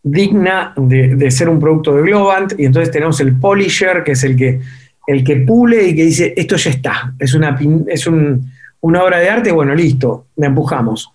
digna 0.05 0.73
de, 0.77 1.29
ser 1.33 1.49
un 1.49 1.59
producto 1.59 1.97
de 1.97 2.03
Globant, 2.03 2.53
y 2.57 2.67
entonces 2.67 2.93
tenemos 2.93 3.19
el 3.19 3.41
polisher, 3.41 4.05
que 4.05 4.13
es 4.13 4.23
el 4.23 4.37
que, 4.37 4.61
el 5.07 5.25
que 5.25 5.37
pule 5.37 5.89
y 5.89 5.95
que 5.95 6.05
dice, 6.05 6.35
esto 6.37 6.57
ya 6.57 6.71
está, 6.71 7.15
es, 7.19 7.35
una, 7.35 7.59
es 7.89 8.07
una 8.07 9.03
obra 9.03 9.19
de 9.19 9.29
arte, 9.29 9.53
bueno, 9.53 9.75
listo, 9.75 10.27
la 10.37 10.47
empujamos. 10.47 11.11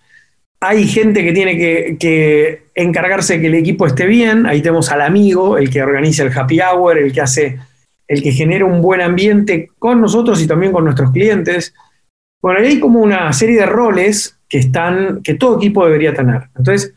Hay 0.60 0.86
gente 0.86 1.24
que 1.24 1.32
tiene 1.32 1.56
que, 1.98 2.64
encargarse 2.74 3.34
de 3.34 3.40
que 3.40 3.46
el 3.48 3.54
equipo 3.54 3.86
esté 3.86 4.06
bien, 4.06 4.46
ahí 4.46 4.62
tenemos 4.62 4.90
al 4.90 5.02
amigo, 5.02 5.58
el 5.58 5.70
que 5.70 5.82
organiza 5.82 6.22
el 6.22 6.36
happy 6.36 6.60
hour, 6.60 6.98
el 6.98 7.12
que 7.12 7.20
hace 7.20 7.58
el 8.06 8.22
que 8.22 8.32
genera 8.32 8.64
un 8.64 8.82
buen 8.82 9.00
ambiente 9.00 9.70
con 9.78 10.00
nosotros 10.00 10.42
y 10.42 10.46
también 10.48 10.72
con 10.72 10.82
nuestros 10.82 11.12
clientes. 11.12 11.72
Bueno, 12.42 12.58
hay 12.58 12.80
como 12.80 13.00
una 13.00 13.32
serie 13.32 13.56
de 13.56 13.66
roles 13.66 14.36
que 14.48 14.58
están, 14.58 15.22
que 15.22 15.34
todo 15.34 15.56
equipo 15.56 15.84
debería 15.84 16.12
tener. 16.12 16.48
Entonces, 16.56 16.92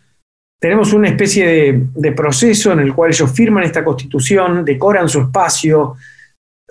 tenemos 0.64 0.94
una 0.94 1.10
especie 1.10 1.90
de, 1.94 2.12
proceso 2.14 2.72
en 2.72 2.80
el 2.80 2.96
cual 2.96 3.12
ellos 3.12 3.30
firman 3.32 3.66
esta 3.66 3.84
constitución, 3.84 4.64
decoran 4.64 5.10
su 5.10 5.20
espacio, 5.20 5.96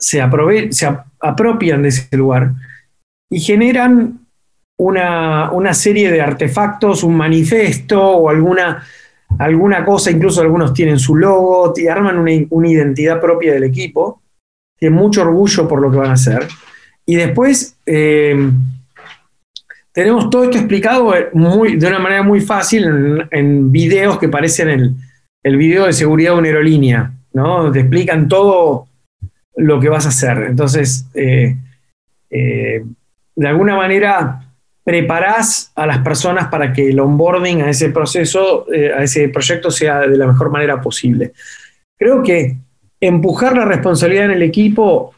se, 0.02 0.20
apropian 0.20 1.82
de 1.82 1.88
ese 1.88 2.16
lugar 2.16 2.52
y 3.30 3.40
generan 3.40 4.18
una, 4.78 5.74
serie 5.74 6.10
de 6.10 6.20
artefactos, 6.20 7.04
un 7.04 7.16
manifiesto 7.16 8.02
o 8.02 8.28
alguna, 8.28 8.84
alguna 9.38 9.84
cosa, 9.84 10.10
incluso 10.10 10.40
algunos 10.40 10.74
tienen 10.74 10.98
su 10.98 11.14
logo, 11.14 11.72
y 11.76 11.86
arman 11.86 12.18
una, 12.18 12.32
una 12.50 12.68
identidad 12.68 13.20
propia 13.20 13.54
del 13.54 13.64
equipo 13.64 14.20
tienen 14.78 14.98
mucho 14.98 15.22
orgullo 15.22 15.68
por 15.68 15.80
lo 15.80 15.92
que 15.92 15.98
van 15.98 16.10
a 16.10 16.14
hacer. 16.14 16.48
Y 17.06 17.14
después 17.14 17.76
eh, 17.86 18.50
tenemos 19.92 20.28
todo 20.28 20.42
esto 20.42 20.58
explicado 20.58 21.14
muy, 21.34 21.76
de 21.76 21.86
una 21.86 22.00
manera 22.00 22.24
muy 22.24 22.40
fácil 22.40 23.28
en, 23.30 23.70
videos 23.70 24.18
que 24.18 24.28
parecen 24.28 24.68
el, 24.68 24.94
el, 25.44 25.56
video 25.56 25.86
de 25.86 25.92
seguridad 25.92 26.32
de 26.32 26.38
una 26.38 26.48
aerolínea, 26.48 27.12
¿no? 27.32 27.70
Te 27.70 27.80
explican 27.80 28.26
todo 28.26 28.88
lo 29.56 29.80
que 29.80 29.88
vas 29.88 30.06
a 30.06 30.10
hacer. 30.10 30.38
Entonces, 30.48 31.06
eh, 31.14 31.56
eh, 32.30 32.84
de 33.34 33.48
alguna 33.48 33.76
manera 33.76 34.48
preparás 34.84 35.70
a 35.76 35.86
las 35.86 35.98
personas 35.98 36.48
para 36.48 36.72
que 36.72 36.90
el 36.90 36.98
onboarding 36.98 37.62
a 37.62 37.70
ese 37.70 37.90
proceso, 37.90 38.66
a 38.68 39.02
ese 39.02 39.28
proyecto 39.28 39.70
sea 39.70 40.00
de 40.00 40.16
la 40.16 40.26
mejor 40.26 40.50
manera 40.50 40.80
posible. 40.80 41.32
Creo 41.96 42.22
que 42.22 42.56
empujar 43.00 43.56
la 43.56 43.64
responsabilidad 43.64 44.24
en 44.24 44.30
el 44.32 44.42
equipo 44.42 45.14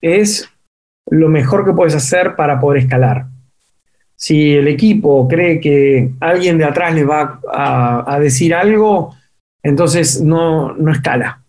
es 0.00 0.50
lo 1.10 1.28
mejor 1.28 1.64
que 1.64 1.72
puedes 1.72 1.94
hacer 1.94 2.34
para 2.34 2.58
poder 2.58 2.82
escalar. 2.82 3.26
Si 4.16 4.54
el 4.54 4.68
equipo 4.68 5.28
cree 5.28 5.60
que 5.60 6.10
alguien 6.20 6.58
de 6.58 6.64
atrás 6.64 6.94
le 6.94 7.04
va 7.04 7.40
a, 7.52 8.18
decir 8.20 8.54
algo, 8.54 9.14
entonces 9.62 10.20
no, 10.20 10.74
escala. 10.90 11.43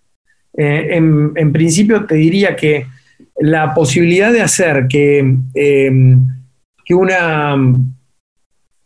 Eh, 0.58 0.90
en, 0.92 1.52
principio 1.52 2.06
te 2.06 2.16
diría 2.16 2.56
que 2.56 2.88
la 3.40 3.74
posibilidad 3.74 4.32
de 4.32 4.42
hacer 4.42 4.88
que, 4.88 5.36
que 5.54 6.94
una, 6.94 7.58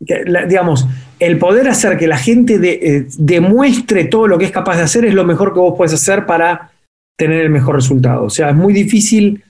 digamos, 0.00 0.86
el 1.20 1.38
poder 1.38 1.68
hacer 1.68 1.98
que 1.98 2.08
la 2.08 2.16
gente 2.16 2.58
eh, 2.62 3.06
demuestre 3.18 4.04
todo 4.04 4.26
lo 4.26 4.38
que 4.38 4.46
es 4.46 4.50
capaz 4.50 4.76
de 4.76 4.82
hacer 4.82 5.04
es 5.04 5.14
lo 5.14 5.24
mejor 5.24 5.52
que 5.52 5.60
vos 5.60 5.74
puedes 5.76 5.92
hacer 5.92 6.24
para 6.24 6.70
tener 7.16 7.42
el 7.42 7.50
mejor 7.50 7.76
resultado. 7.76 8.24
O 8.24 8.30
sea, 8.30 8.50
es 8.50 8.56
muy 8.56 8.72
difícil 8.72 9.44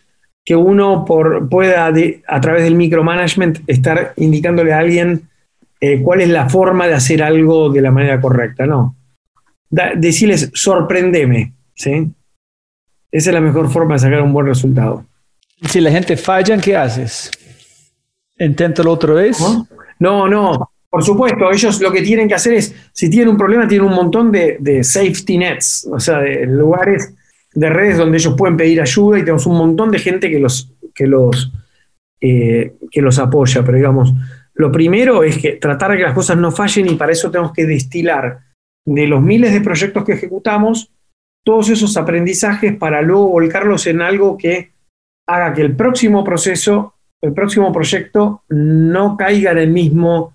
que 0.45 0.57
uno 0.57 1.05
por, 1.05 1.49
pueda, 1.49 1.87
a 2.27 2.41
través 2.41 2.65
del 2.65 2.75
micromanagement, 2.75 3.61
estar 3.69 4.13
indicándole 4.17 4.73
a 4.73 4.79
alguien 4.79 5.23
eh, 5.81 6.03
cuál 6.03 6.21
es 6.21 6.29
la 6.29 6.49
forma 6.49 6.89
de 6.89 6.95
hacer 6.95 7.23
algo 7.23 7.71
de 7.71 7.81
la 7.81 7.93
manera 7.93 8.21
correcta. 8.21 8.67
No. 8.67 8.97
decirles, 9.71 10.51
sorprendeme. 10.53 11.53
¿Sí? 11.81 12.13
Esa 13.11 13.31
es 13.31 13.35
la 13.35 13.41
mejor 13.41 13.71
forma 13.71 13.95
de 13.95 14.01
sacar 14.01 14.23
un 14.23 14.33
buen 14.33 14.47
resultado. 14.47 15.07
Si 15.69 15.81
la 15.81 15.91
gente 15.91 16.17
falla, 16.17 16.59
¿qué 16.59 16.77
haces? 16.77 17.31
Inténtalo 18.39 18.93
otra 18.93 19.15
vez. 19.15 19.39
No, 19.99 20.29
no. 20.29 20.71
Por 20.89 21.03
supuesto, 21.03 21.51
ellos 21.51 21.81
lo 21.81 21.91
que 21.91 22.03
tienen 22.03 22.29
que 22.29 22.35
hacer 22.35 22.55
es, 22.55 22.75
si 22.93 23.09
tienen 23.09 23.31
un 23.31 23.37
problema, 23.37 23.67
tienen 23.67 23.89
un 23.89 23.95
montón 23.95 24.31
de, 24.31 24.59
de 24.61 24.85
safety 24.85 25.39
nets, 25.39 25.89
o 25.91 25.99
sea, 26.01 26.19
de 26.19 26.47
lugares 26.47 27.15
de 27.55 27.71
redes 27.71 27.97
donde 27.97 28.19
ellos 28.19 28.35
pueden 28.37 28.57
pedir 28.57 28.81
ayuda 28.81 29.19
y 29.19 29.23
tenemos 29.23 29.47
un 29.47 29.57
montón 29.57 29.91
de 29.91 29.99
gente 29.99 30.31
que 30.31 30.39
los, 30.39 30.73
que 30.95 31.07
los, 31.07 31.53
eh, 32.21 32.75
que 32.91 33.01
los 33.01 33.19
apoya. 33.19 33.65
Pero 33.65 33.77
digamos, 33.77 34.13
lo 34.55 34.71
primero 34.71 35.23
es 35.23 35.39
que 35.39 35.53
tratar 35.53 35.93
de 35.93 35.99
que 35.99 36.03
las 36.05 36.15
cosas 36.15 36.37
no 36.37 36.53
fallen 36.53 36.89
y 36.89 36.95
para 36.95 37.13
eso 37.13 37.31
tenemos 37.31 37.53
que 37.53 37.67
destilar 37.67 38.41
de 38.85 39.07
los 39.07 39.23
miles 39.23 39.53
de 39.53 39.61
proyectos 39.61 40.05
que 40.05 40.13
ejecutamos 40.13 40.91
todos 41.45 41.71
esos 41.71 41.97
aprendizajes 41.97 42.77
para 42.77 43.03
luego 43.03 43.29
volcarlos 43.29 43.87
en 43.87 44.03
algo 44.03 44.37
que 44.37 44.71
haga 45.27 45.53
que 45.53 45.63
el 45.63 45.75
próximo 45.75 46.25
proceso, 46.25 46.95
el 47.23 47.33
próximo 47.33 47.73
proyecto 47.73 48.43
no 48.49 49.17
caiga 49.17 49.53
en 49.53 49.59
el 49.59 49.71
mismo 49.71 50.35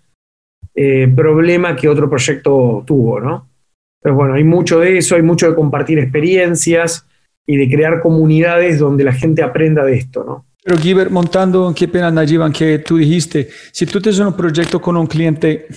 eh, 0.74 1.12
problema 1.16 1.76
que 1.76 1.88
otro 1.88 2.10
proyecto 2.10 2.84
tuvo, 2.86 3.20
¿no? 3.20 3.48
Pero 4.02 4.16
bueno, 4.16 4.34
hay 4.34 4.44
mucho 4.44 4.80
de 4.80 4.98
eso, 4.98 5.16
hay 5.16 5.22
mucho 5.22 5.50
de 5.50 5.56
compartir 5.56 6.00
experiencias 6.00 7.08
y 7.48 7.58
de 7.58 7.70
crear 7.70 8.02
comunidades 8.02 8.80
donde 8.80 9.04
la 9.04 9.14
gente 9.14 9.42
aprenda 9.42 9.84
de 9.84 9.96
esto, 9.96 10.24
¿no? 10.24 10.46
Pero 10.64 10.78
Giver, 10.78 11.12
montando, 11.12 11.74
qué 11.76 11.88
pena 11.88 12.10
Najiban 12.10 12.52
que 12.52 12.80
tú 12.80 12.98
dijiste, 12.98 13.50
si 13.72 13.86
tú 13.86 14.02
tienes 14.02 14.20
un 14.20 14.34
proyecto 14.34 14.82
con 14.82 14.98
un 14.98 15.06
cliente, 15.06 15.68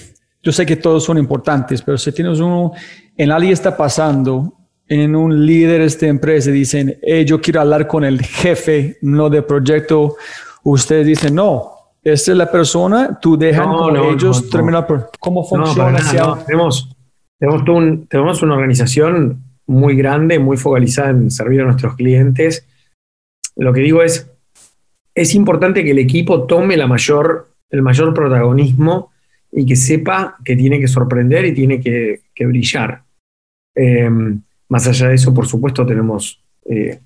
yo 0.43 0.51
sé 0.51 0.64
que 0.64 0.76
todos 0.76 1.05
son 1.05 1.18
importantes, 1.18 1.83
pero 1.83 1.99
si 1.99 2.11
tienes 2.11 2.41
uno, 2.41 2.72
en 3.14 3.31
alguien 3.31 3.53
está 3.53 3.76
pasando, 3.76 4.58
en 4.89 5.14
un 5.14 5.47
líder 5.47 5.80
de 5.80 5.86
esta 5.86 6.07
empresa, 6.07 6.51
dicen, 6.51 6.99
yo 7.26 7.41
quiero 7.41 7.61
hablar 7.61 7.86
con 7.86 8.05
el 8.05 8.22
jefe, 8.22 8.99
no 9.03 9.28
de 9.28 9.43
proyecto, 9.43 10.16
ustedes 10.64 11.07
dicen, 11.07 11.34
no, 11.34 11.78
esta 12.03 12.32
es 12.32 12.39
la 12.39 12.51
persona, 12.51 13.18
tú 13.20 13.36
dejan 13.36 13.68
con 13.68 13.97
ellos 13.97 14.49
terminar. 14.49 14.86
¿Cómo 15.18 15.45
funciona? 15.45 15.99
tenemos, 16.47 16.97
tenemos, 18.09 18.43
una 18.43 18.55
organización 18.55 19.43
muy 19.66 19.97
grande, 19.97 20.39
muy 20.39 20.57
focalizada 20.57 21.11
en 21.11 21.30
servir 21.30 21.61
a 21.61 21.64
nuestros 21.64 21.95
clientes. 21.97 22.66
Lo 23.57 23.72
que 23.72 23.80
digo 23.80 24.03
es, 24.03 24.30
es 25.14 25.34
importante 25.34 25.84
que 25.84 25.91
el 25.91 25.99
equipo 25.99 26.47
tome 26.47 26.76
la 26.76 26.86
mayor, 26.86 27.49
el 27.70 27.82
mayor 27.82 28.14
protagonismo 28.14 29.11
y 29.53 29.66
que 29.66 29.76
sepa 29.76 30.36
que 30.45 30.57
tiene 30.57 30.80
que 30.80 30.89
sorprender 30.89 31.45
y 31.45 31.53
tiene 31.53 31.80
que, 31.80 32.22
brillar. 32.39 33.03
Em, 33.74 34.41
más 34.69 34.87
allá 34.87 35.09
de 35.09 35.14
eso, 35.14 35.33
por 35.33 35.47
supuesto, 35.47 35.87
tenemos 35.87 36.43
eh, 36.66 37.01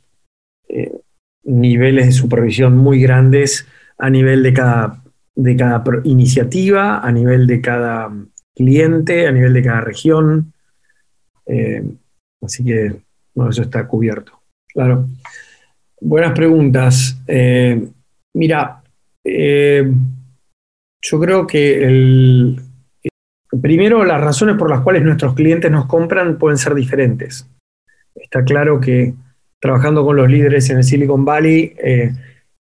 eh, 0.69 1.01
niveles 1.45 2.07
de 2.07 2.13
supervisión 2.13 2.77
muy 2.77 3.01
grandes 3.01 3.67
a 3.99 4.11
nivel 4.11 4.43
de 4.43 4.53
cada, 4.53 5.03
de 5.35 5.57
cada 5.57 5.85
iniciativa, 6.05 6.99
a 6.99 7.13
nivel 7.13 7.47
de 7.47 7.61
cada 7.61 8.11
cliente, 8.55 9.27
a 9.27 9.33
nivel 9.33 9.53
de 9.53 9.63
cada 9.63 9.81
región. 9.81 10.53
Eh, 11.47 11.85
así 12.41 12.65
que, 12.65 13.01
bueno, 13.35 13.51
eso 13.51 13.63
está 13.63 13.87
cubierto. 13.87 14.41
Claro. 14.69 15.09
Buenas 16.01 16.33
preguntas. 16.33 17.17
Mira, 18.35 18.83
yo 19.25 21.21
creo 21.21 21.47
que 21.47 21.85
el, 21.85 22.61
primero 23.61 24.05
las 24.05 24.21
razones 24.21 24.57
por 24.57 24.71
las 24.71 24.81
cuales 24.81 25.03
nuestros 25.03 25.35
clientes 25.35 25.71
nos 25.71 25.87
compran 25.87 26.39
pueden 26.39 26.59
ser 26.59 26.75
diferentes. 26.75 27.49
Está 28.15 28.45
claro 28.45 28.81
que 28.81 29.15
trabajando 29.61 30.05
con 30.05 30.17
los 30.17 30.31
líderes 30.31 30.69
en 30.71 30.79
el 30.79 30.85
Silicon 30.85 31.25
Valley, 31.25 31.75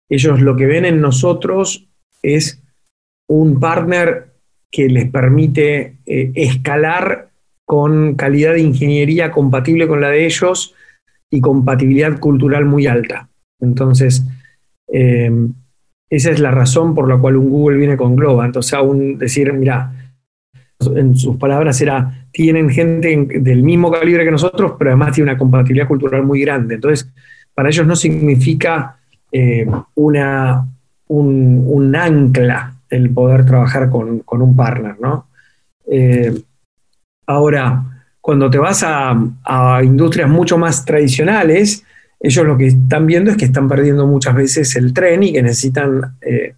ellos 0.08 0.40
lo 0.40 0.56
que 0.56 0.66
ven 0.66 0.84
en 0.84 1.00
nosotros 1.00 1.88
es 2.22 2.62
un 3.28 3.58
partner 3.60 4.32
que 4.70 4.88
les 4.88 5.10
permite 5.10 5.96
eh, 6.06 6.32
escalar 6.34 7.30
con 7.64 8.14
calidad 8.14 8.52
de 8.52 8.60
ingeniería 8.60 9.30
compatible 9.30 9.88
con 9.88 10.00
la 10.00 10.10
de 10.10 10.26
ellos 10.26 10.74
y 11.30 11.40
compatibilidad 11.40 12.18
cultural 12.20 12.64
muy 12.64 12.86
alta. 12.86 13.28
Entonces, 13.60 14.24
eh, 14.92 15.30
esa 16.08 16.30
es 16.30 16.38
la 16.38 16.52
razón 16.52 16.94
por 16.94 17.08
la 17.08 17.16
cual 17.16 17.36
un 17.36 17.50
Google 17.50 17.78
viene 17.78 17.96
con 17.96 18.14
Globant. 18.14 18.50
Entonces, 18.50 18.74
aún 18.74 19.18
decir, 19.18 19.52
mira, 19.52 20.05
en 20.80 21.16
sus 21.16 21.36
palabras 21.36 21.80
era, 21.80 22.26
tienen 22.30 22.70
gente 22.70 23.26
del 23.40 23.62
mismo 23.62 23.90
calibre 23.90 24.24
que 24.24 24.30
nosotros, 24.30 24.72
pero 24.78 24.90
además 24.90 25.12
tiene 25.12 25.30
una 25.30 25.38
compatibilidad 25.38 25.88
cultural 25.88 26.22
muy 26.22 26.40
grande. 26.40 26.74
Entonces, 26.74 27.10
para 27.54 27.68
ellos 27.68 27.86
no 27.86 27.96
significa 27.96 28.98
eh, 29.32 29.66
una, 29.94 30.66
un, 31.08 31.96
ancla 31.96 32.74
el 32.88 33.10
poder 33.10 33.46
trabajar 33.46 33.88
con, 33.90 34.22
un 34.26 34.56
partner, 34.56 34.96
¿no? 35.00 35.28
Eh, 35.90 36.34
ahora, 37.26 37.82
cuando 38.20 38.50
te 38.50 38.58
vas 38.58 38.84
a, 38.84 39.16
industrias 39.82 40.28
mucho 40.28 40.58
más 40.58 40.84
tradicionales, 40.84 41.84
ellos 42.20 42.46
lo 42.46 42.56
que 42.56 42.66
están 42.66 43.06
viendo 43.06 43.30
es 43.30 43.36
que 43.36 43.44
están 43.46 43.68
perdiendo 43.68 44.06
muchas 44.06 44.34
veces 44.34 44.74
el 44.76 44.92
tren 44.92 45.22
y 45.22 45.32
que 45.32 45.42
necesitan 45.42 46.16
eh, 46.20 46.54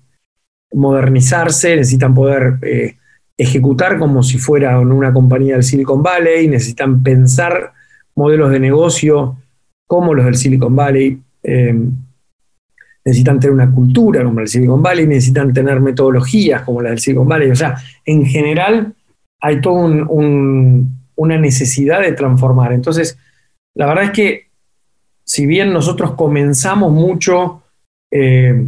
modernizarse, 0.72 1.76
necesitan 1.76 2.14
poder 2.14 2.58
ejecutar 3.38 3.98
como 3.98 4.24
si 4.24 4.36
fuera 4.36 4.80
una 4.80 5.12
compañía 5.12 5.54
del 5.54 5.62
Silicon 5.62 6.02
Valley, 6.02 6.48
necesitan 6.48 7.02
pensar 7.04 7.72
modelos 8.16 8.50
de 8.50 8.58
negocio 8.58 9.36
como 9.86 10.12
los 10.12 10.24
del 10.24 10.34
Silicon 10.34 10.74
Valley, 10.74 11.22
eh, 11.44 11.74
necesitan 13.04 13.38
tener 13.38 13.54
una 13.54 13.72
cultura 13.72 14.24
como 14.24 14.34
la 14.34 14.40
del 14.40 14.48
Silicon 14.48 14.82
Valley, 14.82 15.06
necesitan 15.06 15.52
tener 15.52 15.80
metodologías 15.80 16.62
como 16.62 16.82
la 16.82 16.90
del 16.90 16.98
Silicon 16.98 17.28
Valley. 17.28 17.50
O 17.50 17.56
sea, 17.56 17.76
en 18.04 18.26
general 18.26 18.92
hay 19.40 19.60
todo 19.60 19.74
una 21.14 21.38
necesidad 21.38 22.00
de 22.02 22.12
transformar. 22.12 22.72
Entonces, 22.72 23.16
la 23.74 23.86
verdad 23.86 24.04
es 24.04 24.10
que 24.10 24.48
si 25.24 25.46
bien 25.46 25.72
nosotros 25.72 26.14
comenzamos 26.14 26.92
mucho 26.92 27.62
eh, 28.10 28.66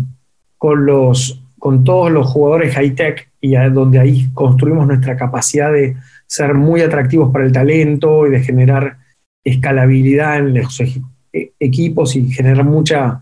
con, 0.57 0.87
los, 0.87 1.43
con 1.59 1.83
todos 1.83 2.13
los 2.13 2.29
jugadores 2.29 2.75
high-tech 2.75 3.30
y 3.41 3.55
donde 3.55 3.99
ahí 3.99 4.29
construimos 4.35 4.87
nuestra 4.87 5.17
capacidad 5.17 5.73
de 5.73 5.97
ser 6.27 6.55
muy 6.55 6.83
atractivos 6.83 7.33
para 7.33 7.45
el 7.45 7.53
talento 7.53 8.27
y 8.27 8.31
de 8.31 8.41
generar 8.41 8.99
escalabilidad 9.43 10.39
en 10.39 10.55
los 10.55 10.81
e, 10.81 11.53
equipos 11.59 12.17
y 12.17 12.31
generar 12.31 12.65
muchos 12.65 13.15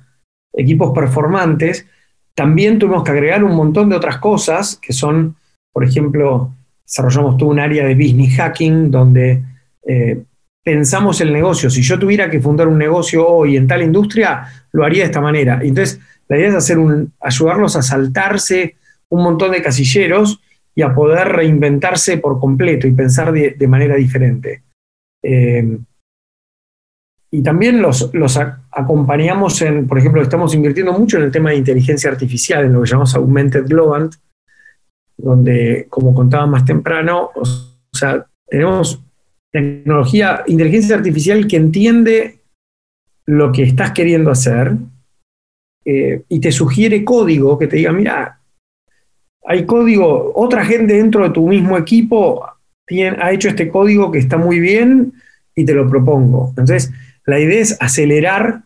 equipos 0.52 0.92
performantes, 0.92 1.86
también 2.34 2.78
tuvimos 2.78 3.04
que 3.04 3.12
agregar 3.12 3.44
un 3.44 3.54
montón 3.54 3.88
de 3.88 3.96
otras 3.96 4.18
cosas 4.18 4.76
que 4.76 4.92
son, 4.92 5.36
por 5.72 5.84
ejemplo, 5.84 6.52
desarrollamos 6.84 7.36
todo 7.36 7.50
un 7.50 7.60
área 7.60 7.84
de 7.86 7.94
business 7.94 8.36
hacking 8.36 8.90
donde 8.90 9.42
eh, 9.86 10.22
pensamos 10.64 11.20
el 11.20 11.32
negocio. 11.32 11.70
Si 11.70 11.82
yo 11.82 11.98
tuviera 11.98 12.28
que 12.28 12.40
fundar 12.40 12.68
un 12.68 12.78
negocio 12.78 13.26
hoy 13.26 13.56
en 13.56 13.66
tal 13.66 13.82
industria, 13.82 14.46
lo 14.72 14.84
haría 14.84 15.02
de 15.02 15.06
esta 15.06 15.20
manera. 15.20 15.60
Entonces, 15.62 16.00
la 16.28 16.36
idea 16.36 16.48
es 16.48 16.54
hacer 16.54 16.78
un, 16.78 17.12
ayudarlos 17.20 17.76
a 17.76 17.82
saltarse 17.82 18.76
un 19.10 19.22
montón 19.22 19.52
de 19.52 19.62
casilleros 19.62 20.40
y 20.74 20.82
a 20.82 20.94
poder 20.94 21.28
reinventarse 21.28 22.18
por 22.18 22.38
completo 22.38 22.86
y 22.86 22.92
pensar 22.92 23.32
de, 23.32 23.66
manera 23.66 23.96
diferente. 23.96 24.62
Eh, 25.22 25.78
y 27.30 27.42
también 27.42 27.82
los, 27.82 28.10
acompañamos 28.70 29.60
en, 29.62 29.86
por 29.86 29.98
ejemplo, 29.98 30.22
estamos 30.22 30.54
invirtiendo 30.54 30.92
mucho 30.92 31.18
en 31.18 31.24
el 31.24 31.32
tema 31.32 31.50
de 31.50 31.56
inteligencia 31.56 32.10
artificial, 32.10 32.64
en 32.64 32.72
lo 32.72 32.82
que 32.82 32.88
llamamos 32.88 33.14
Augmented 33.14 33.66
Globant, 33.66 34.14
donde, 35.16 35.86
como 35.90 36.14
contaba 36.14 36.46
más 36.46 36.64
temprano, 36.64 37.30
o 37.34 37.44
sea, 37.92 38.24
tenemos 38.46 39.02
tecnología, 39.50 40.42
inteligencia 40.46 40.96
artificial 40.96 41.46
que 41.46 41.56
entiende 41.56 42.38
lo 43.26 43.52
que 43.52 43.64
estás 43.64 43.92
queriendo 43.92 44.30
hacer 44.30 44.74
eh, 45.84 46.22
y 46.28 46.40
te 46.40 46.52
sugiere 46.52 47.04
código 47.04 47.58
que 47.58 47.66
te 47.66 47.76
diga, 47.76 47.92
mira, 47.92 48.37
hay 49.48 49.64
código, 49.64 50.32
otra 50.34 50.62
gente 50.62 50.92
dentro 50.92 51.24
de 51.24 51.30
tu 51.30 51.48
mismo 51.48 51.78
equipo 51.78 52.44
ha 53.18 53.32
hecho 53.32 53.48
este 53.48 53.70
código 53.70 54.12
que 54.12 54.18
está 54.18 54.36
muy 54.36 54.60
bien 54.60 55.14
y 55.54 55.64
te 55.64 55.72
lo 55.72 55.88
propongo. 55.88 56.50
Entonces, 56.50 56.92
la 57.24 57.40
idea 57.40 57.60
es 57.60 57.76
acelerar 57.80 58.62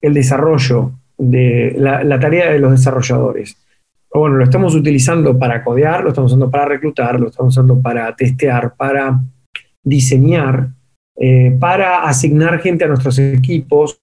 el 0.00 0.14
desarrollo 0.14 0.92
de 1.18 1.74
la, 1.76 2.18
tarea 2.18 2.50
de 2.50 2.58
los 2.58 2.70
desarrolladores. 2.72 3.58
bueno, 4.14 4.36
lo 4.36 4.44
estamos 4.44 4.74
utilizando 4.74 5.38
para 5.38 5.62
codear, 5.62 6.02
lo 6.02 6.08
estamos 6.08 6.32
usando 6.32 6.50
para 6.50 6.64
reclutar, 6.66 7.20
lo 7.20 7.28
estamos 7.28 7.52
usando 7.52 7.80
para 7.82 8.16
testear, 8.16 8.74
para 8.76 9.20
diseñar, 9.82 10.68
eh, 11.16 11.54
para 11.60 12.04
asignar 12.04 12.60
gente 12.60 12.84
a 12.84 12.88
nuestros 12.88 13.18
equipos 13.18 14.00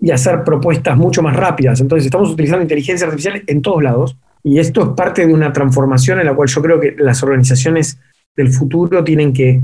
y 0.00 0.10
hacer 0.10 0.42
propuestas 0.42 0.96
mucho 0.96 1.22
más 1.22 1.36
rápidas. 1.36 1.82
Entonces 1.82 2.06
estamos 2.06 2.30
utilizando 2.30 2.62
inteligencia 2.62 3.06
artificial 3.06 3.42
en 3.46 3.60
todos 3.60 3.82
lados 3.82 4.16
y 4.42 4.58
esto 4.58 4.82
es 4.82 4.88
parte 4.96 5.26
de 5.26 5.32
una 5.32 5.52
transformación 5.52 6.20
en 6.20 6.26
la 6.26 6.34
cual 6.34 6.48
yo 6.48 6.62
creo 6.62 6.80
que 6.80 6.94
las 6.98 7.22
organizaciones 7.22 7.98
del 8.36 8.50
futuro 8.52 9.02
tienen 9.02 9.32
que, 9.32 9.60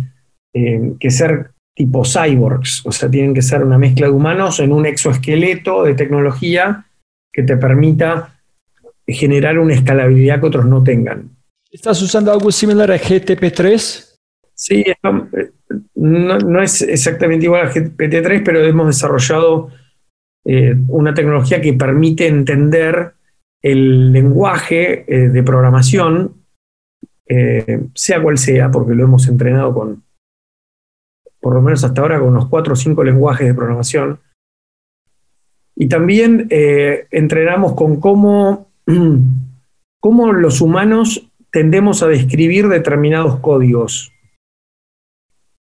eh, 0.53 0.93
que 0.99 1.11
ser 1.11 1.51
tipo 1.75 2.05
cyborgs, 2.05 2.85
o 2.87 2.93
sea, 2.93 3.11
tienen 3.11 3.35
que 3.35 3.43
ser 3.43 3.65
una 3.65 3.79
mezcla 3.79 4.07
de 4.07 4.13
humanos 4.13 4.61
en 4.61 4.73
un 4.73 4.87
exoesqueleto 4.87 5.85
de 5.85 5.95
tecnología 5.95 6.87
que 7.33 7.43
te 7.43 7.57
permita 7.57 8.39
generar 9.07 9.59
una 9.59 9.75
escalabilidad 9.75 10.41
que 10.41 10.47
otros 10.47 10.67
no 10.67 10.83
tengan. 10.83 11.31
¿Estás 11.71 12.01
usando 12.03 12.33
algo 12.33 12.53
similar 12.53 12.93
a 12.93 12.99
GTP3? 12.99 14.15
Sí, 14.55 14.85
eh, 14.87 15.51
no, 15.97 16.63
es 16.63 16.83
exactamente 16.83 17.47
igual 17.47 17.67
a 17.67 17.73
GPT-3, 17.73 18.43
pero 18.45 18.65
hemos 18.65 18.87
desarrollado 18.87 19.71
eh, 20.45 20.75
una 20.89 21.13
tecnología 21.13 21.61
que 21.61 21.73
permite 21.73 22.29
entender 22.29 23.14
el 23.65 24.13
lenguaje 24.13 25.05
eh, 25.09 25.29
de 25.29 25.43
programación, 25.43 26.45
sea 27.95 28.23
cual 28.23 28.37
sea, 28.37 28.71
porque 28.71 28.95
lo 28.95 29.05
hemos 29.05 29.27
entrenado 29.27 29.73
con, 29.73 30.05
por 31.41 31.55
lo 31.55 31.63
menos 31.63 31.83
hasta 31.83 32.03
ahora, 32.03 32.21
con 32.21 32.29
unos 32.29 32.49
cuatro 32.49 32.75
o 32.75 32.77
cinco 32.77 33.03
lenguajes 33.03 33.47
de 33.47 33.55
programación. 33.55 34.21
Y 35.75 35.89
también 35.89 36.47
entrenamos 36.51 37.73
con 37.75 37.99
cómo, 37.99 38.69
cómo 40.01 40.33
los 40.33 40.61
humanos 40.61 41.33
tendemos 41.55 42.03
a 42.03 42.09
describir 42.09 42.69
determinados 42.69 43.39
códigos. 43.39 44.13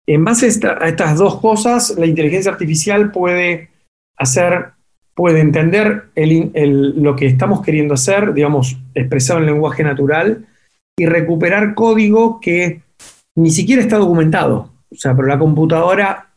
En 0.08 0.24
base 0.24 0.48
a, 0.66 0.88
estas 0.88 1.18
dos 1.18 1.40
cosas, 1.42 1.96
la 1.98 2.06
inteligencia 2.06 2.52
artificial 2.52 3.12
puede 3.12 3.70
hacer, 4.18 4.72
puede 5.14 5.40
entender 5.40 6.06
lo 6.16 7.16
que 7.16 7.28
estamos 7.28 7.62
queriendo 7.62 7.94
hacer, 7.94 8.34
digamos, 8.34 8.78
expresado 8.94 9.40
en 9.40 9.46
lenguaje 9.48 9.84
natural, 9.84 10.46
y 10.98 11.06
recuperar 11.06 11.74
código 11.74 12.40
que 12.40 12.82
ni 13.36 13.50
siquiera 13.50 13.82
está 13.82 13.98
documentado. 13.98 14.70
O 14.92 14.96
sea, 14.96 15.16
pero 15.16 15.28
la 15.28 15.40
computadora, 15.40 16.30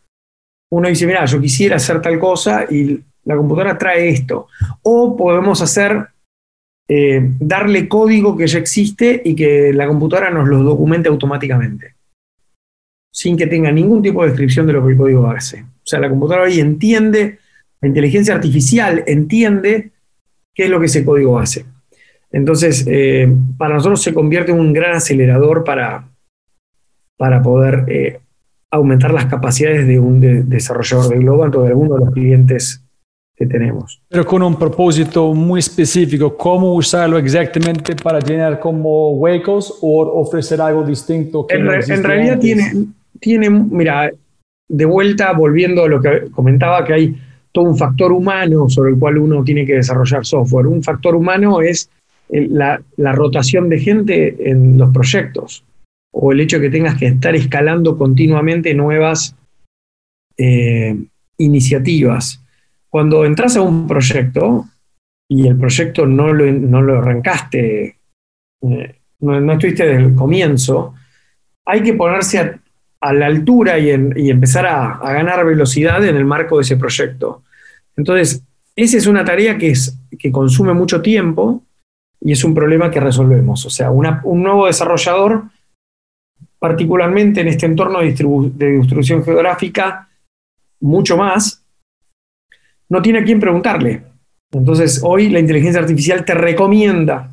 uno 0.70 0.89
dice, 0.89 1.07
mira, 1.07 1.25
yo 1.25 1.41
quisiera 1.41 1.77
hacer 1.77 2.01
tal 2.01 2.18
cosa 2.18 2.64
y 2.70 3.01
la 3.25 3.37
computadora 3.37 3.77
trae 3.77 4.09
esto. 4.09 4.47
O 4.83 5.16
podemos 5.16 5.61
hacer, 5.61 6.09
eh, 6.89 7.20
darle 7.41 7.89
código 7.89 8.37
que 8.37 8.47
ya 8.47 8.59
existe 8.59 9.20
y 9.25 9.35
que 9.35 9.72
la 9.72 9.87
computadora 9.87 10.31
nos 10.31 10.49
lo 10.49 10.62
documente 10.62 11.09
automáticamente 11.09 11.95
sin 13.14 13.37
que 13.37 13.47
tenga 13.47 13.70
ningún 13.70 14.03
tipo 14.03 14.22
de 14.22 14.31
descripción 14.31 14.66
de 14.66 14.72
lo 14.72 14.85
que 14.85 14.93
el 14.93 14.99
código 14.99 15.31
hace. 15.31 15.62
O 15.62 15.87
sea, 15.87 16.01
la 16.01 16.11
computadora 16.11 16.47
hoy 16.47 16.59
entiende, 16.59 17.39
la 17.85 17.89
inteligencia 17.89 18.35
artificial 18.35 19.05
entiende 19.07 19.91
qué 20.55 20.64
es 20.64 20.70
lo 20.70 20.80
que 20.80 20.87
ese 20.87 21.05
código 21.05 21.39
hace. 21.39 21.66
Entonces, 22.32 22.87
eh, 22.89 23.30
para 23.59 23.74
nosotros 23.74 24.03
se 24.03 24.14
convierte 24.14 24.53
en 24.53 24.59
un 24.59 24.72
gran 24.72 24.95
acelerador 24.95 25.64
para, 25.64 26.09
para 27.18 27.43
poder 27.43 27.85
eh, 27.89 28.20
aumentar 28.70 29.12
las 29.12 29.26
capacidades 29.26 29.87
de 29.87 29.99
un 29.99 30.49
desarrollador 30.49 31.11
de 31.11 31.18
Global 31.18 31.55
o 31.55 31.62
de 31.62 31.68
alguno 31.68 31.97
de 31.97 32.07
los 32.07 32.14
clientes 32.14 32.82
que 33.37 33.45
tenemos. 33.45 34.03
Pero 34.09 34.24
con 34.24 34.43
un 34.43 34.59
propósito 34.59 35.35
muy 35.35 35.61
específico, 35.61 36.39
¿cómo 36.39 36.72
usarlo 36.72 37.18
exactamente 37.18 37.95
para 37.97 38.18
llenar 38.18 38.61
como 38.61 39.12
huecos 39.12 39.78
o 39.82 40.22
ofrecer 40.22 40.59
algo 40.59 40.85
distinto? 40.85 41.47
Que 41.47 41.57
en, 41.57 41.68
en 41.68 42.03
realidad 42.03 42.39
tiene, 42.39 42.87
tiene, 43.20 43.51
mira, 43.51 44.11
de 44.68 44.85
vuelta, 44.87 45.32
volviendo 45.32 45.85
a 45.85 45.89
lo 45.89 46.01
que 46.01 46.30
comentaba, 46.30 46.82
que 46.87 46.95
hay 46.95 47.16
todo 47.55 47.67
un 47.67 47.79
factor 47.79 48.11
humano 48.11 48.69
sobre 48.69 48.91
el 48.91 48.99
cual 48.99 49.17
uno 49.17 49.45
tiene 49.45 49.65
que 49.65 49.77
desarrollar 49.77 50.27
software. 50.27 50.67
Un 50.67 50.83
factor 50.83 51.15
humano 51.15 51.61
es 51.61 51.89
la, 52.29 52.83
rotación 52.97 53.69
de 53.69 53.79
gente 53.79 54.51
en 54.51 54.77
los 54.77 54.91
proyectos 54.91 55.65
o 56.13 56.33
el 56.33 56.41
hecho 56.41 56.59
de 56.59 56.63
que 56.63 56.71
tengas 56.71 56.99
que 56.99 57.07
estar 57.07 57.33
escalando 57.37 57.97
continuamente 57.97 58.75
nuevas 58.75 59.37
eh, 60.37 60.97
iniciativas. 61.39 62.43
Cuando 62.89 63.25
entras 63.25 63.57
a 63.57 63.63
un 63.63 63.87
proyecto 63.87 64.65
y 65.29 65.47
el 65.47 65.57
proyecto 65.57 66.07
no 66.07 66.33
lo, 66.33 66.51
no 66.51 66.83
lo 66.83 66.99
arrancaste, 66.99 67.99
eh, 68.63 68.95
no, 69.21 69.53
estuviste 69.53 69.87
desde 69.87 70.03
el 70.03 70.15
comienzo, 70.17 70.95
hay 71.65 71.85
que 71.85 71.95
ponerse 71.95 72.59
a 73.01 73.13
la 73.13 73.27
altura 73.27 73.79
y, 73.79 73.91
empezar 73.91 74.67
a, 74.67 74.99
ganar 75.13 75.45
velocidad 75.47 76.05
en 76.05 76.17
el 76.17 76.25
marco 76.25 76.57
de 76.57 76.63
ese 76.63 76.77
proyecto. 76.77 77.43
Entonces, 77.97 78.42
esa 78.76 78.97
es 78.97 79.07
una 79.07 79.24
tarea 79.24 79.57
que, 79.57 79.70
es, 79.70 79.99
que 80.18 80.32
consume 80.32 80.74
mucho 80.74 81.01
tiempo 81.01 81.62
y 82.20 82.32
es 82.32 82.42
un 82.42 82.55
problema 82.55 82.90
que 82.90 83.01
resolvemos. 83.01 83.64
O 83.66 83.70
sea, 83.70 83.90
un 83.90 84.42
nuevo 84.42 84.66
desarrollador, 84.66 85.45
particularmente 86.59 87.42
en 87.42 87.49
este 87.49 87.66
entorno 87.66 88.01
de, 88.01 88.07
distribución 88.07 89.22
geográfica, 89.22 90.09
mucho 90.80 91.16
más, 91.16 91.62
no 92.88 93.03
tiene 93.03 93.20
a 93.20 93.24
quién 93.24 93.40
preguntarle. 93.40 94.03
Entonces, 94.53 95.01
hoy 95.03 95.28
la 95.28 95.40
inteligencia 95.40 95.80
artificial 95.80 96.24
te 96.24 96.34
recomienda 96.34 97.30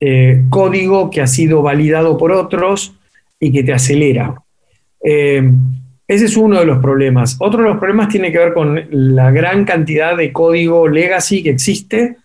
eh, 0.00 0.44
código 0.48 1.10
que 1.10 1.20
ha 1.20 1.26
sido 1.26 1.62
validado 1.62 2.16
por 2.16 2.32
otros 2.32 2.94
y 3.40 3.50
que 3.50 3.64
te 3.64 3.72
acelera. 3.72 4.42
Eh, 5.02 5.50
ese 6.08 6.24
es 6.24 6.36
uno 6.38 6.58
de 6.58 6.64
los 6.64 6.78
problemas. 6.78 7.36
Otro 7.38 7.62
de 7.62 7.68
los 7.68 7.78
problemas 7.78 8.08
tiene 8.08 8.32
que 8.32 8.38
ver 8.38 8.54
con 8.54 8.80
la 8.90 9.30
gran 9.30 9.66
cantidad 9.66 10.16
de 10.16 10.32
código 10.32 10.88
legacy 10.88 11.42
que 11.42 11.50
existe 11.50 12.16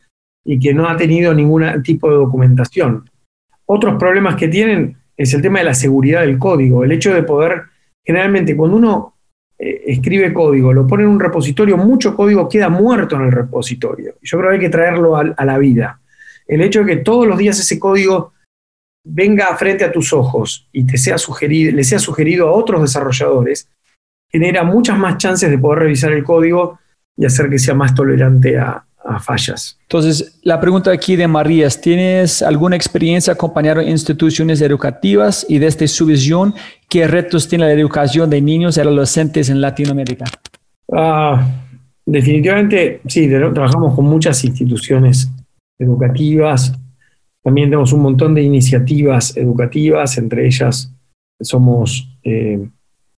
y 0.46 0.58
que 0.58 0.74
no 0.74 0.88
ha 0.88 0.96
tenido 0.96 1.34
ningún 1.34 1.84
tipo 1.84 2.10
de 2.10 2.16
documentación. 2.16 3.10
Otros 3.66 3.96
problemas 4.00 4.36
que 4.36 4.48
tienen 4.48 4.96
es 5.18 5.34
el 5.34 5.42
tema 5.42 5.60
de 5.60 5.66
la 5.66 5.74
seguridad 5.74 6.22
del 6.22 6.38
código, 6.38 6.84
el 6.84 6.94
hecho 6.94 7.14
de 7.14 7.24
poder, 7.24 7.64
generalmente 8.06 8.56
cuando 8.56 8.78
uno 8.78 9.16
eh, 9.60 9.84
escribe 9.88 10.34
código, 10.34 10.74
lo 10.74 10.88
pone 10.88 11.04
en 11.04 11.10
un 11.10 11.20
repositorio, 11.20 11.76
mucho 11.76 12.16
código 12.16 12.48
queda 12.48 12.70
muerto 12.70 13.18
en 13.18 13.24
el 13.24 13.32
repositorio. 13.32 14.16
Yo 14.22 14.38
creo 14.38 14.50
que 14.50 14.56
hay 14.56 14.62
que 14.62 14.70
traerlo 14.70 15.18
a 15.18 15.46
la 15.46 15.58
vida. 15.58 16.00
El 16.48 16.62
hecho 16.62 16.82
de 16.84 16.86
que 16.86 17.02
todos 17.02 17.28
los 17.28 17.38
días 17.38 17.60
ese 17.60 17.80
código 17.80 18.33
venga 19.04 19.56
frente 19.58 19.84
a 19.84 19.92
tus 19.92 20.14
ojos 20.14 20.68
y 20.72 20.86
te 20.86 20.98
sea 20.98 21.18
sugerido, 21.18 21.76
le 21.76 21.84
sea 21.84 22.00
sugerido 22.00 22.48
a 22.48 22.54
otros 22.54 22.82
desarrolladores, 22.82 23.70
genera 24.30 24.64
muchas 24.64 24.98
más 24.98 25.18
chances 25.18 25.50
de 25.50 25.58
poder 25.58 25.80
revisar 25.80 26.12
el 26.12 26.24
código 26.24 26.80
y 27.18 27.26
hacer 27.26 27.50
que 27.50 27.60
sea 27.60 27.76
más 27.76 27.94
tolerante 27.94 28.58
a, 28.58 28.86
fallas. 29.20 29.78
Entonces, 29.82 30.40
la 30.44 30.62
pregunta 30.62 30.90
aquí 30.90 31.18
de 31.18 31.28
Marías, 31.28 31.82
¿tienes 31.82 32.42
alguna 32.42 32.78
experiencia 32.78 33.34
acompañando 33.34 33.82
instituciones 33.82 34.62
educativas 34.62 35.46
y 35.50 35.60
desde 35.60 35.90
su 35.90 36.06
visión, 36.06 36.54
qué 36.88 37.06
retos 37.06 37.50
tiene 37.50 37.66
la 37.66 37.74
educación 37.74 38.30
de 38.30 38.40
niños 38.40 38.78
y 38.78 38.80
adolescentes 38.80 39.50
en 39.50 39.60
Latinoamérica? 39.60 40.24
Ah, 40.90 41.46
definitivamente, 42.06 43.02
sí, 43.06 43.28
trabajamos 43.28 43.94
con 43.94 44.06
muchas 44.06 44.42
instituciones 44.46 45.30
educativas, 45.78 46.72
también 47.44 47.70
tenemos 47.70 47.92
un 47.92 48.02
montón 48.02 48.34
de 48.34 48.42
iniciativas 48.42 49.36
educativas, 49.36 50.18
entre 50.18 50.46
ellas 50.46 50.94
somos 51.42 52.18
eh, 52.24 52.66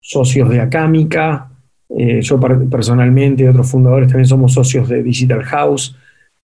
socios 0.01 0.49
de 0.49 0.61
Acámica, 0.61 1.51
eh, 1.91 2.23
yo 2.23 2.41
personalmente 2.71 3.45
y 3.45 3.47
otros 3.47 3.71
fundadores 3.71 4.09
también 4.09 4.27
somos 4.27 4.55
socios 4.55 4.89
de 4.89 5.03
Digital 5.03 5.43
House. 5.45 5.95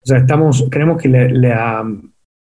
O 0.01 0.05
sea, 0.05 0.17
estamos, 0.17 0.67
creemos 0.71 0.99
que 0.99 1.09
la, 1.09 1.81
um, 1.81 2.11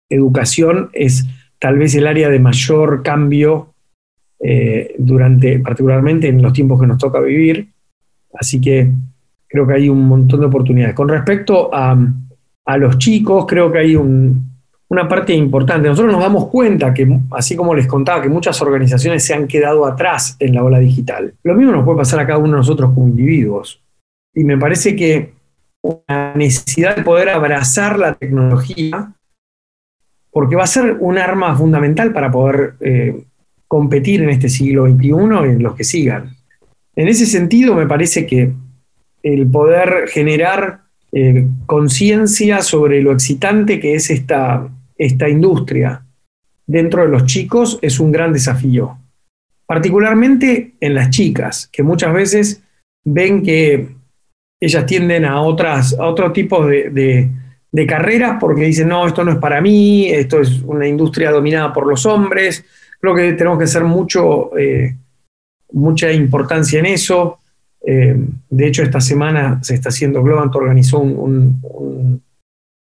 educación 0.08 0.88
es 0.92 1.26
tal 1.58 1.78
vez 1.78 1.94
el 1.94 2.06
área 2.06 2.30
de 2.30 2.40
mayor 2.40 3.02
cambio 3.02 3.74
eh, 4.40 4.94
durante, 4.98 5.60
particularmente 5.60 6.28
en 6.28 6.40
los 6.40 6.54
tiempos 6.54 6.80
que 6.80 6.86
nos 6.86 6.98
toca 6.98 7.20
vivir. 7.20 7.68
Así 8.32 8.60
que 8.60 8.90
creo 9.46 9.66
que 9.66 9.74
hay 9.74 9.88
un 9.90 10.08
montón 10.08 10.40
de 10.40 10.46
oportunidades. 10.46 10.94
Con 10.94 11.08
respecto 11.08 11.72
a, 11.72 11.96
a 12.64 12.76
los 12.78 12.98
chicos, 12.98 13.44
creo 13.46 13.70
que 13.70 13.78
hay 13.78 13.96
un, 13.96 14.49
una 14.91 15.09
parte 15.09 15.32
importante. 15.32 15.88
Nosotros 15.88 16.12
nos 16.12 16.22
damos 16.22 16.49
cuenta 16.49 16.93
que, 16.93 17.09
así 17.30 17.55
como 17.55 17.74
les 17.74 17.86
contaba, 17.86 18.20
que 18.20 18.28
muchas 18.28 18.61
organizaciones 18.61 19.24
se 19.24 19.32
han 19.32 19.47
quedado 19.47 19.86
atrás 19.86 20.36
en 20.41 20.55
la 20.55 20.64
ola 20.64 20.80
digital. 20.80 21.32
Lo 21.45 21.55
mismo 21.55 21.72
nos 21.72 21.84
puede 21.84 21.99
pasar 21.99 22.18
a 22.20 22.26
cada 22.26 22.38
uno 22.38 22.51
de 22.51 22.57
nosotros 22.57 22.91
como 22.93 23.07
individuos. 23.07 23.80
Y 24.34 24.43
me 24.43 24.59
parece 24.59 24.97
que 24.97 25.32
una 25.82 26.34
necesidad 26.34 26.97
de 26.97 27.03
poder 27.03 27.28
abrazar 27.28 27.99
la 27.99 28.14
tecnología, 28.14 29.12
porque 30.32 30.57
va 30.57 30.64
a 30.64 30.68
ser 30.68 30.97
un 30.99 31.18
arma 31.18 31.57
fundamental 31.57 32.12
para 32.12 32.30
poder 32.30 32.74
eh, 32.80 33.24
competir 33.68 34.22
en 34.22 34.30
este 34.30 34.49
siglo 34.49 34.86
XXI 34.86 35.09
y 35.09 35.51
en 35.51 35.62
los 35.62 35.76
que 35.76 35.84
sigan. 35.84 36.36
En 36.97 37.07
ese 37.07 37.26
sentido, 37.26 37.76
me 37.76 37.86
parece 37.86 38.26
que 38.26 38.53
el 39.22 39.47
poder 39.47 40.09
generar 40.09 40.80
eh, 41.12 41.47
conciencia 41.66 42.62
sobre 42.62 43.03
lo 43.03 43.12
excitante 43.12 43.80
que 43.80 43.95
es 43.95 44.11
esta, 44.11 44.68
esta 45.01 45.28
industria 45.30 46.05
dentro 46.66 47.03
de 47.03 47.09
los 47.09 47.24
chicos 47.24 47.78
es 47.80 47.98
un 47.98 48.12
gran 48.12 48.34
desafío, 48.34 48.98
particularmente 49.66 50.74
en 50.78 50.94
las 50.94 51.09
chicas, 51.09 51.68
que 51.72 51.82
muchas 51.82 52.12
veces 52.12 52.62
ven 53.03 53.42
que 53.42 53.88
ellas 54.61 54.84
tienden 54.84 55.24
a, 55.24 55.40
otras, 55.40 55.98
a 55.98 56.07
otro 56.07 56.30
tipo 56.32 56.66
de, 56.66 57.30
carreras 57.88 58.36
porque 58.38 58.64
dicen, 58.64 58.88
no, 58.88 59.07
esto 59.07 59.24
no 59.24 59.32
es 59.32 59.38
para 59.38 59.62
mí, 59.62 60.11
esto 60.11 60.40
es 60.40 60.61
una 60.62 60.86
industria 60.86 61.30
dominada 61.30 61.72
por 61.72 61.86
los 61.86 62.05
hombres. 62.05 62.62
Creo 63.01 63.14
que 63.14 63.32
tenemos 63.32 63.59
que 63.59 63.64
hacer 63.64 63.84
mucho, 63.84 64.57
eh, 64.59 64.94
mucha 65.72 66.12
importancia 66.12 66.78
en 66.78 66.86
eso. 66.86 67.38
Eh, 67.86 68.14
de 68.51 68.66
hecho, 68.66 68.82
esta 68.82 69.01
semana 69.01 69.61
se 69.62 69.74
está 69.74 69.88
haciendo, 69.88 70.22
Globant 70.22 70.55
organizó 70.55 70.98
un 70.98 72.22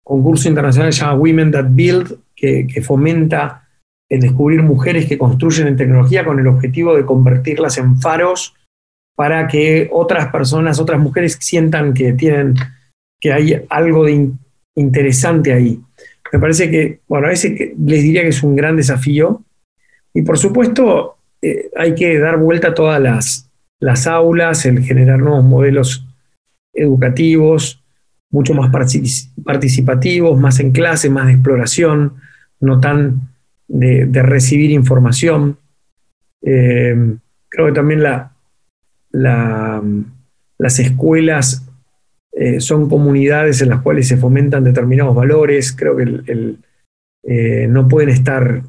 concurso 0.04 0.50
internacional 0.50 0.90
que 0.90 0.94
se 0.94 1.02
llama 1.02 1.16
Women 1.16 1.52
That 1.52 1.68
Build, 1.70 2.18
que, 2.36 2.82
fomenta 2.82 3.68
el 4.10 4.20
descubrir 4.20 4.62
mujeres 4.62 5.08
que 5.08 5.18
construyen 5.18 5.68
en 5.68 5.78
tecnología 5.78 6.26
con 6.26 6.40
el 6.40 6.48
objetivo 6.48 6.96
de 6.96 7.06
convertirlas 7.06 7.78
en 7.78 8.00
faros 8.00 8.54
para 9.16 9.48
que 9.48 9.90
otras 9.92 10.28
personas, 10.28 10.80
otras 10.80 11.00
mujeres 11.00 11.38
sientan 11.40 11.94
que 11.94 12.14
tienen, 12.14 12.56
que 13.20 13.32
hay 13.32 13.64
algo 13.70 14.06
de 14.06 14.30
interesante 14.76 15.54
ahí. 15.54 15.80
Me 16.32 16.40
parece 16.40 16.70
que, 16.70 17.00
bueno, 17.08 17.28
a 17.28 17.30
veces 17.30 17.74
les 17.78 18.04
diría 18.04 18.24
que 18.24 18.30
es 18.30 18.44
un 18.44 18.56
gran 18.56 18.76
desafío. 18.76 19.44
Y 20.14 20.24
por 20.24 20.38
supuesto, 20.38 21.18
eh, 21.42 21.70
hay 21.78 21.96
que 21.96 22.18
dar 22.20 22.38
vuelta 22.38 22.70
a 22.70 22.74
todas 22.74 23.00
las, 23.00 23.50
las 23.80 24.08
aulas, 24.08 24.66
el 24.66 24.84
generar 24.84 25.20
nuevos 25.20 25.44
modelos 25.44 26.08
educativos, 26.74 27.83
mucho 28.34 28.56
más 28.56 28.72
participativos, 29.46 30.40
más 30.40 30.60
en 30.60 30.72
clase, 30.72 31.08
más 31.10 31.28
de 31.28 31.34
exploración, 31.34 32.16
no 32.60 32.80
tan 32.80 33.30
de, 33.68 34.24
recibir 34.24 34.72
información. 34.72 35.58
Eh, 36.42 37.16
creo 37.48 37.68
que 37.68 37.74
también 37.74 38.02
la, 38.02 38.32
las 39.12 40.80
escuelas 40.80 41.70
eh, 42.32 42.60
son 42.60 42.90
comunidades 42.90 43.62
en 43.62 43.70
las 43.70 43.82
cuales 43.82 44.08
se 44.08 44.18
fomentan 44.18 44.64
determinados 44.64 45.16
valores. 45.16 45.72
Creo 45.72 45.96
que 45.96 46.56
eh, 47.24 47.68
no 47.70 47.88
pueden 47.88 48.10
estar 48.10 48.64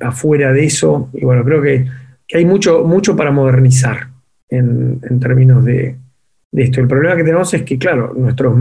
afuera 0.00 0.52
de 0.52 0.64
eso. 0.66 1.08
Y 1.14 1.24
bueno, 1.24 1.42
creo 1.42 1.62
que, 1.62 1.86
hay 2.34 2.44
mucho, 2.44 2.84
mucho 2.84 3.16
para 3.16 3.30
modernizar 3.30 4.08
en 4.50 5.20
términos 5.20 5.64
de, 5.64 5.96
esto. 6.62 6.80
El 6.80 6.88
problema 6.88 7.16
que 7.16 7.24
tenemos 7.24 7.52
es 7.54 7.62
que, 7.62 7.78
claro, 7.78 8.14
nuestros 8.16 8.56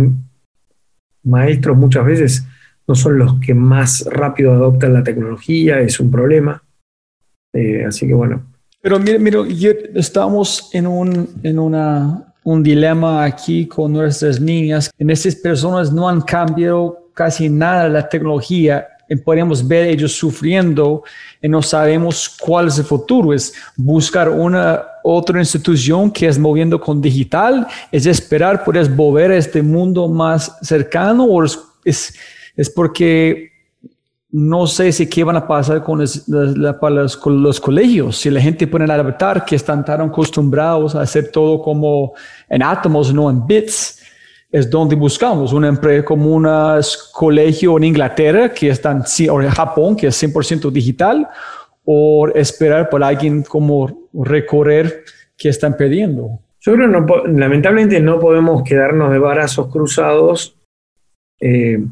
maestros 1.23 1.77
muchas 1.77 2.05
veces 2.05 2.47
no 2.87 2.95
son 2.95 3.17
los 3.17 3.39
que 3.39 3.53
más 3.53 4.05
rápido 4.11 4.53
adoptan 4.53 4.93
la 4.93 5.03
tecnología, 5.03 5.79
es 5.79 5.99
un 5.99 6.11
problema. 6.11 6.61
Eh, 7.53 7.85
así 7.85 8.07
que 8.07 8.13
bueno. 8.13 8.43
Pero 8.81 8.99
mire, 8.99 9.19
mire 9.19 9.39
estamos 9.95 10.69
en 10.73 10.87
un, 10.87 11.29
en 11.43 11.59
una, 11.59 12.33
un 12.43 12.63
dilema 12.63 13.23
aquí 13.23 13.67
con 13.67 13.93
nuestras 13.93 14.41
niñas. 14.41 14.91
En 14.97 15.09
estas 15.09 15.35
personas 15.35 15.93
no 15.93 16.09
han 16.09 16.21
cambiado 16.21 17.09
casi 17.13 17.47
nada 17.47 17.87
la 17.87 18.09
tecnología 18.09 18.87
podemos 19.23 19.67
ver 19.67 19.87
ellos 19.87 20.13
sufriendo 20.13 21.03
y 21.41 21.47
no 21.47 21.61
sabemos 21.61 22.29
cuál 22.39 22.67
es 22.67 22.77
el 22.79 22.85
futuro. 22.85 23.33
Es 23.33 23.53
buscar 23.75 24.29
una 24.29 24.83
otra 25.03 25.39
institución 25.39 26.11
que 26.11 26.27
es 26.27 26.39
moviendo 26.39 26.79
con 26.79 27.01
digital, 27.01 27.67
es 27.91 28.05
esperar 28.05 28.63
por 28.63 28.87
volver 28.89 29.31
a 29.31 29.37
este 29.37 29.61
mundo 29.61 30.07
más 30.07 30.57
cercano 30.61 31.25
o 31.25 31.43
es, 31.43 31.59
es, 32.55 32.69
porque 32.69 33.51
no 34.31 34.65
sé 34.65 34.91
si 34.91 35.07
qué 35.07 35.23
van 35.23 35.35
a 35.35 35.47
pasar 35.47 35.83
con, 35.83 35.99
los, 35.99 36.25
con, 37.21 37.43
los, 37.43 37.59
colegios, 37.59 38.17
si 38.17 38.29
la 38.29 38.41
gente 38.41 38.65
puede 38.65 38.85
adaptar, 38.85 39.45
que 39.45 39.55
están 39.55 39.85
tan 39.85 40.01
acostumbrados 40.01 40.95
a 40.95 41.01
hacer 41.01 41.29
todo 41.31 41.61
como 41.61 42.13
en 42.49 42.63
átomos, 42.63 43.13
no 43.13 43.29
en 43.29 43.45
bits 43.45 44.02
es 44.53 44.69
donde 44.69 44.95
buscamos 44.95 45.51
una 45.51 45.67
empresa 45.67 46.05
como 46.05 46.29
un 46.29 46.47
colegio 47.11 47.75
en 47.75 47.85
Inglaterra 47.85 48.49
que 48.49 48.69
están, 48.69 49.03
o 49.31 49.41
en 49.41 49.49
Japón 49.49 49.95
que 49.95 50.07
es 50.07 50.23
100% 50.23 50.71
digital, 50.71 51.27
o 51.83 52.27
esperar 52.29 52.87
por 52.87 53.03
alguien 53.03 53.41
como 53.41 54.09
recorrer 54.13 55.05
que 55.35 55.49
están 55.49 55.75
pidiendo. 55.75 56.39
Yo 56.59 56.73
creo 56.73 57.05
que 57.05 57.31
lamentablemente 57.31 57.99
no 57.99 58.19
podemos 58.19 58.61
quedarnos 58.61 59.11
de 59.11 59.17
brazos 59.17 59.71
cruzados 59.71 60.55
eh, 61.41 61.83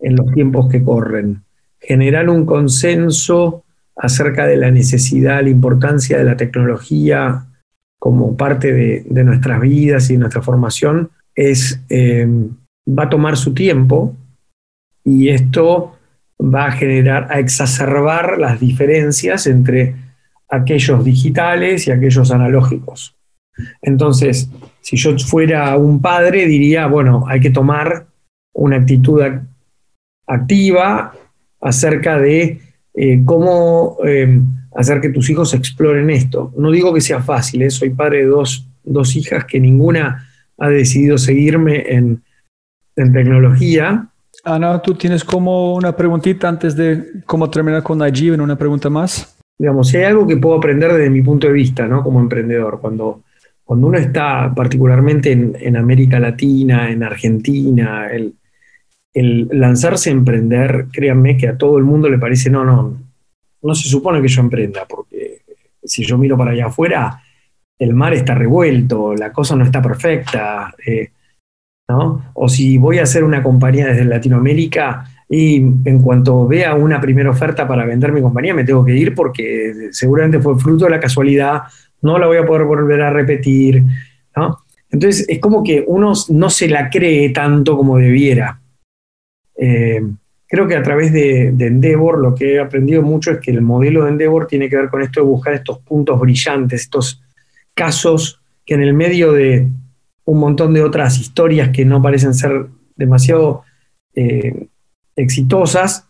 en 0.00 0.16
los 0.16 0.32
tiempos 0.32 0.70
que 0.70 0.82
corren. 0.82 1.44
Generar 1.78 2.30
un 2.30 2.46
consenso 2.46 3.64
acerca 3.94 4.46
de 4.46 4.56
la 4.56 4.70
necesidad, 4.70 5.42
la 5.42 5.50
importancia 5.50 6.16
de 6.16 6.24
la 6.24 6.36
tecnología 6.36 7.44
como 7.98 8.36
parte 8.38 8.72
de, 8.72 9.24
nuestras 9.24 9.60
vidas 9.60 10.08
y 10.08 10.16
nuestra 10.16 10.40
formación, 10.40 11.10
es, 11.36 11.80
eh, 11.88 12.26
va 12.88 13.04
a 13.04 13.10
tomar 13.10 13.36
su 13.36 13.54
tiempo 13.54 14.16
y 15.04 15.28
esto 15.28 15.96
va 16.40 16.66
a 16.66 16.72
generar, 16.72 17.28
a 17.30 17.38
exacerbar 17.38 18.38
las 18.38 18.58
diferencias 18.58 19.46
entre 19.46 19.94
aquellos 20.48 21.04
digitales 21.04 21.86
y 21.86 21.92
aquellos 21.92 22.30
analógicos. 22.32 23.14
Entonces, 23.80 24.50
si 24.80 24.96
yo 24.96 25.16
fuera 25.18 25.76
un 25.76 26.00
padre, 26.00 26.46
diría, 26.46 26.86
bueno, 26.86 27.24
hay 27.26 27.40
que 27.40 27.50
tomar 27.50 28.06
una 28.54 28.76
actitud 28.76 29.22
activa 30.26 31.14
acerca 31.60 32.18
de 32.18 32.60
eh, 32.94 33.22
cómo 33.24 33.98
eh, 34.04 34.40
hacer 34.74 35.00
que 35.00 35.10
tus 35.10 35.28
hijos 35.30 35.54
exploren 35.54 36.10
esto. 36.10 36.52
No 36.56 36.70
digo 36.70 36.92
que 36.94 37.00
sea 37.00 37.22
fácil, 37.22 37.62
¿eh? 37.62 37.70
soy 37.70 37.90
padre 37.90 38.18
de 38.18 38.26
dos, 38.26 38.66
hijas 39.16 39.44
que 39.44 39.60
ninguna 39.60 40.25
ha 40.58 40.68
decidido 40.68 41.18
seguirme 41.18 41.84
en, 41.86 42.22
en 42.96 43.12
tecnología. 43.12 44.08
Ana, 44.44 44.80
tú 44.80 44.94
tienes 44.94 45.24
como 45.24 45.74
una 45.74 45.96
preguntita 45.96 46.48
antes 46.48 46.76
de 46.76 47.22
cómo 47.26 47.50
terminar 47.50 47.82
con 47.82 47.98
Najib 47.98 48.34
en 48.34 48.40
una 48.40 48.56
pregunta 48.56 48.88
más. 48.88 49.36
Digamos, 49.58 49.88
si 49.88 49.96
hay 49.96 50.04
algo 50.04 50.26
que 50.26 50.36
puedo 50.36 50.56
aprender 50.56 50.92
desde 50.92 51.10
mi 51.10 51.22
punto 51.22 51.46
de 51.46 51.52
vista, 51.52 51.86
¿no? 51.86 52.02
Como 52.02 52.20
emprendedor, 52.20 52.78
cuando, 52.80 53.22
cuando 53.64 53.86
uno 53.86 53.98
está 53.98 54.52
particularmente 54.54 55.32
en, 55.32 55.56
en 55.58 55.76
América 55.76 56.20
Latina, 56.20 56.90
en 56.90 57.02
Argentina, 57.02 58.08
el, 58.10 58.34
el 59.14 59.48
lanzarse 59.50 60.10
a 60.10 60.12
emprender, 60.12 60.86
créanme 60.92 61.36
que 61.36 61.48
a 61.48 61.56
todo 61.56 61.78
el 61.78 61.84
mundo 61.84 62.08
le 62.08 62.18
parece, 62.18 62.50
no, 62.50 62.64
no, 62.64 62.98
no 63.62 63.74
se 63.74 63.88
supone 63.88 64.20
que 64.20 64.28
yo 64.28 64.42
emprenda, 64.42 64.84
porque 64.86 65.40
si 65.82 66.04
yo 66.04 66.18
miro 66.18 66.36
para 66.36 66.50
allá 66.50 66.66
afuera, 66.66 67.22
el 67.78 67.94
mar 67.94 68.14
está 68.14 68.34
revuelto, 68.34 69.14
la 69.14 69.32
cosa 69.32 69.54
no 69.56 69.64
está 69.64 69.82
perfecta, 69.82 70.74
eh, 70.84 71.10
¿no? 71.88 72.32
O 72.34 72.48
si 72.48 72.78
voy 72.78 72.98
a 72.98 73.04
hacer 73.04 73.22
una 73.22 73.42
compañía 73.42 73.86
desde 73.86 74.04
Latinoamérica 74.04 75.04
y 75.28 75.56
en 75.56 76.02
cuanto 76.02 76.46
vea 76.46 76.74
una 76.74 77.00
primera 77.00 77.30
oferta 77.30 77.66
para 77.66 77.84
vender 77.84 78.12
mi 78.12 78.22
compañía, 78.22 78.54
me 78.54 78.64
tengo 78.64 78.84
que 78.84 78.96
ir 78.96 79.14
porque 79.14 79.88
seguramente 79.90 80.40
fue 80.40 80.58
fruto 80.58 80.84
de 80.84 80.90
la 80.90 81.00
casualidad, 81.00 81.62
no 82.02 82.18
la 82.18 82.26
voy 82.26 82.38
a 82.38 82.46
poder 82.46 82.64
volver 82.64 83.02
a 83.02 83.10
repetir, 83.10 83.82
¿no? 84.34 84.58
Entonces 84.90 85.26
es 85.28 85.38
como 85.40 85.62
que 85.62 85.84
uno 85.86 86.12
no 86.30 86.50
se 86.50 86.68
la 86.68 86.88
cree 86.88 87.30
tanto 87.30 87.76
como 87.76 87.98
debiera. 87.98 88.60
Eh, 89.56 90.00
creo 90.46 90.68
que 90.68 90.76
a 90.76 90.82
través 90.82 91.12
de, 91.12 91.48
Endeavor 91.48 92.18
lo 92.18 92.34
que 92.34 92.54
he 92.54 92.60
aprendido 92.60 93.02
mucho 93.02 93.32
es 93.32 93.38
que 93.38 93.50
el 93.50 93.62
modelo 93.62 94.04
de 94.04 94.10
Endeavor 94.10 94.46
tiene 94.46 94.68
que 94.68 94.76
ver 94.76 94.88
con 94.88 95.02
esto 95.02 95.20
de 95.20 95.26
buscar 95.26 95.54
estos 95.54 95.78
puntos 95.80 96.20
brillantes, 96.20 96.82
estos 96.82 97.22
casos 97.76 98.40
que 98.64 98.74
en 98.74 98.82
el 98.82 98.94
medio 98.94 99.32
de 99.32 99.68
un 100.24 100.40
montón 100.40 100.74
de 100.74 100.82
otras 100.82 101.18
historias 101.18 101.68
que 101.68 101.84
no 101.84 102.02
parecen 102.02 102.34
ser 102.34 102.66
demasiado 102.96 103.62
eh, 104.14 104.66
exitosas, 105.14 106.08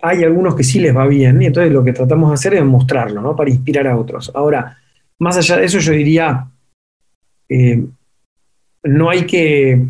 hay 0.00 0.22
algunos 0.22 0.54
que 0.54 0.64
sí 0.64 0.80
les 0.80 0.96
va 0.96 1.06
bien, 1.06 1.42
y 1.42 1.46
entonces 1.46 1.72
lo 1.72 1.82
que 1.82 1.92
tratamos 1.92 2.30
de 2.30 2.34
hacer 2.34 2.54
es 2.54 2.64
mostrarlo, 2.64 3.20
¿no? 3.20 3.34
Para 3.34 3.50
inspirar 3.50 3.86
a 3.88 3.98
otros. 3.98 4.30
Ahora, 4.34 4.78
más 5.18 5.36
allá 5.36 5.56
de 5.56 5.64
eso, 5.64 5.78
yo 5.78 5.92
diría, 5.92 6.48
eh, 7.48 7.84
no 8.84 9.10
hay 9.10 9.26
que 9.26 9.84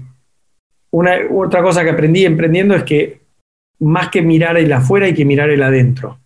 una, 0.92 1.12
otra 1.30 1.62
cosa 1.62 1.82
que 1.82 1.90
aprendí 1.90 2.24
emprendiendo 2.24 2.74
es 2.74 2.84
que 2.84 3.22
más 3.80 4.10
que 4.10 4.22
mirar 4.22 4.56
el 4.56 4.72
afuera 4.72 5.06
hay 5.06 5.14
que 5.14 5.24
mirar 5.24 5.50
el 5.50 5.62
adentro. 5.62 6.18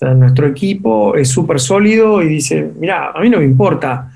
Sea, 0.00 0.14
nuestro 0.14 0.46
equipo 0.46 1.14
es 1.14 1.28
súper 1.28 1.60
sólido 1.60 2.22
y 2.22 2.28
dice, 2.28 2.70
mira, 2.78 3.10
a 3.10 3.20
mí 3.20 3.28
no 3.28 3.36
me 3.36 3.44
importa 3.44 4.10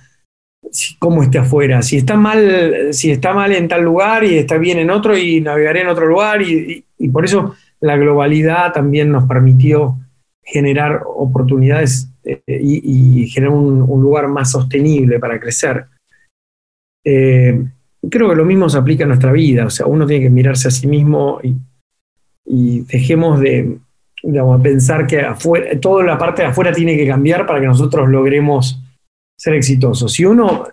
cómo 0.99 1.22
esté 1.22 1.37
afuera, 1.37 1.82
si 1.82 1.99
está, 1.99 2.16
mal, 2.16 2.95
si 2.95 3.11
está 3.11 3.35
mal 3.35 3.53
en 3.53 3.68
tal 3.68 3.82
lugar 3.82 4.24
y 4.24 4.39
está 4.39 4.57
bien 4.57 4.78
en 4.78 4.89
otro 4.89 5.14
y 5.14 5.43
navegaré 5.43 5.82
en 5.82 5.89
otro 5.89 6.07
lugar 6.07 6.41
y, 6.41 6.87
por 7.12 7.26
eso 7.26 7.55
la 7.80 7.99
globalidad 7.99 8.72
también 8.72 9.12
nos 9.12 9.24
permitió 9.28 9.99
generar 10.43 11.03
oportunidades 11.05 12.09
eh, 12.24 12.41
y, 12.47 13.28
generar 13.28 13.55
un, 13.55 13.80
lugar 13.80 14.28
más 14.28 14.53
sostenible 14.53 15.18
para 15.18 15.39
crecer. 15.39 15.85
Eh, 17.05 17.62
creo 18.09 18.30
que 18.30 18.37
lo 18.37 18.47
mismo 18.47 18.70
se 18.70 18.78
aplica 18.78 19.05
a 19.05 19.09
nuestra 19.09 19.32
vida, 19.32 19.66
o 19.66 19.70
sea, 19.70 19.85
uno 19.85 20.07
tiene 20.07 20.24
que 20.24 20.30
mirarse 20.30 20.68
a 20.68 20.70
sí 20.70 20.87
mismo 20.87 21.41
y, 21.43 22.80
dejemos 22.87 23.39
de 23.41 23.78
pensar 24.62 25.07
que 25.07 25.20
afuera, 25.20 25.79
toda 25.81 26.05
la 26.05 26.18
parte 26.18 26.43
de 26.43 26.49
afuera 26.49 26.72
tiene 26.72 26.97
que 26.97 27.07
cambiar 27.07 27.47
para 27.47 27.61
que 27.61 27.66
nosotros 27.66 28.09
logremos 28.09 28.81
ser 29.37 29.55
exitosos. 29.55 30.12
Si 30.12 30.25
uno, 30.25 30.64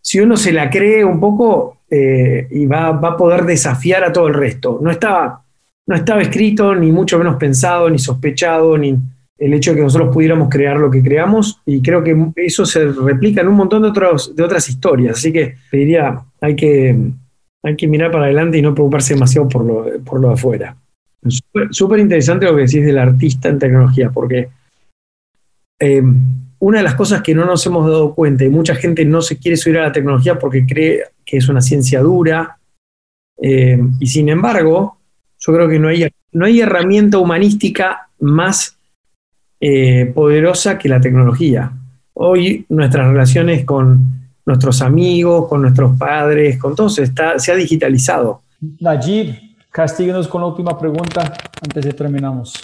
si 0.00 0.20
uno 0.20 0.36
se 0.36 0.52
la 0.52 0.70
cree 0.70 1.04
un 1.04 1.20
poco 1.20 1.78
eh, 1.90 2.46
y 2.50 2.66
va, 2.66 2.92
va, 2.92 3.10
a 3.10 3.16
poder 3.16 3.44
desafiar 3.44 4.04
a 4.04 4.12
todo 4.12 4.28
el 4.28 4.34
resto, 4.34 4.78
no 4.82 4.90
estaba, 4.90 5.44
no 5.86 5.96
estaba 5.96 6.22
escrito, 6.22 6.74
ni 6.74 6.90
mucho 6.90 7.18
menos 7.18 7.36
pensado, 7.36 7.88
ni 7.90 7.98
sospechado, 7.98 8.76
ni, 8.76 8.96
el 9.40 9.54
hecho 9.54 9.70
de 9.70 9.78
que 9.78 9.82
nosotros 9.82 10.12
pudiéramos 10.12 10.50
crear 10.50 10.78
lo 10.78 10.90
que 10.90 11.02
creamos 11.02 11.60
y 11.64 11.80
creo 11.80 12.04
que 12.04 12.14
eso 12.36 12.66
se 12.66 12.84
replica 12.92 13.40
en 13.40 13.48
un 13.48 13.54
montón 13.54 13.82
de, 13.82 13.88
otros, 13.88 14.36
de 14.36 14.42
otras 14.42 14.68
historias. 14.68 15.16
Así 15.16 15.32
que 15.32 15.54
te 15.70 15.78
diría, 15.78 16.20
hay 16.42 16.54
que, 16.54 16.96
hay 17.62 17.76
que 17.76 17.88
mirar 17.88 18.10
para 18.10 18.24
adelante 18.24 18.58
y 18.58 18.62
no 18.62 18.74
preocuparse 18.74 19.14
demasiado 19.14 19.48
por 19.48 19.64
lo, 19.64 19.86
por 20.04 20.20
lo 20.20 20.28
de 20.28 20.34
afuera. 20.34 20.76
Súper 21.70 21.98
interesante 21.98 22.46
lo 22.46 22.56
que 22.56 22.62
decís 22.62 22.84
del 22.84 22.98
artista 22.98 23.48
en 23.48 23.58
tecnología, 23.58 24.10
porque 24.10 24.48
eh, 25.78 26.02
una 26.58 26.78
de 26.78 26.84
las 26.84 26.94
cosas 26.94 27.22
que 27.22 27.34
no 27.34 27.44
nos 27.44 27.64
hemos 27.66 27.86
dado 27.86 28.14
cuenta 28.14 28.44
y 28.44 28.48
mucha 28.48 28.74
gente 28.74 29.04
no 29.04 29.20
se 29.20 29.38
quiere 29.38 29.56
subir 29.56 29.78
a 29.78 29.82
la 29.82 29.92
tecnología 29.92 30.38
porque 30.38 30.66
cree 30.66 31.04
que 31.24 31.36
es 31.36 31.48
una 31.48 31.60
ciencia 31.60 32.00
dura, 32.00 32.58
eh, 33.40 33.78
y 33.98 34.06
sin 34.06 34.28
embargo, 34.28 34.98
yo 35.38 35.52
creo 35.54 35.68
que 35.68 35.78
no 35.78 35.88
hay, 35.88 36.06
no 36.32 36.44
hay 36.44 36.60
herramienta 36.60 37.18
humanística 37.18 38.08
más 38.20 38.76
eh, 39.60 40.06
poderosa 40.14 40.78
que 40.78 40.88
la 40.88 41.00
tecnología. 41.00 41.72
Hoy 42.14 42.66
nuestras 42.68 43.08
relaciones 43.08 43.64
con 43.64 44.20
nuestros 44.44 44.82
amigos, 44.82 45.48
con 45.48 45.62
nuestros 45.62 45.96
padres, 45.96 46.58
con 46.58 46.74
todos, 46.74 46.98
está, 46.98 47.38
se 47.38 47.52
ha 47.52 47.56
digitalizado. 47.56 48.42
Najib, 48.80 49.34
castíguenos 49.70 50.28
con 50.28 50.40
la 50.40 50.48
última 50.48 50.78
pregunta 50.78 51.32
antes 51.62 51.84
de 51.84 51.92
terminamos. 51.92 52.54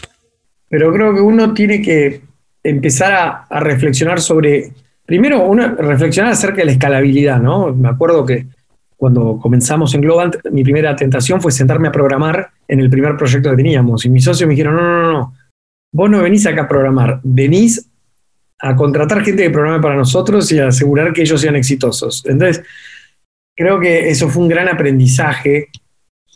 Pero 0.68 0.92
creo 0.92 1.14
que 1.14 1.20
uno 1.20 1.54
tiene 1.54 1.80
que 1.80 2.22
empezar 2.62 3.46
a, 3.48 3.60
reflexionar 3.60 4.20
sobre, 4.20 4.72
primero, 5.04 5.44
uno, 5.44 5.68
reflexionar 5.76 6.32
acerca 6.32 6.58
de 6.58 6.66
la 6.66 6.72
escalabilidad, 6.72 7.40
¿no? 7.40 7.72
Me 7.72 7.88
acuerdo 7.88 8.26
que 8.26 8.46
cuando 8.96 9.38
comenzamos 9.38 9.94
en 9.94 10.00
Globant, 10.00 10.36
mi 10.50 10.64
primera 10.64 10.96
tentación 10.96 11.40
fue 11.40 11.52
sentarme 11.52 11.88
a 11.88 11.92
programar 11.92 12.50
en 12.66 12.80
el 12.80 12.90
primer 12.90 13.16
proyecto 13.16 13.50
que 13.50 13.56
teníamos. 13.56 14.04
Y 14.04 14.08
mis 14.08 14.24
socios 14.24 14.48
me 14.48 14.54
dijeron, 14.54 14.76
no, 14.76 14.82
no, 14.82 15.02
no, 15.02 15.12
no 15.12 15.32
vos 15.96 16.10
no 16.10 16.22
venís 16.22 16.46
acá 16.46 16.62
a 16.62 16.68
programar, 16.68 17.20
venís 17.22 17.88
a 18.58 18.76
contratar 18.76 19.24
gente 19.24 19.42
que 19.42 19.50
programe 19.50 19.82
para 19.82 19.96
nosotros 19.96 20.50
y 20.52 20.58
a 20.58 20.68
asegurar 20.68 21.12
que 21.12 21.22
ellos 21.22 21.40
sean 21.40 21.56
exitosos. 21.56 22.24
Entonces, 22.26 22.62
creo 23.54 23.80
que 23.80 24.10
eso 24.10 24.28
fue 24.28 24.42
un 24.42 24.48
gran 24.48 24.68
aprendizaje. 24.68 25.68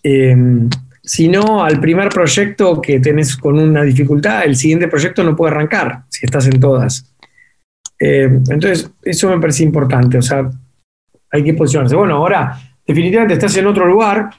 Em, 0.03 0.69
si 1.03 1.29
no, 1.29 1.65
al 1.65 1.81
primer 1.81 2.09
proyecto 2.09 2.81
que 2.81 3.01
tenés 3.01 3.37
con 3.37 3.59
una 3.59 3.83
dificultad, 3.83 4.45
el 4.45 4.57
siguiente 4.57 4.89
proyecto 4.89 5.25
no 5.25 5.37
puede 5.37 5.53
arrancar 5.53 6.05
si 6.09 6.27
estás 6.27 6.47
en 6.47 6.61
todas. 6.61 7.15
Em, 7.99 8.43
entonces, 8.49 8.91
eso 9.03 9.29
me 9.29 9.41
parece 9.41 9.63
importante, 9.63 10.19
o 10.19 10.23
sea, 10.23 10.51
hay 11.31 11.45
que 11.45 11.55
posicionarse. 11.55 11.97
Bueno, 11.97 12.17
ahora 12.17 12.59
definitivamente 12.87 13.35
estás 13.35 13.57
en 13.57 13.67
otro 13.67 13.87
lugar, 13.87 14.31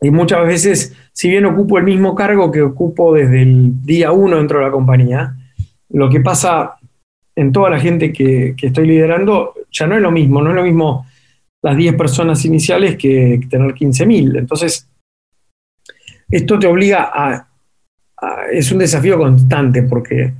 y 0.00 0.10
muchas 0.10 0.46
veces, 0.46 0.96
si 1.12 1.28
bien 1.28 1.44
ocupo 1.44 1.78
el 1.78 1.84
mismo 1.84 2.14
cargo 2.14 2.50
que 2.50 2.62
ocupo 2.62 3.14
desde 3.14 3.42
el 3.42 3.82
día 3.82 4.12
uno 4.12 4.38
dentro 4.38 4.58
de 4.58 4.64
la 4.64 4.70
compañía, 4.70 5.34
lo 5.90 6.08
que 6.08 6.20
pasa 6.20 6.76
en 7.36 7.52
toda 7.52 7.70
la 7.70 7.78
gente 7.78 8.12
que, 8.12 8.54
estoy 8.60 8.86
liderando 8.86 9.54
ya 9.70 9.86
no 9.86 9.96
es 9.96 10.02
lo 10.02 10.10
mismo, 10.10 10.40
no 10.40 10.50
es 10.50 10.56
lo 10.56 10.62
mismo 10.62 11.06
las 11.62 11.76
10 11.76 11.94
personas 11.94 12.44
iniciales 12.44 12.96
que 12.96 13.40
tener 13.48 13.74
15.000. 13.74 14.38
Entonces, 14.38 14.88
esto 16.28 16.58
te 16.58 16.66
obliga 16.66 17.10
a, 17.12 17.46
Es 18.52 18.70
un 18.70 18.78
desafío 18.78 19.18
constante 19.18 19.82
porque 19.82 20.32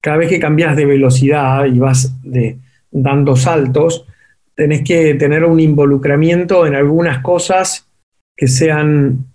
cada 0.00 0.18
vez 0.18 0.28
que 0.28 0.40
cambias 0.40 0.76
de 0.76 0.86
velocidad 0.86 1.66
y 1.66 1.78
vas 1.78 2.14
de, 2.22 2.58
dando 2.90 3.36
saltos, 3.36 4.06
tenés 4.54 4.82
que 4.82 5.14
tener 5.14 5.44
un 5.44 5.60
involucramiento 5.60 6.66
en 6.66 6.74
algunas 6.74 7.22
cosas 7.22 7.86
que 8.36 8.48
sean 8.48 9.26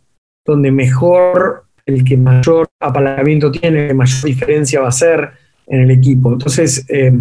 donde 0.45 0.71
mejor, 0.71 1.65
el 1.85 2.03
que 2.03 2.17
mayor 2.17 2.67
apalancamiento 2.79 3.51
tiene, 3.51 3.93
mayor 3.93 4.23
diferencia 4.23 4.81
va 4.81 4.87
a 4.87 4.93
ser 4.93 5.31
en 5.67 5.81
el 5.81 5.91
equipo. 5.91 6.31
Entonces, 6.31 6.85
eh, 6.89 7.13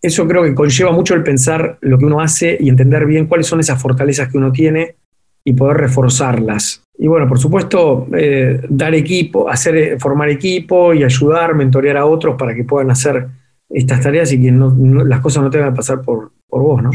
eso 0.00 0.26
creo 0.26 0.44
que 0.44 0.54
conlleva 0.54 0.92
mucho 0.92 1.14
el 1.14 1.22
pensar 1.22 1.78
lo 1.80 1.98
que 1.98 2.04
uno 2.04 2.20
hace 2.20 2.56
y 2.60 2.68
entender 2.68 3.04
bien 3.06 3.26
cuáles 3.26 3.46
son 3.46 3.60
esas 3.60 3.80
fortalezas 3.80 4.28
que 4.28 4.38
uno 4.38 4.52
tiene 4.52 4.96
y 5.44 5.52
poder 5.54 5.78
reforzarlas. 5.78 6.82
Y 6.98 7.06
bueno, 7.06 7.28
por 7.28 7.38
supuesto, 7.38 8.06
eh, 8.16 8.60
dar 8.68 8.94
equipo, 8.94 9.48
hacer, 9.48 9.98
formar 10.00 10.28
equipo 10.28 10.92
y 10.94 11.04
ayudar, 11.04 11.54
mentorear 11.54 11.96
a 11.96 12.06
otros 12.06 12.36
para 12.36 12.54
que 12.54 12.64
puedan 12.64 12.90
hacer 12.90 13.26
estas 13.70 14.00
tareas 14.00 14.32
y 14.32 14.40
que 14.40 14.50
las 14.50 15.20
cosas 15.20 15.42
no 15.42 15.50
tengan 15.50 15.70
que 15.70 15.76
pasar 15.76 16.02
por, 16.02 16.32
por 16.48 16.62
vos, 16.62 16.82
¿no? 16.82 16.90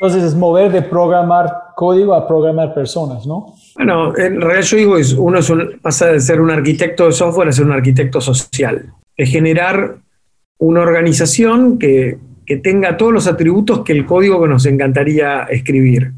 Entonces 0.00 0.24
es 0.24 0.34
mover 0.34 0.72
de 0.72 0.80
programar 0.80 1.52
código 1.76 2.14
a 2.14 2.26
programar 2.26 2.72
personas, 2.72 3.26
¿no? 3.26 3.54
Bueno, 3.76 4.16
en 4.16 4.40
realidad 4.40 4.62
yo 4.62 4.76
digo, 4.78 4.96
es, 4.96 5.12
uno 5.12 5.40
pasa 5.82 6.06
de 6.06 6.20
ser 6.20 6.40
un 6.40 6.50
arquitecto 6.50 7.06
de 7.06 7.12
software 7.12 7.48
a 7.48 7.52
ser 7.52 7.66
un 7.66 7.72
arquitecto 7.72 8.20
social. 8.20 8.92
Es 9.14 9.30
generar 9.30 9.96
una 10.60 10.82
organización 10.82 11.78
que, 11.78 12.18
que 12.46 12.56
tenga 12.58 12.96
todos 12.96 13.12
los 13.12 13.26
atributos 13.26 13.82
que 13.82 13.92
el 13.92 14.06
código 14.06 14.40
que 14.40 14.48
nos 14.48 14.66
encantaría 14.66 15.44
escribir. 15.44 16.12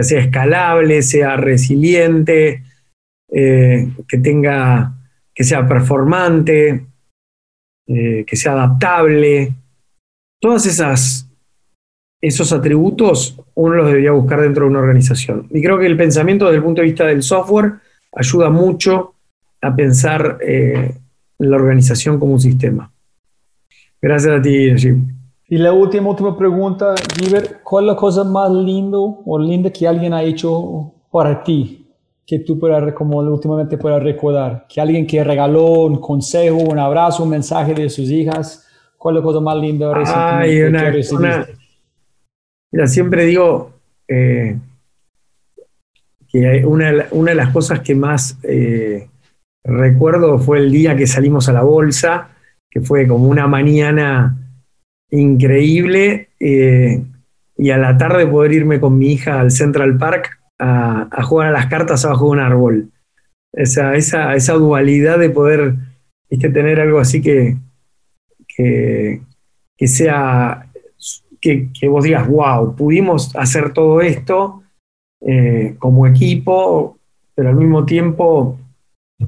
Sea 0.00 0.20
escalable, 0.20 1.02
sea 1.02 1.36
resiliente, 1.36 2.64
eh, 3.30 3.88
que 4.08 4.18
tenga, 4.18 4.92
que 5.32 5.44
sea 5.44 5.66
performante, 5.66 6.86
eh, 7.86 8.24
que 8.26 8.36
sea 8.36 8.52
adaptable. 8.52 9.54
Todas 10.40 10.66
esas 10.66 11.24
esos 12.20 12.52
atributos 12.54 13.38
uno 13.54 13.74
los 13.74 13.86
debería 13.86 14.12
buscar 14.12 14.40
dentro 14.40 14.64
de 14.64 14.70
una 14.70 14.78
organización. 14.78 15.46
Y 15.50 15.62
creo 15.62 15.78
que 15.78 15.84
el 15.84 15.96
pensamiento 15.96 16.46
desde 16.46 16.56
el 16.56 16.64
punto 16.64 16.80
de 16.80 16.86
vista 16.86 17.04
del 17.04 17.22
software 17.22 17.74
ayuda 18.16 18.48
mucho 18.48 19.14
a 19.60 19.76
pensar 19.76 20.38
eh, 20.40 20.94
la 21.38 21.56
organización 21.56 22.18
como 22.18 22.32
un 22.32 22.40
sistema. 22.40 22.90
Gracias 24.04 24.38
a 24.38 24.42
ti, 24.42 24.70
Jim. 24.76 25.08
Y 25.48 25.56
la 25.56 25.72
última, 25.72 26.10
última 26.10 26.36
pregunta, 26.36 26.94
Giver, 27.16 27.60
¿cuál 27.64 27.84
es 27.84 27.88
la 27.92 27.96
cosa 27.96 28.22
más 28.22 28.52
lindo 28.52 29.22
o 29.24 29.38
linda 29.38 29.70
que 29.70 29.88
alguien 29.88 30.12
ha 30.12 30.22
hecho 30.22 30.92
para 31.10 31.42
ti? 31.42 31.88
Que 32.26 32.40
tú 32.40 32.58
puedas, 32.58 32.92
como 32.92 33.20
últimamente 33.20 33.78
puedas 33.78 34.02
recordar. 34.02 34.66
Que 34.68 34.82
alguien 34.82 35.06
que 35.06 35.24
regaló 35.24 35.84
un 35.84 36.02
consejo, 36.02 36.58
un 36.58 36.78
abrazo, 36.78 37.22
un 37.22 37.30
mensaje 37.30 37.72
de 37.72 37.88
sus 37.88 38.10
hijas. 38.10 38.68
¿Cuál 38.98 39.16
es 39.16 39.20
la 39.20 39.24
cosa 39.24 39.40
más 39.40 39.56
linda 39.56 39.90
Ay, 40.04 40.60
una, 40.60 40.92
Mira, 42.70 42.86
siempre 42.86 43.24
digo 43.24 43.70
eh, 44.06 44.58
que 46.28 46.62
una, 46.66 46.90
de 46.92 47.34
las 47.34 47.48
cosas 47.54 47.80
que 47.80 47.94
más 47.94 48.38
eh, 48.42 49.08
recuerdo 49.64 50.38
fue 50.38 50.58
el 50.58 50.70
día 50.70 50.94
que 50.94 51.06
salimos 51.06 51.48
a 51.48 51.54
la 51.54 51.62
bolsa, 51.62 52.33
que 52.74 52.80
fue 52.80 53.06
como 53.06 53.28
una 53.28 53.46
mañana 53.46 54.36
increíble, 55.10 56.30
eh, 56.40 57.00
y 57.56 57.70
a 57.70 57.78
la 57.78 57.96
tarde 57.96 58.26
poder 58.26 58.52
irme 58.52 58.80
con 58.80 58.98
mi 58.98 59.12
hija 59.12 59.40
al 59.40 59.52
Central 59.52 59.96
Park 59.96 60.40
a, 60.58 61.22
jugar 61.22 61.48
a 61.48 61.52
las 61.52 61.66
cartas 61.66 62.04
abajo 62.04 62.24
de 62.24 62.30
un 62.32 62.40
árbol. 62.40 62.90
Esa, 63.52 63.94
esa, 63.94 64.34
esa 64.34 64.54
dualidad 64.54 65.20
de 65.20 65.30
poder 65.30 65.76
tener 66.28 66.80
algo 66.80 66.98
así 66.98 67.22
que, 67.22 67.56
que, 68.48 69.22
que 69.76 69.86
sea 69.86 70.66
que, 71.40 71.88
vos 71.88 72.04
digas, 72.04 72.26
wow, 72.26 72.74
pudimos 72.74 73.36
hacer 73.36 73.72
todo 73.72 74.00
esto 74.00 74.62
eh, 75.20 75.76
como 75.78 76.06
equipo, 76.06 76.98
pero 77.34 77.50
al 77.50 77.56
mismo 77.56 77.84
tiempo 77.84 78.58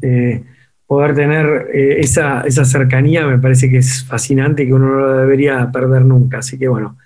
eh, 0.01 0.43
poder 0.87 1.15
tener 1.15 1.69
eh, 1.75 2.01
esa, 2.01 2.45
cercanía 2.65 3.27
me 3.27 3.39
parece 3.39 3.69
que 3.69 3.79
es 3.79 4.05
fascinante 4.05 4.63
y 4.63 4.67
que 4.67 4.75
uno 4.75 4.87
no 4.87 4.99
lo 5.01 5.17
debería 5.19 5.71
perder 5.71 6.03
nunca. 6.03 6.39
Así 6.39 6.59
que 6.59 6.69
bueno, 6.69 6.97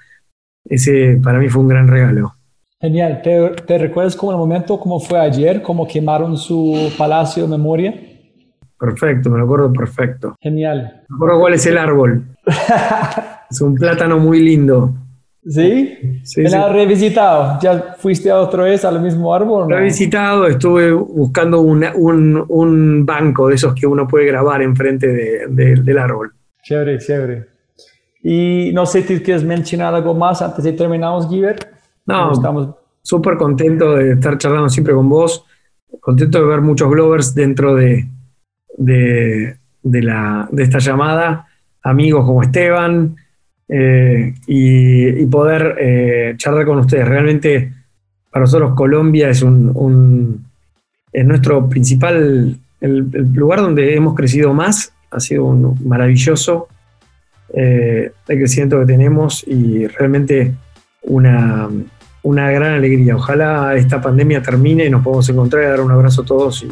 ese 0.64 1.18
para 1.22 1.38
mí 1.38 1.48
fue 1.48 1.62
un 1.62 1.68
gran 1.68 1.88
regalo. 1.88 2.34
Genial. 2.80 3.20
¿Te, 3.22 3.78
recuerdas 3.78 4.16
como 4.16 4.32
el 4.32 4.38
momento, 4.38 4.80
cómo 4.80 5.00
fue 5.00 5.18
ayer, 5.18 5.60
cómo 5.60 5.86
quemaron 5.86 6.36
su 6.36 6.92
palacio 6.96 7.42
de 7.42 7.48
memoria? 7.50 7.94
Perfecto, 8.78 9.28
me 9.28 9.38
lo 9.38 9.44
acuerdo 9.44 9.70
perfecto. 9.72 10.34
Genial. 10.40 11.04
Me 11.08 11.16
acuerdo 11.16 11.40
cuál 11.40 11.54
es 11.54 11.66
el 11.66 11.76
árbol. 11.76 12.24
es 13.50 13.60
un 13.60 13.74
plátano 13.74 14.18
muy 14.18 14.40
lindo. 14.40 14.94
¿Sí? 15.46 16.20
Sí, 16.22 16.42
¿La 16.42 16.66
has 16.66 16.72
revisitado? 16.72 17.58
¿Ya 17.62 17.94
fuiste 17.98 18.30
otra 18.30 18.64
vez 18.64 18.84
al 18.84 19.00
mismo 19.00 19.34
árbol? 19.34 19.68
Lo 19.70 19.78
he 19.78 19.84
visitado, 19.84 20.46
estuve 20.46 20.92
buscando 20.92 21.60
un, 21.62 23.06
banco 23.06 23.48
de 23.48 23.54
esos 23.54 23.74
que 23.74 23.86
uno 23.86 24.06
puede 24.06 24.26
grabar 24.26 24.60
enfrente 24.62 25.48
del 25.48 25.98
árbol. 25.98 26.32
Chévere, 26.62 26.98
chévere. 26.98 27.46
Y 28.22 28.70
no 28.74 28.84
sé 28.84 29.02
si 29.02 29.20
quieres 29.20 29.42
mencionar 29.44 29.94
algo 29.94 30.14
más 30.14 30.42
antes 30.42 30.62
de 30.62 30.74
terminamos, 30.74 31.28
Giver. 31.28 31.56
No, 32.04 32.32
estamos 32.32 32.74
súper 33.02 33.36
contento 33.36 33.96
de 33.96 34.12
estar 34.12 34.36
charlando 34.36 34.68
siempre 34.68 34.94
con 34.94 35.08
vos. 35.08 35.44
Contento 36.00 36.38
de 36.40 36.46
ver 36.46 36.60
muchos 36.60 36.88
Glovers 36.88 37.34
dentro 37.34 37.74
de, 37.74 38.08
de, 38.76 39.58
la, 39.82 40.48
de 40.52 40.62
esta 40.62 40.78
llamada. 40.78 41.46
Amigos 41.82 42.26
como 42.26 42.42
Esteban, 42.42 43.16
eh, 43.72 44.34
y, 44.48 45.24
poder 45.26 45.76
eh, 45.78 46.34
charlar 46.36 46.66
con 46.66 46.78
ustedes. 46.78 47.06
Realmente 47.06 47.72
para 48.28 48.44
nosotros 48.44 48.74
Colombia 48.74 49.30
es 49.30 49.42
un, 49.42 50.44
es 51.12 51.24
nuestro 51.24 51.68
principal, 51.68 52.56
el, 52.80 53.10
lugar 53.32 53.60
donde 53.60 53.94
hemos 53.94 54.14
crecido 54.14 54.52
más, 54.52 54.92
ha 55.10 55.20
sido 55.20 55.44
un 55.44 55.78
maravilloso 55.86 56.68
eh, 57.54 58.12
el 58.28 58.38
crecimiento 58.38 58.78
que 58.80 58.86
tenemos 58.86 59.44
y 59.46 59.86
realmente 59.86 60.52
una, 61.02 61.68
una 62.22 62.50
gran 62.50 62.74
alegría. 62.74 63.14
Ojalá 63.14 63.74
esta 63.76 64.00
pandemia 64.00 64.42
termine 64.42 64.86
y 64.86 64.90
nos 64.90 65.02
podamos 65.02 65.28
encontrar 65.28 65.62
y 65.62 65.66
dar 65.66 65.80
un 65.80 65.92
abrazo 65.92 66.22
a 66.22 66.24
todos 66.24 66.64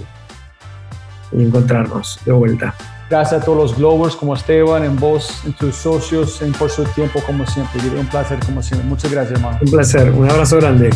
y 1.32 1.42
encontrarnos 1.42 2.20
de 2.24 2.32
vuelta. 2.32 2.74
Gracias 3.10 3.40
a 3.40 3.44
todos 3.44 3.56
los 3.56 3.78
Globers 3.78 4.14
como 4.14 4.34
Esteban, 4.34 4.84
en 4.84 4.94
vos, 4.96 5.40
en 5.46 5.54
tus 5.54 5.76
socios, 5.76 6.42
en 6.42 6.52
por 6.52 6.68
su 6.68 6.84
tiempo 6.84 7.20
como 7.26 7.46
siempre. 7.46 7.80
Un 7.98 8.06
placer 8.06 8.38
como 8.44 8.62
siempre. 8.62 8.86
Muchas 8.86 9.10
gracias, 9.10 9.38
hermano. 9.38 9.58
Un 9.62 9.70
placer. 9.70 10.10
Un 10.10 10.30
abrazo 10.30 10.56
grande. 10.56 10.90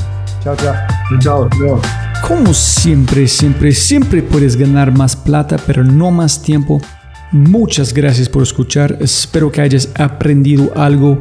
Chao, 0.44 0.54
chao. 0.56 0.74
Chao. 1.20 1.48
chao. 1.48 1.80
Como 2.28 2.52
siempre, 2.52 3.26
siempre, 3.26 3.72
siempre 3.72 4.22
puedes 4.22 4.56
ganar 4.56 4.92
más 4.92 5.16
plata, 5.16 5.56
pero 5.66 5.84
no 5.84 6.10
más 6.10 6.42
tiempo. 6.42 6.82
Muchas 7.30 7.94
gracias 7.94 8.28
por 8.28 8.42
escuchar. 8.42 8.98
Espero 9.00 9.50
que 9.50 9.62
hayas 9.62 9.88
aprendido 9.98 10.70
algo, 10.76 11.18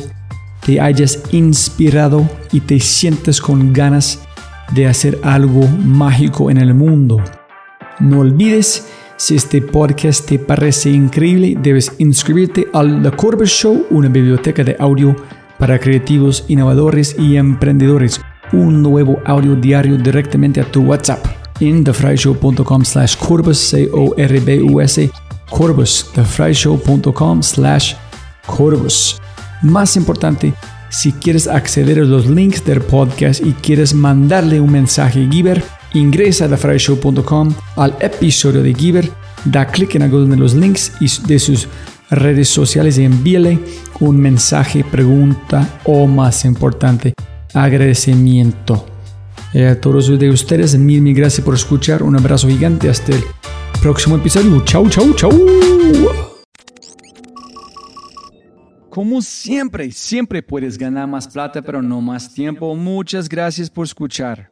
te 0.66 0.82
hayas 0.82 1.24
inspirado 1.32 2.30
y 2.52 2.60
te 2.60 2.82
sientes 2.82 3.40
con 3.40 3.72
ganas 3.72 4.20
de 4.74 4.88
hacer 4.88 5.20
algo 5.24 5.66
mágico 5.68 6.52
en 6.52 6.58
el 6.58 6.74
mundo. 6.74 7.24
No 8.02 8.20
olvides 8.20 8.90
si 9.22 9.36
este 9.36 9.62
podcast 9.62 10.26
te 10.26 10.40
parece 10.40 10.90
increíble, 10.90 11.56
debes 11.62 11.92
inscribirte 12.00 12.68
al 12.74 13.04
The 13.04 13.12
Corbett 13.12 13.48
Show, 13.48 13.86
una 13.92 14.10
biblioteca 14.10 14.64
de 14.64 14.76
audio 14.80 15.16
para 15.60 15.78
creativos, 15.78 16.44
innovadores 16.48 17.16
y 17.20 17.38
emprendedores. 17.38 18.20
Un 18.52 18.82
nuevo 18.82 19.20
audio 19.26 19.56
diario 19.56 19.96
directamente 19.96 20.60
a 20.60 20.64
tu 20.64 20.82
WhatsApp 20.82 21.24
en 21.60 21.84
thefryshow.com 21.84 22.84
slash 22.84 23.16
Corbus, 23.16 23.60
C-O-R-B-U-S, 23.60 25.12
Corbus, 25.52 26.10
thefryshow.com 26.16 27.44
slash 27.44 27.94
Corbus. 28.48 29.22
Más 29.62 29.96
importante, 29.98 30.56
si 30.90 31.12
quieres 31.12 31.48
acceder 31.48 32.00
a 32.00 32.06
los 32.06 32.26
links 32.26 32.66
del 32.66 32.82
podcast 32.82 33.46
y 33.46 33.54
quieres 33.54 33.94
mandarle 33.94 34.60
un 34.60 34.72
mensaje 34.72 35.28
Giver, 35.30 35.64
Ingresa 35.94 36.46
a 36.46 36.50
thefryshow.com 36.50 37.54
al 37.76 37.96
episodio 38.00 38.64
de 38.64 38.74
Giver, 38.74 39.12
da 39.46 39.66
clic 39.66 39.96
en 39.96 40.04
alguno 40.04 40.28
de 40.28 40.38
los 40.38 40.54
links 40.54 40.94
de 41.28 41.38
sus 41.38 41.68
redes 42.10 42.50
sociales 42.50 42.98
y 42.98 43.04
envíale 43.04 43.60
un 44.00 44.18
mensaje, 44.18 44.84
pregunta 44.84 45.80
o 45.84 46.08
más 46.08 46.46
importante, 46.46 47.14
agradecimiento. 47.54 48.86
Eh, 49.54 49.68
a 49.68 49.82
todos 49.82 50.08
de 50.18 50.30
ustedes, 50.30 50.78
mil, 50.78 51.02
mil 51.02 51.14
gracias 51.14 51.44
por 51.44 51.56
escuchar. 51.56 52.04
Un 52.04 52.16
abrazo 52.16 52.48
gigante. 52.48 52.90
Hasta 52.90 53.14
el 53.14 53.24
próximo 53.82 54.16
episodio. 54.16 54.64
Chau, 54.64 54.90
chau, 54.90 55.14
chau. 55.14 55.32
Como 58.90 59.22
siempre, 59.22 59.92
siempre 59.92 60.42
puedes 60.42 60.78
ganar 60.78 61.08
más 61.08 61.28
plata, 61.28 61.62
pero 61.62 61.82
no 61.82 62.00
más 62.00 62.34
tiempo. 62.34 62.76
Muchas 62.76 63.28
gracias 63.28 63.70
por 63.70 63.86
escuchar. 63.86 64.52